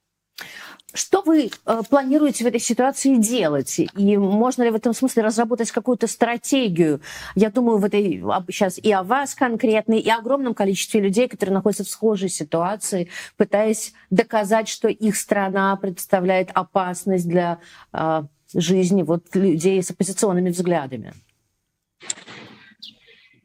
[0.97, 3.77] Что вы э, планируете в этой ситуации делать?
[3.77, 7.01] И можно ли в этом смысле разработать какую-то стратегию?
[7.35, 11.53] Я думаю, в этой сейчас и о вас конкретно, и о огромном количестве людей, которые
[11.53, 17.59] находятся в схожей ситуации, пытаясь доказать, что их страна представляет опасность для
[17.93, 18.23] э,
[18.55, 21.13] жизни вот, людей с оппозиционными взглядами.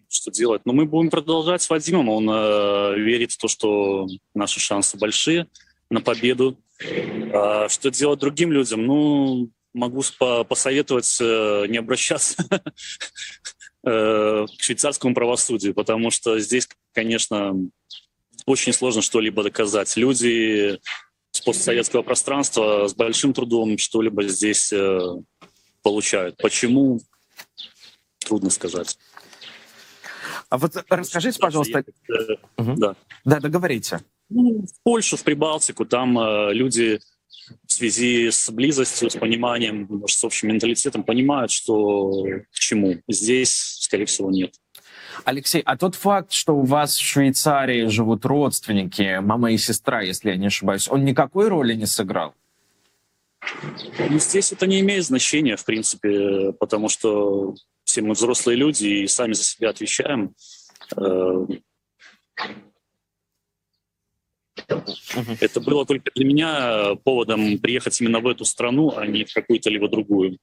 [0.09, 0.63] Что делать?
[0.65, 2.09] Ну, мы будем продолжать с Вадимом.
[2.09, 5.49] Он э, верит в то, что наши шансы большие
[5.91, 6.57] на победу.
[7.33, 8.87] А что делать другим людям?
[8.87, 10.03] Ну, могу
[10.49, 12.45] посоветовать э, не обращаться
[13.85, 17.55] э, к швейцарскому правосудию, потому что здесь, конечно,
[18.47, 19.97] очень сложно что-либо доказать.
[19.97, 20.79] Люди
[21.31, 25.01] с постсоветского пространства с большим трудом что-либо здесь э,
[25.83, 26.37] получают.
[26.37, 27.01] Почему?
[28.19, 28.99] Трудно сказать.
[30.49, 31.85] А вот расскажите, пожалуйста...
[32.59, 32.95] Да.
[33.25, 34.01] Да, договорите.
[34.35, 37.01] Ну, в Польшу, в Прибалтику, там э, люди
[37.67, 42.11] в связи с близостью, с пониманием, может, с общим менталитетом понимают, что
[42.51, 42.97] к чему.
[43.09, 44.55] Здесь, скорее всего, нет.
[45.25, 50.31] Алексей, а тот факт, что у вас в Швейцарии живут родственники, мама и сестра, если
[50.31, 52.35] я не ошибаюсь, он никакой роли не сыграл?
[53.99, 57.55] Ну, здесь это не имеет значения, в принципе, потому что
[57.85, 60.35] все мы взрослые люди и сами за себя отвечаем.
[64.73, 69.33] Э, это было только для меня поводом приехать именно в эту страну, а не в
[69.33, 70.39] какую-то либо другую.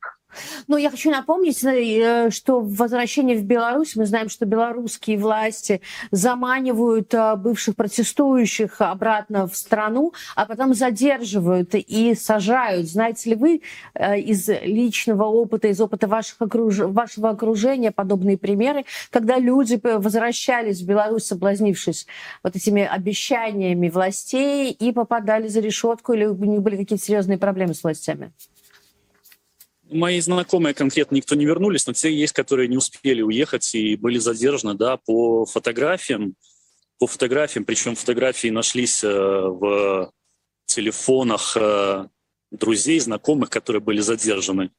[0.68, 5.82] Ну, я хочу напомнить, э, что в возвращении в Беларусь мы знаем, что белорусские власти
[6.12, 12.88] заманивают э, бывших протестующих обратно в страну, а потом задерживают и сажают.
[12.88, 13.62] Знаете ли вы
[13.96, 16.78] э, из личного опыта, из опыта ваших окруж...
[16.80, 22.06] вашего окружения подобные примеры, когда люди возвращались в Беларусь, соблазнившись
[22.44, 27.74] вот этими обещаниями властей и попадали за решетку или у них были какие-то серьезные проблемы
[27.74, 28.32] с властями?
[29.92, 34.20] Мои знакомые конкретно никто не вернулись, но те есть, которые не успели уехать и были
[34.20, 36.36] задержаны, да, по фотографиям,
[37.00, 40.12] по фотографиям, причем фотографии нашлись э, в
[40.66, 42.06] телефонах э,
[42.52, 44.72] друзей, знакомых, которые были задержаны.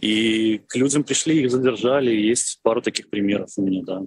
[0.00, 2.10] И к людям пришли, их задержали.
[2.10, 4.02] Есть пару таких примеров у меня, да.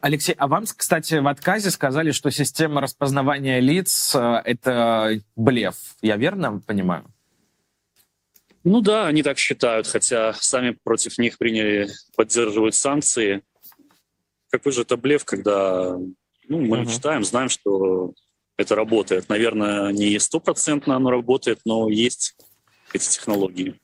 [0.00, 5.76] Алексей, а вам, кстати, в отказе сказали, что система распознавания лиц э,— это блеф.
[6.02, 7.12] Я верно понимаю?
[8.68, 13.42] Ну да, они так считают, хотя сами против них приняли, поддерживают санкции.
[14.50, 15.96] Какой же это блеф, когда
[16.48, 16.92] ну, мы uh-huh.
[16.92, 18.12] читаем, знаем, что
[18.58, 19.30] это работает.
[19.30, 22.36] Наверное, не стопроцентно оно работает, но есть
[22.92, 23.80] эти технологии.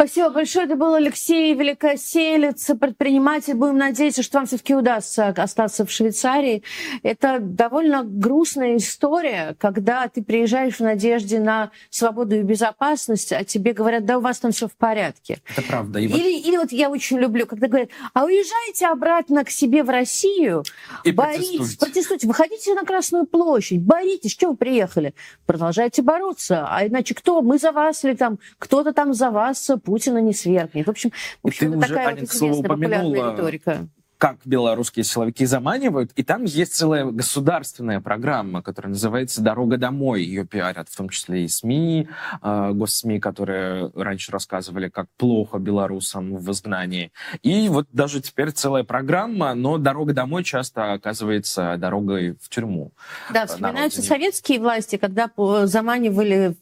[0.00, 0.66] Спасибо большое.
[0.66, 3.54] Это был Алексей Великоселец, предприниматель.
[3.54, 6.62] Будем надеяться, что вам все-таки удастся остаться в Швейцарии.
[7.02, 13.72] Это довольно грустная история, когда ты приезжаешь в надежде на свободу и безопасность, а тебе
[13.72, 15.40] говорят, да у вас там все в порядке.
[15.50, 15.98] Это правда.
[15.98, 16.46] И или, вот...
[16.46, 20.62] или вот я очень люблю, когда говорят, а уезжайте обратно к себе в Россию,
[21.02, 21.78] и боритесь, протестуйте.
[21.78, 25.12] протестуйте, выходите на Красную площадь, боритесь, что вы приехали?
[25.44, 27.42] Продолжайте бороться, а иначе кто?
[27.42, 30.86] Мы за вас или там кто-то там за вас Путина не свергнет.
[30.86, 31.12] В общем,
[31.42, 33.88] в общем уже, такая Аня, вот интересная популярная риторика
[34.18, 36.10] как белорусские силовики заманивают.
[36.16, 40.24] И там есть целая государственная программа, которая называется «Дорога домой».
[40.24, 42.08] Ее пиарят в том числе и СМИ,
[42.42, 47.12] э, госсми, которые раньше рассказывали, как плохо белорусам в изгнании.
[47.44, 52.90] И вот даже теперь целая программа, но «Дорога домой» часто оказывается дорогой в тюрьму.
[53.32, 55.30] Да, вспоминаются советские власти, когда
[55.64, 56.56] заманивали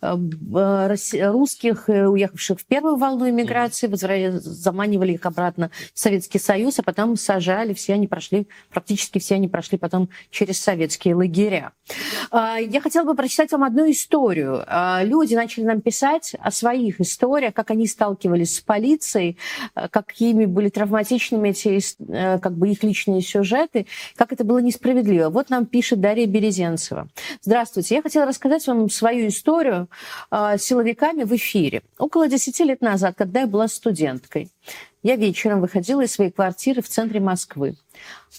[0.00, 3.88] русских, э, уехавших в первую волну иммиграции,
[4.38, 9.48] заманивали их обратно в Советский Союз, а потом сажали, все они прошли, практически все они
[9.48, 11.72] прошли потом через советские лагеря.
[12.30, 14.64] А, я хотела бы прочитать вам одну историю.
[14.66, 19.36] А, люди начали нам писать о своих историях, как они сталкивались с полицией,
[19.74, 25.30] а, какими были травматичными эти, э, как бы их личные сюжеты, как это было несправедливо.
[25.30, 27.08] Вот нам пишет Дарья Березенцева.
[27.42, 29.87] Здравствуйте, я хотела рассказать вам свою историю
[30.30, 31.82] э, силовиками в эфире.
[31.98, 34.50] Около 10 лет назад, когда я была студенткой,
[35.02, 37.76] я вечером выходила из своей квартиры в центре Москвы.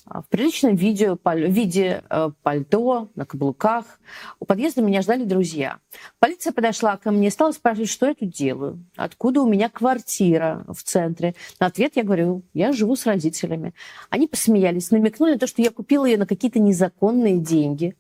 [0.05, 3.85] В приличном видео, виде э, пальто, на каблуках.
[4.39, 5.80] У подъезда меня ждали друзья.
[6.19, 8.85] Полиция подошла ко мне и стала спрашивать, что я тут делаю.
[8.97, 11.34] Откуда у меня квартира в центре.
[11.59, 13.73] На ответ я говорю, я живу с родителями.
[14.09, 17.95] Они посмеялись, намекнули на то, что я купила ее на какие-то незаконные деньги.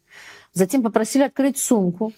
[0.53, 2.13] Затем попросили открыть сумку.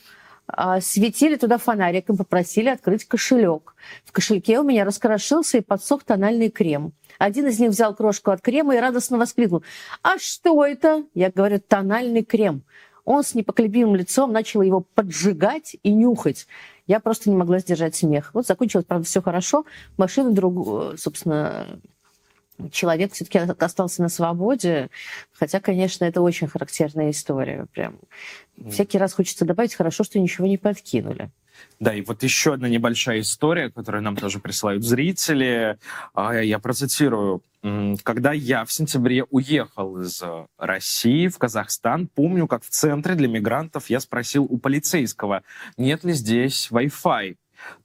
[0.47, 3.75] А, светили туда фонариком, попросили открыть кошелек.
[4.03, 6.93] В кошельке у меня раскрошился и подсох тональный крем.
[7.19, 9.63] Один из них взял крошку от крема и радостно воскликнул.
[10.01, 12.63] «А что это?» Я говорю, «тональный крем».
[13.03, 16.47] Он с непоколебимым лицом начал его поджигать и нюхать.
[16.85, 18.31] Я просто не могла сдержать смех.
[18.33, 19.65] Вот закончилось, правда, все хорошо.
[19.97, 21.79] Машина, друг, собственно,
[22.69, 24.89] человек все-таки остался на свободе.
[25.33, 27.65] Хотя, конечно, это очень характерная история.
[27.73, 27.95] Прям
[28.69, 31.29] всякий раз хочется добавить, хорошо, что ничего не подкинули.
[31.79, 35.77] Да, и вот еще одна небольшая история, которую нам тоже присылают зрители.
[36.13, 37.41] А, я процитирую.
[38.03, 40.23] Когда я в сентябре уехал из
[40.57, 45.43] России в Казахстан, помню, как в центре для мигрантов я спросил у полицейского,
[45.77, 47.35] нет ли здесь Wi-Fi.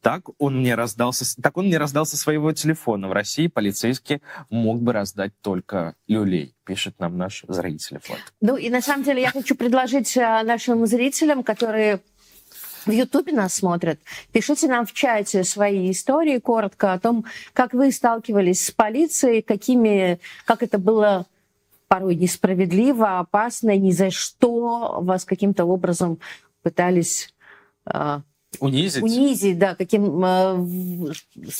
[0.00, 3.08] Так он не раздался, так он не раздался своего телефона.
[3.08, 8.00] В России полицейский мог бы раздать только люлей, пишет нам наш зритель.
[8.08, 8.18] Вот.
[8.40, 12.00] Ну и на самом деле я хочу предложить э, нашим зрителям, которые
[12.86, 13.98] в Ютубе нас смотрят.
[14.32, 20.20] Пишите нам в чате свои истории коротко о том, как вы сталкивались с полицией, какими,
[20.44, 21.26] как это было
[21.88, 26.18] порой несправедливо, опасно, ни за что вас каким-то образом
[26.62, 27.34] пытались
[27.86, 28.20] э,
[28.60, 29.02] Унизить?
[29.02, 31.12] Унизить, да, каким, э,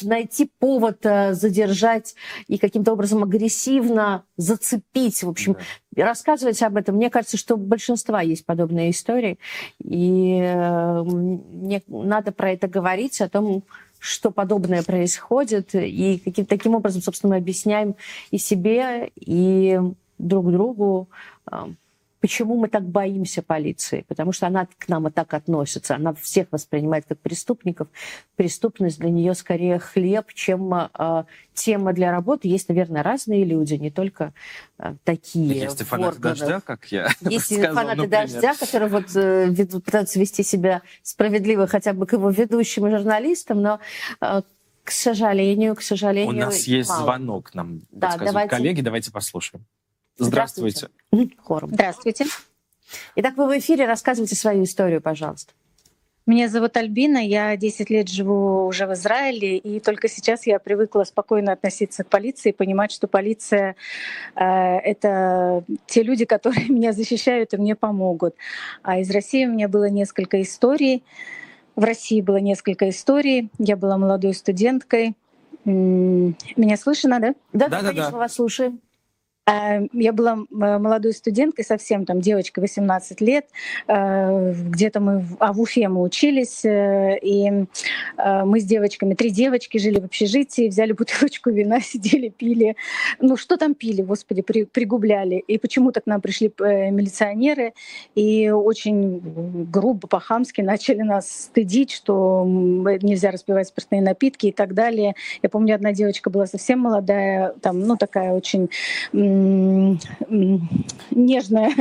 [0.03, 2.15] найти повод э, задержать
[2.49, 5.23] и каким-то образом агрессивно зацепить.
[5.23, 5.57] В общем,
[5.93, 6.07] да.
[6.07, 6.97] рассказывать об этом.
[6.97, 9.39] Мне кажется, что у большинства есть подобные истории.
[9.83, 13.65] И мне надо про это говорить, о том,
[13.99, 15.75] что подобное происходит.
[15.75, 17.97] И каким таким образом, собственно, мы объясняем
[18.31, 19.81] и себе, и
[20.19, 21.09] друг другу,
[22.27, 24.05] Почему мы так боимся полиции?
[24.09, 25.95] Потому что она к нам и так относится.
[25.95, 27.87] Она всех воспринимает как преступников.
[28.35, 31.25] Преступность для нее скорее хлеб, чем э,
[31.55, 32.49] тема для работы.
[32.49, 34.33] Есть, наверное, разные люди, не только
[34.81, 35.57] э, такие.
[35.57, 38.23] Есть и фанаты дождя, как я Есть и сказал, фанаты например.
[38.23, 42.91] дождя, которые вот, э, ведут, пытаются вести себя справедливо хотя бы к его ведущим и
[42.91, 43.79] журналистам, но
[44.21, 44.43] э,
[44.83, 47.03] к сожалению, к сожалению, У нас есть мало.
[47.05, 48.51] звонок, нам Да, давайте.
[48.51, 49.65] коллеги, давайте послушаем.
[50.19, 50.89] Здравствуйте.
[51.39, 51.71] Хором.
[51.71, 52.27] Здравствуйте.
[53.17, 55.53] Итак, вы в эфире, рассказывайте свою историю, пожалуйста.
[56.27, 61.05] Меня зовут Альбина, я 10 лет живу уже в Израиле, и только сейчас я привыкла
[61.05, 63.77] спокойно относиться к полиции, понимать, что полиция
[64.35, 64.45] э,—
[64.85, 68.35] это те люди, которые меня защищают и мне помогут.
[68.83, 71.05] А из России у меня было несколько историй.
[71.77, 73.51] В России было несколько историй.
[73.59, 75.15] Я была молодой студенткой.
[75.65, 77.35] Меня слышно, да?
[77.53, 78.19] Да, да, конечно, да.
[78.19, 78.81] вас слушаем.
[79.49, 83.47] А, я была э, молодой студенткой, совсем там девочка 18 лет.
[83.87, 87.65] Э, где-то мы а в Уфе мы учились, э, и
[88.17, 92.75] мы с девочками, три девочки жили в общежитии, взяли бутылочку вина, сидели, пили.
[93.21, 95.37] Ну что там пили, господи, при, пригубляли.
[95.37, 97.73] И почему-то к нам пришли милиционеры
[98.17, 99.21] и очень
[99.71, 105.15] грубо, по-хамски начали нас стыдить, что нельзя распивать спиртные напитки и так далее.
[105.41, 108.71] Я помню, одна девочка была совсем молодая, там, ну такая очень
[111.11, 111.73] нежная,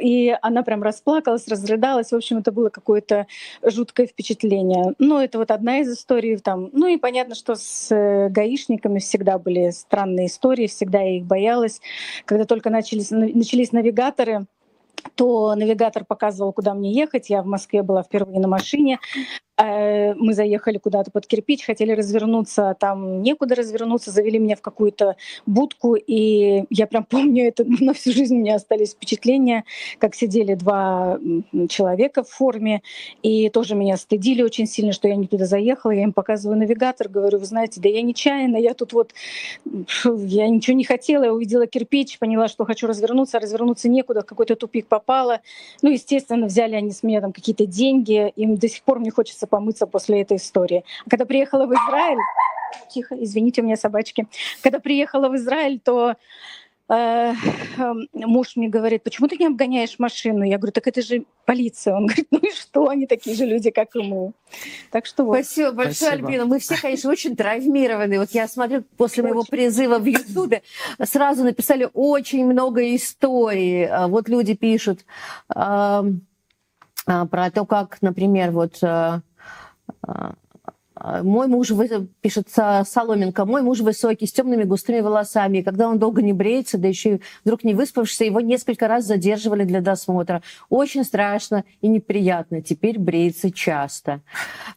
[0.00, 2.12] и она прям расплакалась, разрыдалась.
[2.12, 3.26] В общем, это было какое-то
[3.62, 4.94] жуткое впечатление.
[4.98, 6.36] Ну, это вот одна из историй.
[6.38, 6.70] Там.
[6.72, 11.80] Ну и понятно, что с э, гаишниками всегда были странные истории, всегда я их боялась.
[12.24, 14.46] Когда только начались, начались навигаторы,
[15.14, 17.30] то навигатор показывал, куда мне ехать.
[17.30, 18.98] Я в Москве была впервые на машине.
[19.62, 25.16] Э, мы заехали куда-то под кирпич, хотели развернуться, там некуда развернуться, завели меня в какую-то
[25.46, 29.64] будку, и я прям помню это, на всю жизнь у меня остались впечатления,
[29.98, 31.18] как сидели два
[31.68, 32.82] человека в форме,
[33.22, 37.08] и тоже меня стыдили очень сильно, что я не туда заехала, я им показываю навигатор,
[37.08, 39.12] говорю, вы знаете, да я нечаянно, я тут вот,
[40.04, 44.26] я ничего не хотела, я увидела кирпич, поняла, что хочу развернуться, а развернуться некуда, в
[44.26, 45.40] какой-то тупик попала.
[45.82, 49.46] Ну, естественно, взяли они с меня там какие-то деньги, им до сих пор мне хочется
[49.52, 50.82] помыться после этой истории.
[51.06, 52.18] А когда приехала в Израиль,
[52.88, 54.26] тихо, извините, у меня собачки.
[54.62, 56.14] Когда приехала в Израиль, то
[56.88, 57.34] э,
[58.14, 60.42] муж мне говорит, почему ты не обгоняешь машину?
[60.42, 61.94] Я говорю, так это же полиция.
[61.94, 64.32] Он говорит, ну и что, они такие же люди, как и мы.
[64.90, 65.34] Так что вот.
[65.34, 66.28] Спасибо большое, Спасибо.
[66.28, 66.46] Альбина.
[66.46, 68.18] Мы все, конечно, очень травмированы.
[68.18, 70.62] Вот я смотрю, после моего призыва в Ютубе
[71.04, 73.86] сразу написали очень много историй.
[73.86, 75.04] А вот люди пишут
[75.54, 76.02] э,
[77.04, 78.82] про то, как, например, вот...
[78.82, 79.20] Э,
[80.06, 80.34] а, а,
[81.22, 81.72] мой муж,
[82.20, 85.58] пишет Соломенко, мой муж высокий, с темными густыми волосами.
[85.58, 89.04] И когда он долго не бреется, да еще и вдруг не выспавшийся, его несколько раз
[89.04, 90.42] задерживали для досмотра.
[90.68, 92.62] Очень страшно и неприятно.
[92.62, 94.20] Теперь бреется часто.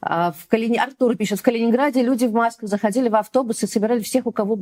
[0.02, 0.78] А, в Калини...
[0.78, 4.60] Артур пишет, в Калининграде люди в масках заходили в автобус и собирали всех, у кого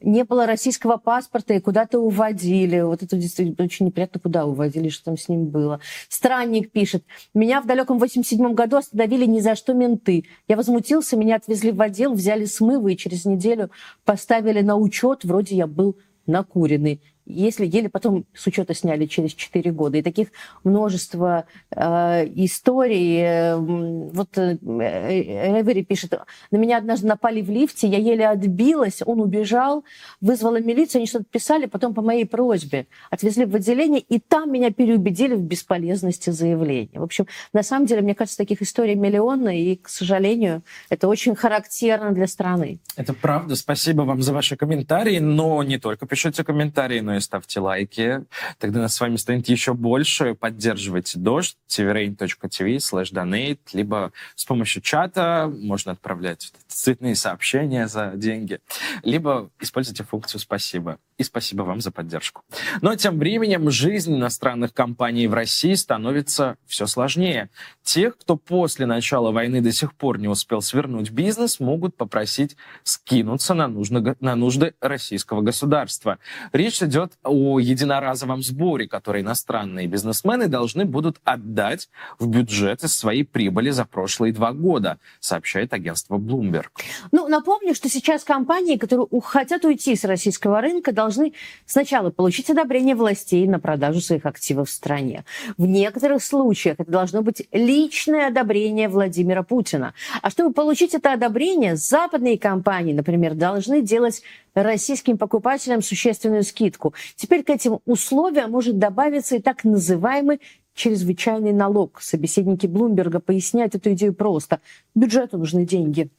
[0.00, 2.80] не было российского паспорта, и куда-то уводили.
[2.80, 5.80] Вот это действительно очень неприятно, куда уводили, что там с ним было.
[6.08, 7.04] Странник пишет,
[7.34, 10.24] меня в далеком 87 году остановили ни за что менты.
[10.48, 13.70] Я возмутилась возмутился, меня отвезли в отдел, взяли смывы и через неделю
[14.04, 15.96] поставили на учет, вроде я был
[16.26, 17.00] накуренный
[17.32, 19.98] если еле потом с учета сняли через 4 года.
[19.98, 20.28] И таких
[20.64, 23.20] множество э, историй.
[23.20, 26.14] Э, вот э, Эвери пишет,
[26.50, 29.84] на меня однажды напали в лифте, я еле отбилась, он убежал,
[30.20, 34.70] вызвала милицию, они что-то писали, потом по моей просьбе отвезли в отделение, и там меня
[34.70, 37.00] переубедили в бесполезности заявления.
[37.00, 41.34] В общем, на самом деле, мне кажется, таких историй миллионы, и, к сожалению, это очень
[41.34, 42.80] характерно для страны.
[42.96, 43.56] Это правда.
[43.56, 48.24] Спасибо вам за ваши комментарии, но не только пишите комментарии, но и ставьте лайки.
[48.58, 50.34] Тогда нас с вами станет еще больше.
[50.34, 58.60] Поддерживайте дождь, tvrain.tv slash donate, либо с помощью чата можно отправлять цветные сообщения за деньги,
[59.02, 60.98] либо используйте функцию «Спасибо».
[61.18, 62.42] И спасибо вам за поддержку.
[62.80, 67.50] Но тем временем жизнь иностранных компаний в России становится все сложнее.
[67.82, 73.54] Тех, кто после начала войны до сих пор не успел свернуть бизнес, могут попросить скинуться
[73.54, 76.18] на, нужды, на нужды российского государства.
[76.52, 81.88] Речь идет идет о единоразовом сборе, который иностранные бизнесмены должны будут отдать
[82.18, 86.68] в бюджет из своей прибыли за прошлые два года, сообщает агентство Bloomberg.
[87.12, 91.32] Ну, напомню, что сейчас компании, которые хотят уйти с российского рынка, должны
[91.66, 95.24] сначала получить одобрение властей на продажу своих активов в стране.
[95.56, 99.94] В некоторых случаях это должно быть личное одобрение Владимира Путина.
[100.20, 104.22] А чтобы получить это одобрение, западные компании, например, должны делать
[104.54, 106.94] российским покупателям существенную скидку.
[107.16, 110.40] Теперь к этим условиям может добавиться и так называемый
[110.74, 112.00] чрезвычайный налог.
[112.00, 114.60] Собеседники Блумберга поясняют эту идею просто.
[114.94, 116.10] Бюджету нужны деньги.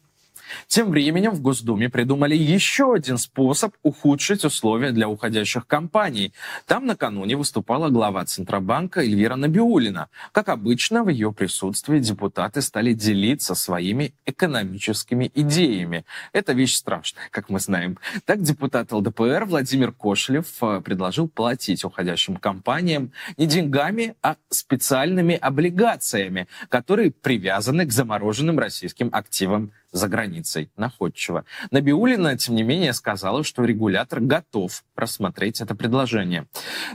[0.68, 6.34] Тем временем в Госдуме придумали еще один способ ухудшить условия для уходящих компаний.
[6.66, 10.10] Там накануне выступала глава Центробанка Эльвира Набиулина.
[10.32, 16.06] Как обычно, в ее присутствии депутаты стали делиться своими экономическими идеями.
[16.32, 17.98] Это вещь страшная, как мы знаем.
[18.26, 26.48] Так депутат ЛДПР Владимир Кошелев э, предложил платить уходящим компаниям не деньгами, а специальными облигациями,
[26.70, 30.70] которые привязаны к замороженным российским активам за границей.
[30.76, 31.46] Находчиво.
[31.72, 36.48] Набиулина, тем не менее, сказала, что регулятор готов просмотреть это предложение.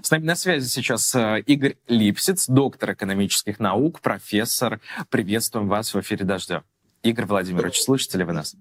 [0.02, 4.80] С нами на связи сейчас э, Игорь Липсиц, доктор экономических наук, профессор.
[5.08, 6.64] Приветствуем вас в эфире «Дождя».
[7.02, 8.56] Игорь Владимирович, слышите ли вы нас?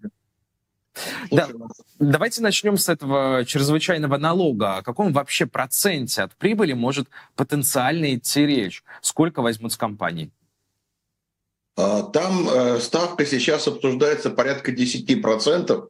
[1.32, 1.48] Да,
[2.00, 4.78] давайте начнем с этого чрезвычайного налога.
[4.78, 8.84] О каком вообще проценте от прибыли может потенциально идти речь?
[9.02, 10.32] Сколько возьмут с компаний?
[11.78, 15.88] А, там э, ставка сейчас обсуждается порядка 10%,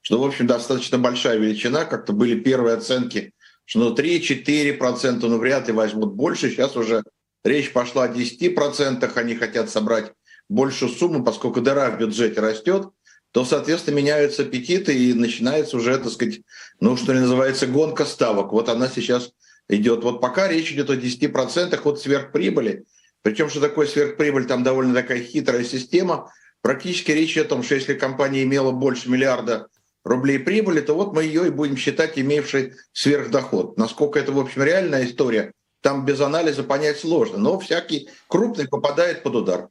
[0.00, 1.84] что, в общем, достаточно большая величина.
[1.84, 3.32] Как-то были первые оценки,
[3.64, 6.50] что ну 3-4%, ну вряд ли возьмут больше.
[6.50, 7.02] Сейчас уже
[7.44, 10.12] речь пошла о 10%, они хотят собрать
[10.48, 12.88] большую сумму, поскольку дыра в бюджете растет
[13.36, 16.40] то, соответственно, меняются аппетиты и начинается уже, так сказать,
[16.80, 18.50] ну, что называется, гонка ставок.
[18.50, 19.30] Вот она сейчас
[19.68, 20.02] идет.
[20.04, 22.86] Вот пока речь идет о 10% от сверхприбыли.
[23.26, 26.32] Причем, что такое сверхприбыль, там довольно такая хитрая система.
[26.62, 29.66] Практически речь о том, что если компания имела больше миллиарда
[30.04, 33.78] рублей прибыли, то вот мы ее и будем считать имевшей сверхдоход.
[33.78, 35.50] Насколько это, в общем, реальная история,
[35.80, 37.38] там без анализа понять сложно.
[37.38, 39.68] Но всякий крупный попадает под удар.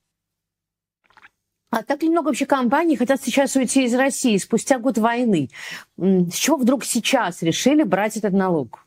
[1.69, 5.49] А так ли много вообще компаний хотят сейчас уйти из России спустя год войны?
[5.97, 8.84] С чего вдруг сейчас решили брать этот налог?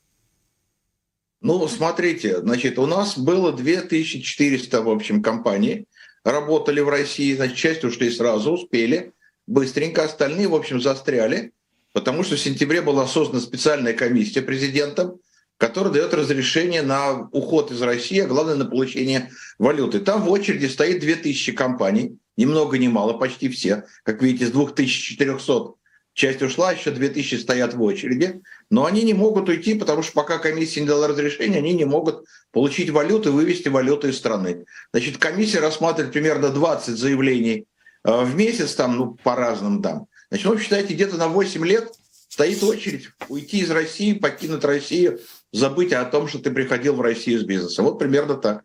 [1.41, 5.87] Ну, смотрите, значит, у нас было 2400, в общем, компаний,
[6.25, 9.13] работали в России, значит, часть ушли сразу, успели,
[9.47, 11.53] быстренько, остальные, в общем, застряли,
[11.93, 15.21] потому что в сентябре была создана специальная комиссия президентом,
[15.59, 20.01] которая дает разрешение на уход из России, а главное, на получение валюты.
[20.01, 23.85] Там в очереди стоит 2000 компаний, ни много ни мало, почти все.
[24.05, 25.75] Как видите, с 2400
[26.19, 28.43] часть ушла, еще 2000 стоят в очереди.
[28.71, 32.25] Но они не могут уйти, потому что пока комиссия не дала разрешения, они не могут
[32.51, 34.65] получить валюту и вывести валюту из страны.
[34.93, 37.67] Значит, комиссия рассматривает примерно 20 заявлений
[38.05, 40.07] э, в месяц, там, ну, по разным там.
[40.29, 41.93] Значит, ну, считайте, где-то на 8 лет
[42.29, 45.21] стоит очередь уйти из России, покинуть Россию,
[45.53, 47.85] забыть о том, что ты приходил в Россию с бизнеса.
[47.85, 48.65] Вот примерно так.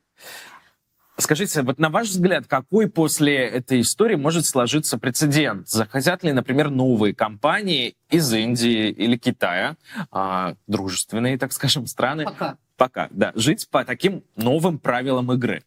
[1.24, 5.70] Скажите, вот на ваш взгляд, какой после этой истории может сложиться прецедент?
[5.70, 9.78] Захотят ли, например, новые компании из Индии или Китая,
[10.12, 12.26] а, дружественные, так скажем, страны?
[12.26, 12.58] Пока.
[12.76, 13.32] Пока, да.
[13.36, 15.64] Жить по таким новым правилам игры.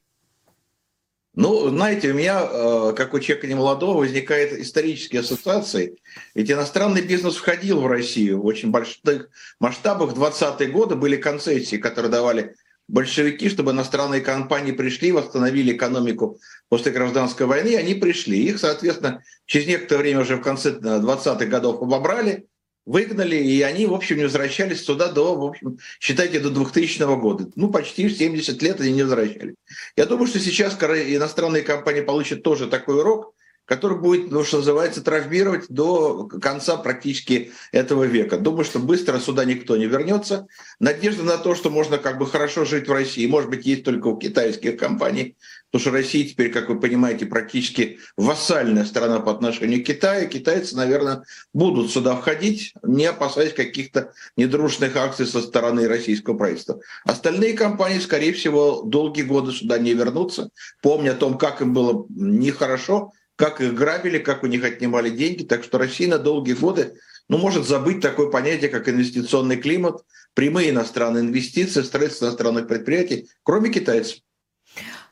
[1.34, 5.96] Ну, знаете, у меня, э, как у человека немолодого, возникает исторические ассоциации.
[6.34, 10.12] Ведь иностранный бизнес входил в Россию в очень больших масштабах.
[10.12, 12.56] В 20-е годы были концессии, которые давали
[12.88, 16.38] большевики, чтобы иностранные компании пришли, восстановили экономику
[16.68, 18.44] после гражданской войны, они пришли.
[18.44, 22.46] Их, соответственно, через некоторое время уже в конце 20-х годов обобрали,
[22.84, 27.50] выгнали, и они, в общем, не возвращались сюда до, в общем, считайте, до 2000 года.
[27.56, 29.56] Ну, почти 70 лет они не возвращались.
[29.96, 33.34] Я думаю, что сейчас иностранные компании получат тоже такой урок,
[33.66, 38.38] который будет, ну, что называется, травмировать до конца практически этого века.
[38.38, 40.46] Думаю, что быстро сюда никто не вернется.
[40.78, 44.06] Надежда на то, что можно как бы хорошо жить в России, может быть, есть только
[44.06, 45.36] у китайских компаний,
[45.70, 50.28] потому что Россия теперь, как вы понимаете, практически вассальная страна по отношению к Китаю.
[50.28, 56.80] Китайцы, наверное, будут сюда входить, не опасаясь каких-то недружных акций со стороны российского правительства.
[57.04, 60.50] Остальные компании, скорее всего, долгие годы сюда не вернутся,
[60.82, 65.44] помня о том, как им было нехорошо, как их грабили, как у них отнимали деньги.
[65.44, 66.94] Так что Россия на долгие годы
[67.28, 70.02] ну, может забыть такое понятие, как инвестиционный климат,
[70.34, 74.20] прямые иностранные инвестиции, строительство иностранных предприятий, кроме китайцев.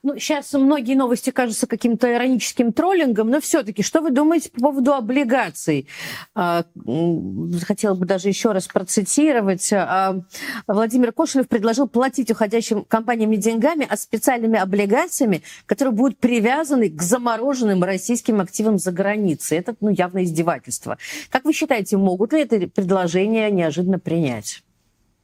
[0.05, 4.93] Ну, сейчас многие новости кажутся каким-то ироническим троллингом, но все-таки, что вы думаете по поводу
[4.93, 5.89] облигаций?
[6.35, 6.64] А,
[7.62, 9.72] хотела бы даже еще раз процитировать.
[9.72, 10.20] А,
[10.66, 17.82] Владимир Кошелев предложил платить уходящим компаниями деньгами, а специальными облигациями, которые будут привязаны к замороженным
[17.82, 19.56] российским активам за границей.
[19.56, 20.98] Это ну, явно издевательство.
[21.31, 24.62] Как вы считаете, могут ли это предложение неожиданно принять?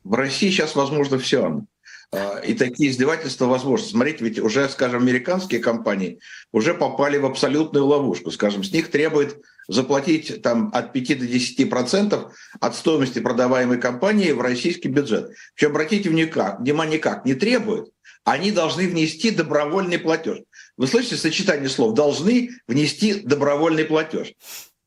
[0.04, 1.64] В России сейчас возможно все.
[2.12, 3.86] А, и такие издевательства возможны.
[3.86, 6.18] Смотрите, ведь уже, скажем, американские компании
[6.52, 8.30] уже попали в абсолютную ловушку.
[8.30, 14.32] Скажем, с них требует заплатить там, от 5 до 10 процентов от стоимости продаваемой компании
[14.32, 15.30] в российский бюджет.
[15.54, 17.90] Причем, обратите внимание, как не требует,
[18.24, 20.40] они должны внести добровольный платеж.
[20.76, 24.34] Вы слышите сочетание слов «должны внести добровольный платеж».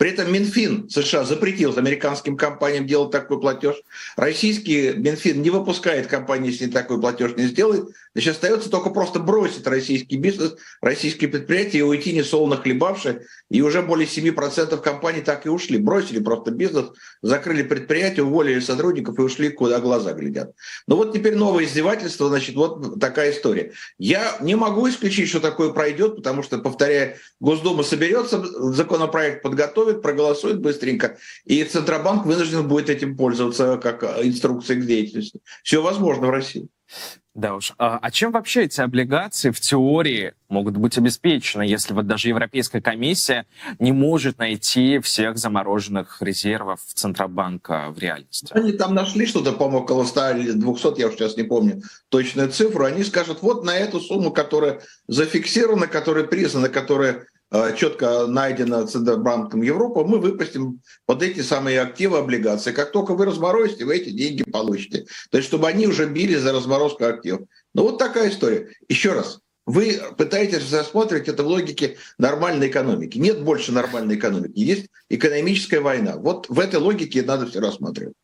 [0.04, 3.78] При этом Минфин США запретил американским компаниям делать такой платеж.
[4.18, 7.86] Российский Минфин не выпускает компании, если такой платеж не сделает.
[8.14, 13.22] Значит, остается только просто бросить российский бизнес, российские предприятия и уйти несолоно хлебавши.
[13.50, 15.78] И уже более 7% компаний так и ушли.
[15.78, 16.88] Бросили просто бизнес,
[17.22, 20.52] закрыли предприятия, уволили сотрудников и ушли, куда глаза глядят.
[20.86, 23.72] Ну вот теперь новое издевательство, значит, вот такая история.
[23.98, 28.44] Я не могу исключить, что такое пройдет, потому что, повторяю, Госдума соберется,
[28.74, 35.40] законопроект подготовит, проголосует быстренько, и Центробанк вынужден будет этим пользоваться как инструкцией к деятельности.
[35.64, 36.68] Все возможно в России.
[37.34, 37.74] Да уж.
[37.80, 42.80] А, а чем вообще эти облигации в теории могут быть обеспечены, если вот даже Европейская
[42.80, 43.48] комиссия
[43.80, 48.50] не может найти всех замороженных резервов Центробанка в реальности?
[48.52, 52.52] Они там нашли что-то, по-моему, около 100 или 200, я уж сейчас не помню точную
[52.52, 52.86] цифру.
[52.86, 57.33] Они скажут, вот на эту сумму, которая зафиксирована, которая признана, которая Э,
[57.78, 62.72] четко найдено Центробанком Европы, мы выпустим под эти самые активы облигации.
[62.72, 65.06] Как только вы разморозите, вы эти деньги получите.
[65.30, 67.42] То есть, чтобы они уже били за разморозку активов.
[67.74, 68.70] Ну, вот такая история.
[68.90, 73.18] Еще раз, вы пытаетесь рассматривать это в логике нормальной экономики.
[73.18, 74.54] Нет больше нормальной экономики.
[74.56, 76.18] Есть экономическая война.
[76.18, 78.16] Вот в этой логике надо все рассматривать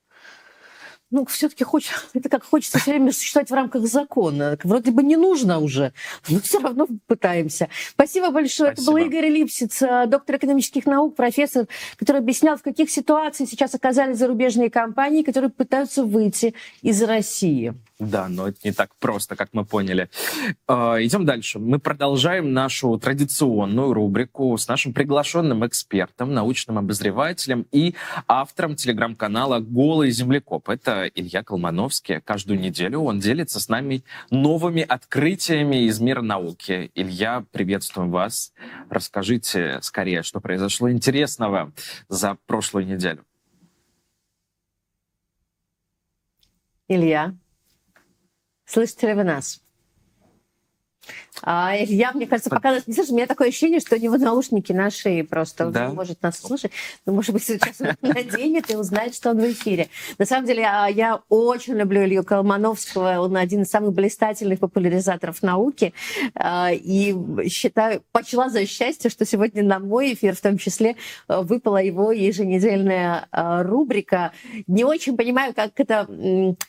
[1.11, 4.57] ну, все-таки хочется, это как хочется все время существовать в рамках закона.
[4.64, 5.94] Вроде бы не нужно уже,
[6.30, 7.69] но все равно пытаемся.
[7.91, 8.73] Спасибо большое.
[8.73, 8.99] Спасибо.
[8.99, 11.68] Это был Игорь Липсиц, э, доктор экономических наук, профессор,
[11.98, 17.73] который объяснял, в каких ситуациях сейчас оказались зарубежные компании, которые пытаются выйти из России.
[17.99, 20.10] Да, но это не так просто, как мы поняли.
[20.69, 21.60] Э, идем дальше.
[21.60, 27.95] Мы продолжаем нашу традиционную рубрику с нашим приглашенным экспертом, научным обозревателем и
[28.27, 30.69] автором телеграм-канала «Голый землекоп».
[30.69, 32.21] Это Илья Колмановский.
[32.21, 36.91] Каждую неделю он делится с нами новыми открытиями из мира науки.
[36.95, 38.53] Илья, приветствуем вас.
[38.89, 41.71] Расскажите скорее, что произошло интересного
[42.07, 43.26] за прошлую неделю.
[46.88, 47.35] Илья,
[48.69, 49.63] Слышите ли вы нас?
[51.41, 54.17] А, я, мне кажется, пока нас не слышит, у меня такое ощущение, что у него
[54.17, 55.67] наушники на шее просто.
[55.67, 55.89] Да?
[55.89, 56.71] Он может нас слышать.
[57.05, 59.89] Но, может быть, сейчас он наденет и узнает, что он в эфире.
[60.17, 63.19] На самом деле, а, я очень люблю Илью Колмановского.
[63.19, 65.93] Он один из самых блистательных популяризаторов науки.
[66.35, 67.15] А, и
[67.49, 70.95] считаю, почла за счастье, что сегодня на мой эфир в том числе
[71.27, 74.31] выпала его еженедельная рубрика.
[74.67, 76.07] Не очень понимаю, как это,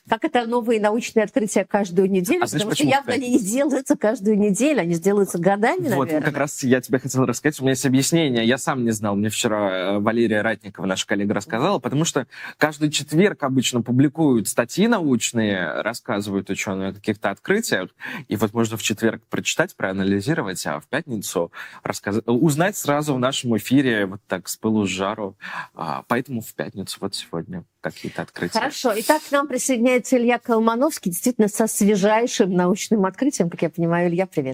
[0.08, 4.38] как это новые научные открытия каждую неделю, а потому что явно они не делаются каждую
[4.38, 6.22] неделю недель, они сделаются годами, вот, наверное.
[6.22, 9.28] как раз я тебе хотел рассказать, у меня есть объяснение, я сам не знал, мне
[9.28, 12.26] вчера э, Валерия Ратникова, наша коллега, рассказала, потому что
[12.58, 17.90] каждый четверг обычно публикуют статьи научные, рассказывают ученые о каких-то открытиях,
[18.28, 23.56] и вот можно в четверг прочитать, проанализировать, а в пятницу рассказать, узнать сразу в нашем
[23.56, 25.36] эфире вот так с пылу с жару.
[25.74, 28.58] А, поэтому в пятницу вот сегодня какие-то открытия.
[28.58, 28.92] Хорошо.
[28.96, 34.08] Итак, к нам присоединяется Илья Колмановский, действительно со свежайшим научным открытием, как я понимаю.
[34.08, 34.49] Илья, привет.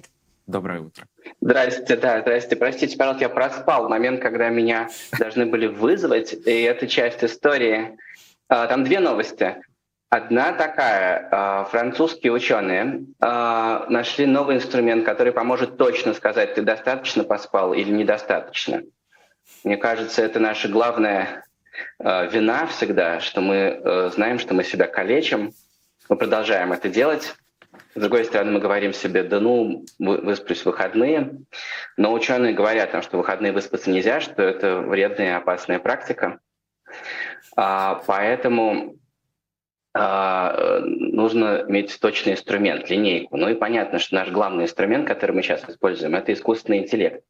[0.46, 1.06] Доброе утро.
[1.40, 2.54] Здрасте, да, здрасте.
[2.54, 7.98] Простите, пожалуйста, я проспал момент, когда меня должны были вызвать, и это часть истории.
[8.48, 9.56] А, там две новости.
[10.08, 11.28] Одна такая.
[11.32, 17.90] А, французские ученые а, нашли новый инструмент, который поможет точно сказать, ты достаточно поспал или
[17.90, 18.82] недостаточно.
[19.64, 21.44] Мне кажется, это наша главная
[21.98, 25.52] вина всегда, что мы знаем, что мы себя калечим,
[26.08, 27.34] мы продолжаем это делать.
[27.94, 31.32] С другой стороны, мы говорим себе, да ну, высплюсь в выходные.
[31.96, 36.40] Но ученые говорят, там, что в выходные выспаться нельзя, что это вредная и опасная практика.
[37.56, 38.96] А, поэтому
[39.94, 43.36] а, нужно иметь точный инструмент, линейку.
[43.38, 47.24] Ну и понятно, что наш главный инструмент, который мы сейчас используем, это искусственный интеллект.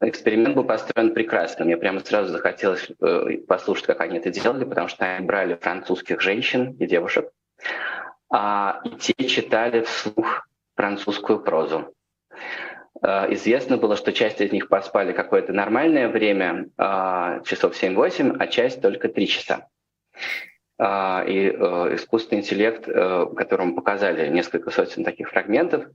[0.00, 1.64] Эксперимент был построен прекрасно.
[1.64, 6.20] Мне прямо сразу захотелось э, послушать, как они это делали, потому что они брали французских
[6.20, 7.30] женщин и девушек,
[8.30, 11.94] а, и те читали вслух французскую прозу.
[13.02, 18.46] Э, известно было, что часть из них поспали какое-то нормальное время, а, часов 7-8, а
[18.46, 19.68] часть только 3 часа.
[20.78, 25.86] А, и э, искусственный интеллект, которому показали несколько сотен таких фрагментов,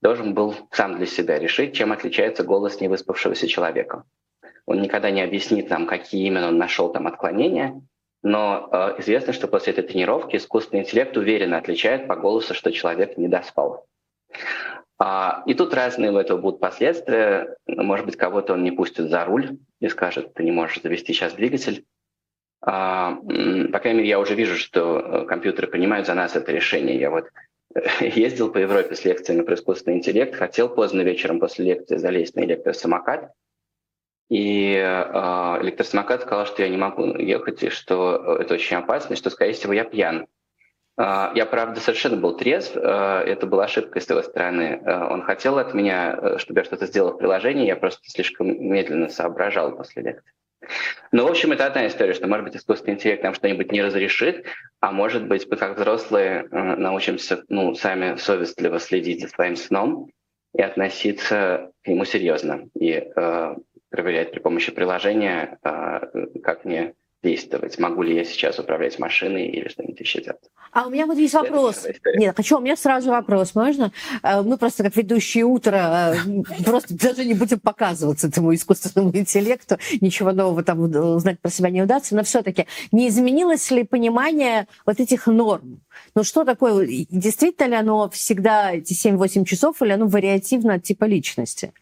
[0.00, 4.04] должен был сам для себя решить, чем отличается голос невыспавшегося человека.
[4.64, 7.80] Он никогда не объяснит нам, какие именно он нашел там отклонения,
[8.28, 13.16] но э, известно, что после этой тренировки искусственный интеллект уверенно отличает по голосу, что человек
[13.16, 13.86] не доспал.
[14.98, 17.56] А, и тут разные у этого будут последствия.
[17.66, 21.32] Может быть, кого-то он не пустит за руль и скажет, ты не можешь завести сейчас
[21.32, 21.86] двигатель.
[22.60, 27.00] А, по крайней мере, я уже вижу, что э, компьютеры принимают за нас это решение.
[27.00, 27.28] Я вот
[28.00, 32.40] ездил по Европе с лекциями про искусственный интеллект, хотел поздно вечером после лекции залезть на
[32.40, 33.32] электросамокат,
[34.28, 39.16] И э, электросамокат сказал, что я не могу ехать, и что это очень опасно, и
[39.16, 40.26] что, скорее всего, я пьян.
[40.98, 44.82] Э, я, правда, совершенно был трезв, э, это была ошибка с его стороны.
[44.84, 49.08] Э, он хотел от меня, чтобы я что-то сделал в приложении, я просто слишком медленно
[49.08, 50.32] соображал после лекции.
[51.12, 54.44] Ну, в общем, это одна история, что, может быть, искусственный интеллект нам что-нибудь не разрешит,
[54.80, 60.10] а может быть, мы как взрослые э, научимся ну, сами совестливо следить за своим сном
[60.54, 63.54] и относиться к нему серьезно, и э,
[63.90, 67.78] проверять при помощи приложения, э, как мне действовать.
[67.78, 70.50] Могу ли я сейчас управлять машиной или что-нибудь еще делать?
[70.70, 71.86] А у меня вот есть вопрос.
[72.14, 73.92] Нет, хочу, у меня сразу вопрос, можно?
[74.22, 79.78] Э, мы просто как ведущие утро э, просто даже не будем показываться этому искусственному интеллекту,
[80.00, 85.00] ничего нового там узнать про себя не удастся, но все-таки не изменилось ли понимание вот
[85.00, 85.80] этих норм?
[86.14, 91.04] Ну что такое, действительно ли оно всегда эти 7-8 часов или оно вариативно от типа
[91.04, 91.72] личности?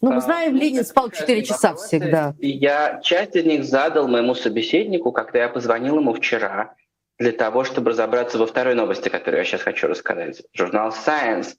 [0.00, 2.34] Ну, мы знаем, а, Ленин спал 4 часа всегда.
[2.38, 6.74] Я часть из них задал моему собеседнику, когда я позвонил ему вчера,
[7.18, 10.42] для того, чтобы разобраться во второй новости, которую я сейчас хочу рассказать.
[10.54, 11.54] Журнал Science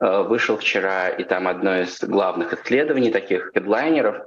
[0.00, 4.24] э, вышел вчера, и там одно из главных исследований, таких хедлайнеров,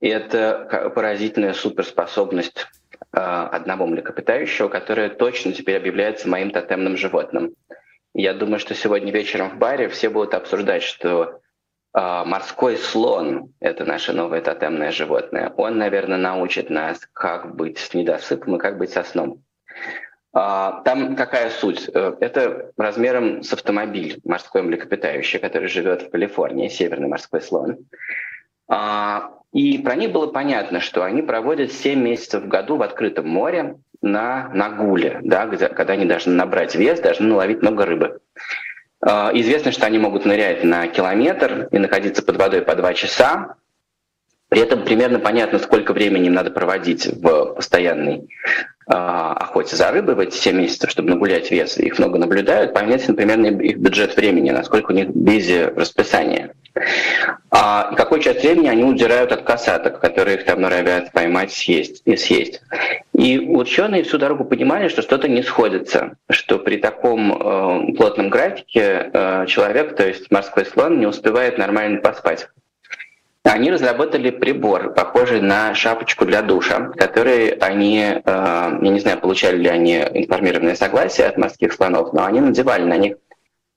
[0.00, 2.66] и это поразительная суперспособность
[3.12, 7.54] э, одного млекопитающего, которое точно теперь объявляется моим тотемным животным.
[8.12, 11.40] Я думаю, что сегодня вечером в баре все будут обсуждать, что а,
[11.94, 15.52] морской слон— это наше новое тотемное животное.
[15.56, 19.42] Он, наверное, научит нас, как быть с недосыпом и как быть со сном.
[20.34, 21.90] А, там какая суть?
[21.92, 27.78] Э, это размером с автомобиль морское млекопитающее, который живет в Калифорнии, северный морской слон.
[28.66, 33.28] А, и про них было понятно, что они проводят 7 месяцев в году в открытом
[33.28, 38.20] море на нагуле, да, где, когда они должны набрать вес, должны наловить много рыбы.
[39.04, 43.56] А, известно, что они могут нырять на километр и находиться под водой по два часа.
[44.48, 48.28] При этом примерно понятно, сколько времени им надо проводить в постоянной
[48.86, 51.78] охоте за рыбой в эти 7 месяцев, чтобы нагулять вес.
[51.78, 52.74] Их много наблюдают.
[52.74, 56.52] Понятен примерно их бюджет времени, насколько у них бизи расписание.
[57.50, 62.16] А, и часть времени они удирают от касаток, которые их там норовят поймать съесть, и
[62.16, 62.62] съесть.
[63.14, 69.10] И ученые всю дорогу понимали, что что-то не сходится, что при таком э, плотном графике
[69.12, 72.48] э, человек, то есть морской слон, не успевает нормально поспать.
[73.44, 79.56] Они разработали прибор, похожий на шапочку для душа, который они, э, я не знаю, получали
[79.56, 83.16] ли они информированное согласие от морских слонов, но они надевали на них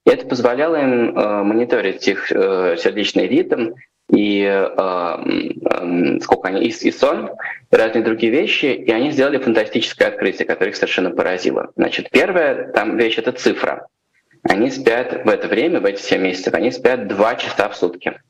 [0.06, 3.72] и это позволяло им э, мониторить их э, сердечный ритм
[4.08, 7.30] и э, сколько они и, и сон,
[7.72, 11.72] и разные другие вещи, и они сделали фантастическое открытие, которое их совершенно поразило.
[11.74, 13.88] Значит, первая там вещь— это цифра.
[14.48, 18.20] Они спят в это время, в эти 7 месяцев, они спят 2 часа в сутки.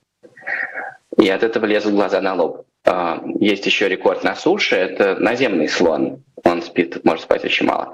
[1.19, 2.67] И от этого лезут глаза на лоб.
[2.85, 7.93] Э, есть еще рекорд на суше, это наземный слон он спит, может спать очень мало.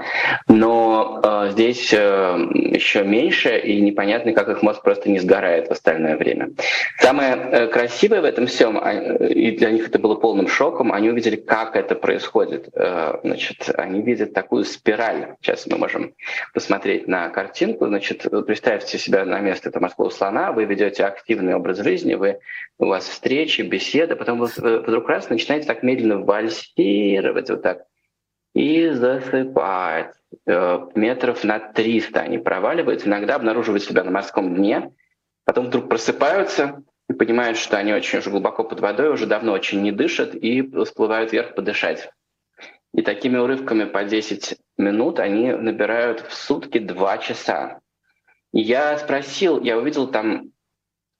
[0.48, 5.70] Но э, здесь э, еще меньше, и непонятно, как их мозг просто не сгорает в
[5.70, 6.50] остальное время.
[6.98, 11.10] Самое э, красивое в этом всем, э, и для них это было полным шоком, они
[11.10, 12.68] увидели, как это происходит.
[12.74, 15.36] Э, значит, они видят такую спираль.
[15.40, 16.14] Сейчас мы можем
[16.52, 17.86] посмотреть на картинку.
[17.86, 22.38] Значит, представьте себя на место этого морского слона, вы ведете активный образ жизни, вы,
[22.78, 27.84] у вас встречи, беседы, потом вы вдруг раз начинаете так медленно вальсировать, вот так
[28.54, 30.14] и засыпать.
[30.46, 34.92] Э, метров на 300 они проваливаются, иногда обнаруживают себя на морском дне,
[35.44, 39.82] потом вдруг просыпаются и понимают, что они очень уже глубоко под водой, уже давно очень
[39.82, 42.10] не дышат и всплывают вверх подышать.
[42.94, 47.80] И такими урывками по 10 минут они набирают в сутки 2 часа.
[48.52, 50.50] И я спросил, я увидел там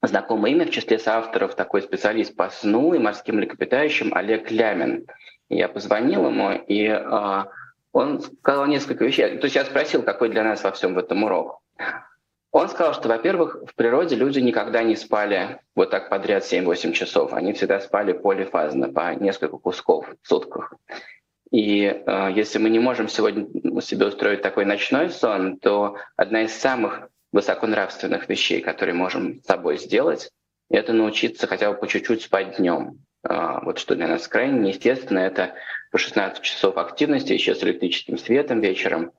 [0.03, 5.07] знакомое имя в числе соавторов, такой специалист по сну и морским млекопитающим Олег Лямин–
[5.57, 7.45] я позвонил ему, и э,
[7.93, 9.39] он сказал несколько вещей.
[9.39, 11.61] То есть я спросил, какой для нас во всем в этом урок.
[12.51, 17.33] Он сказал, что, во-первых, в природе люди никогда не спали вот так подряд 7-8 часов.
[17.33, 20.75] Они всегда спали полифазно, по несколько кусков в сутках.
[21.51, 23.47] И э, если мы не можем сегодня
[23.81, 29.79] себе устроить такой ночной сон, то одна из самых высоконравственных вещей, которые можем с собой
[29.79, 30.31] сделать,
[30.71, 32.99] это научиться хотя бы по чуть-чуть спать днем.
[33.25, 35.55] А, вот что для нас крайне неестественно, это
[35.91, 39.13] по 16 часов активности еще с электрическим светом вечером,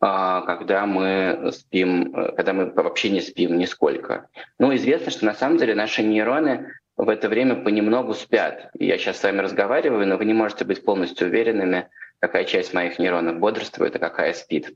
[0.00, 4.28] а, когда мы спим, когда мы вообще не спим нисколько.
[4.58, 8.70] Ну, известно, что на самом деле наши нейроны в это время понемногу спят.
[8.78, 11.88] Я сейчас с вами разговариваю, но вы не можете быть полностью уверенными,
[12.20, 14.74] какая часть моих нейронов бодрствует, а какая спит.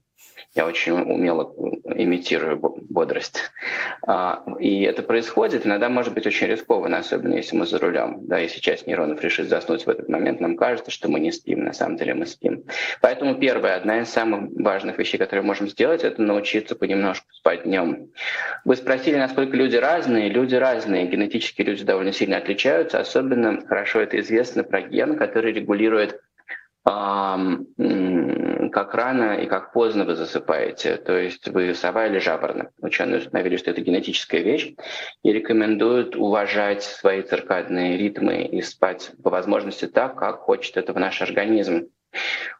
[0.54, 1.54] Я очень умело
[1.84, 3.40] имитирую бодрость.
[4.06, 8.26] А, и это происходит, иногда может быть очень рискованно, особенно если мы за рулем.
[8.26, 11.64] Да, если часть нейронов решит заснуть в этот момент, нам кажется, что мы не спим,
[11.64, 12.64] на самом деле мы спим.
[13.00, 18.10] Поэтому первое, одна из самых важных вещей, которые можем сделать, это научиться понемножку спать днем.
[18.64, 20.28] Вы спросили, насколько люди разные.
[20.28, 22.98] Люди разные, генетически люди довольно сильно отличаются.
[22.98, 26.20] Особенно хорошо это известно про ген, который регулирует
[28.70, 30.96] как рано и как поздно вы засыпаете.
[30.96, 32.70] То есть вы сова или жаворонок.
[32.80, 34.72] Ученые установили, что это генетическая вещь
[35.22, 41.20] и рекомендуют уважать свои циркадные ритмы и спать по возможности так, как хочет этого наш
[41.20, 41.88] организм.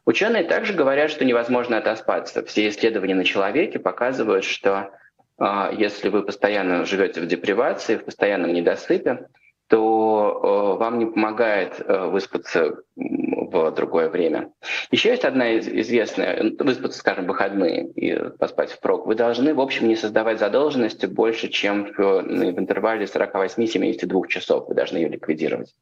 [0.05, 2.45] Ученые также говорят, что невозможно отоспаться.
[2.45, 4.91] Все исследования на человеке показывают, что
[5.39, 9.27] э, если вы постоянно живете в депривации, в постоянном недосыпе,
[9.71, 14.51] то э, вам не помогает э, выспаться в другое время.
[14.91, 19.07] Еще есть одна известная, выспаться, скажем, выходные и поспать впрок.
[19.07, 24.69] Вы должны, в общем, не создавать задолженности больше, чем в, в интервале 48-72 часов.
[24.69, 25.73] Вы должны ее ликвидировать.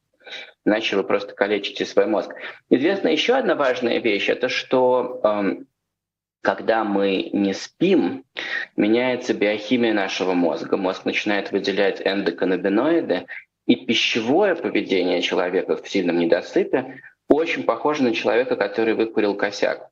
[0.65, 2.31] Иначе вы просто калечите свой мозг.
[2.69, 5.67] Известна еще одна важная вещь, это что эм,
[6.41, 8.23] когда мы не спим,
[8.75, 10.77] меняется биохимия нашего мозга.
[10.77, 13.25] Мозг начинает выделять эндоканнабиноиды,
[13.69, 19.89] и пищевое поведение человека в сильном недосыпе очень похоже на человека, который выкурил косяк.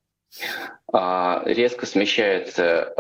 [0.92, 2.92] А, резко смещается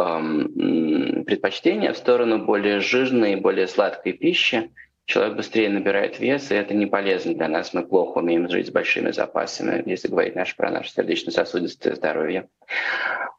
[1.26, 4.70] предпочтение в сторону более жирной, более сладкой пищи.
[5.06, 7.74] Человек быстрее набирает вес, и это не полезно для нас.
[7.74, 12.50] Мы плохо умеем жить с большими запасами, если говорить наш, про наше сердечно-сосудистое здоровье.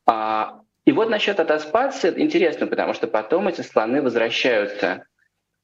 [0.07, 5.05] А, и вот насчет отоспаться интересно, потому что потом эти слоны возвращаются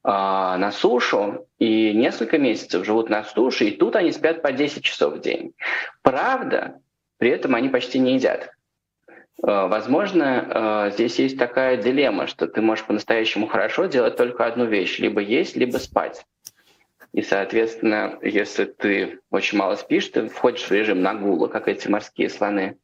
[0.07, 5.15] на сушу и несколько месяцев живут на суше, и тут они спят по 10 часов
[5.15, 5.53] в день.
[6.03, 6.79] Правда,
[7.17, 8.51] при этом они почти не едят.
[9.43, 14.65] А, возможно, а, здесь есть такая дилемма, что ты можешь по-настоящему хорошо делать только одну
[14.65, 16.25] вещь, либо есть, либо спать.
[17.13, 22.29] И, соответственно, если ты очень мало спишь, ты входишь в режим нагула, как эти морские
[22.29, 22.77] слоны.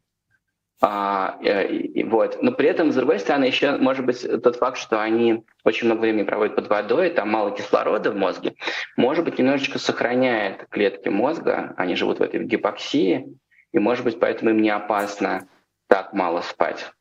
[0.83, 2.41] А, э, и, вот.
[2.41, 6.01] Но при этом, с другой стороны, еще может быть тот факт, что они очень много
[6.01, 8.55] времени проводят под водой, там мало кислорода в мозге,
[8.97, 13.27] может быть, немножечко сохраняет клетки мозга, они живут в этой гипоксии,
[13.71, 15.47] и, может быть, поэтому им не опасно
[15.87, 16.91] так мало спать.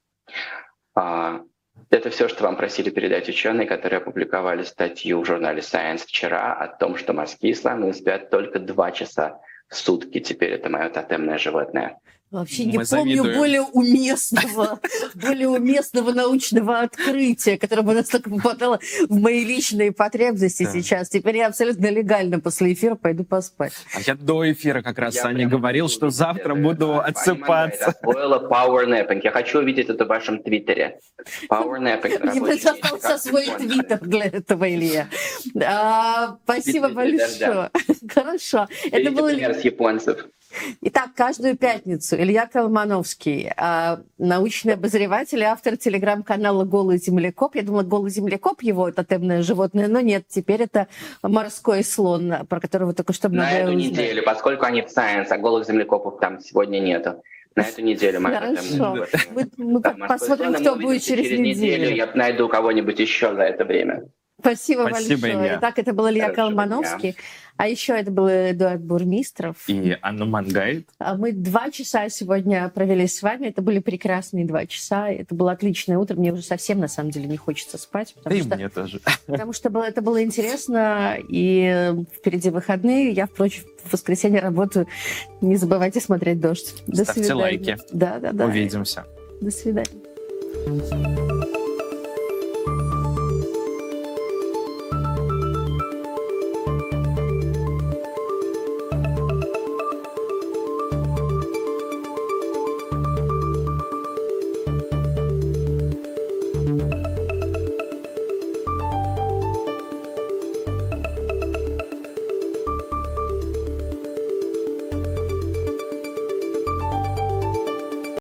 [0.94, 1.40] А,
[1.88, 6.68] это все, что вам просили передать ученые, которые опубликовали статью в журнале Science вчера о
[6.68, 10.20] том, что морские слоны спят только два часа в сутки.
[10.20, 11.98] Теперь это мое тотемное животное.
[12.30, 13.38] Вообще не Мы помню завидуем.
[13.38, 14.78] более уместного,
[15.14, 18.78] более уместного научного открытия, которое бы настолько попадало
[19.08, 20.70] в мои личные потребности да.
[20.70, 21.08] сейчас.
[21.08, 23.72] Теперь я абсолютно легально после эфира пойду поспать.
[23.96, 27.96] А я до эфира как раз, я Саня, говорил, что завтра буду отсыпаться.
[28.02, 29.20] Было power napping.
[29.24, 31.00] Я хочу увидеть это в вашем твиттере.
[31.50, 32.32] Power napping.
[32.40, 35.08] Мне остался свой твиттер для этого, Илья.
[35.64, 37.70] А, спасибо большое.
[38.08, 38.68] Хорошо.
[38.92, 39.30] Это было...
[39.30, 40.28] с японцев.
[40.82, 47.54] Итак, каждую пятницу Илья Колмановский, а, научный обозреватель и автор телеграм-канала «Голый землекоп».
[47.54, 50.88] Я думала, «Голый землекоп» его тотемное животное, но нет, теперь это
[51.22, 53.88] морской слон, про которого только что На эту узнали.
[53.88, 57.22] неделю, поскольку они в Science, а голых землекопов там сегодня нету.
[57.56, 59.06] На эту неделю мы Хорошо.
[59.34, 61.82] Мы, мы посмотрим, кто будет через, через неделю.
[61.90, 61.96] неделю.
[61.96, 64.04] Я найду кого-нибудь еще за это время.
[64.40, 65.34] Спасибо, Спасибо большое.
[65.34, 65.58] Илья.
[65.58, 67.10] Итак, это был Илья Хорошо, Колмановский.
[67.10, 67.20] Илья.
[67.56, 69.56] А еще это был Эдуард Бурмистров.
[69.66, 70.88] И Анна Мангайт.
[70.98, 73.48] А мы два часа сегодня провели с вами.
[73.48, 75.10] Это были прекрасные два часа.
[75.10, 76.16] Это было отличное утро.
[76.16, 78.14] Мне уже совсем, на самом деле, не хочется спать.
[78.14, 79.00] Потому да что, и мне тоже.
[79.26, 81.18] Потому что было, это было интересно.
[81.28, 83.10] И впереди выходные.
[83.10, 84.86] Я, впрочем, в воскресенье работаю.
[85.42, 86.82] Не забывайте смотреть «Дождь».
[86.86, 87.40] До Ставьте свидания.
[87.42, 87.76] лайки.
[87.92, 88.46] Да, да, да.
[88.46, 89.04] Увидимся.
[89.42, 90.00] До свидания.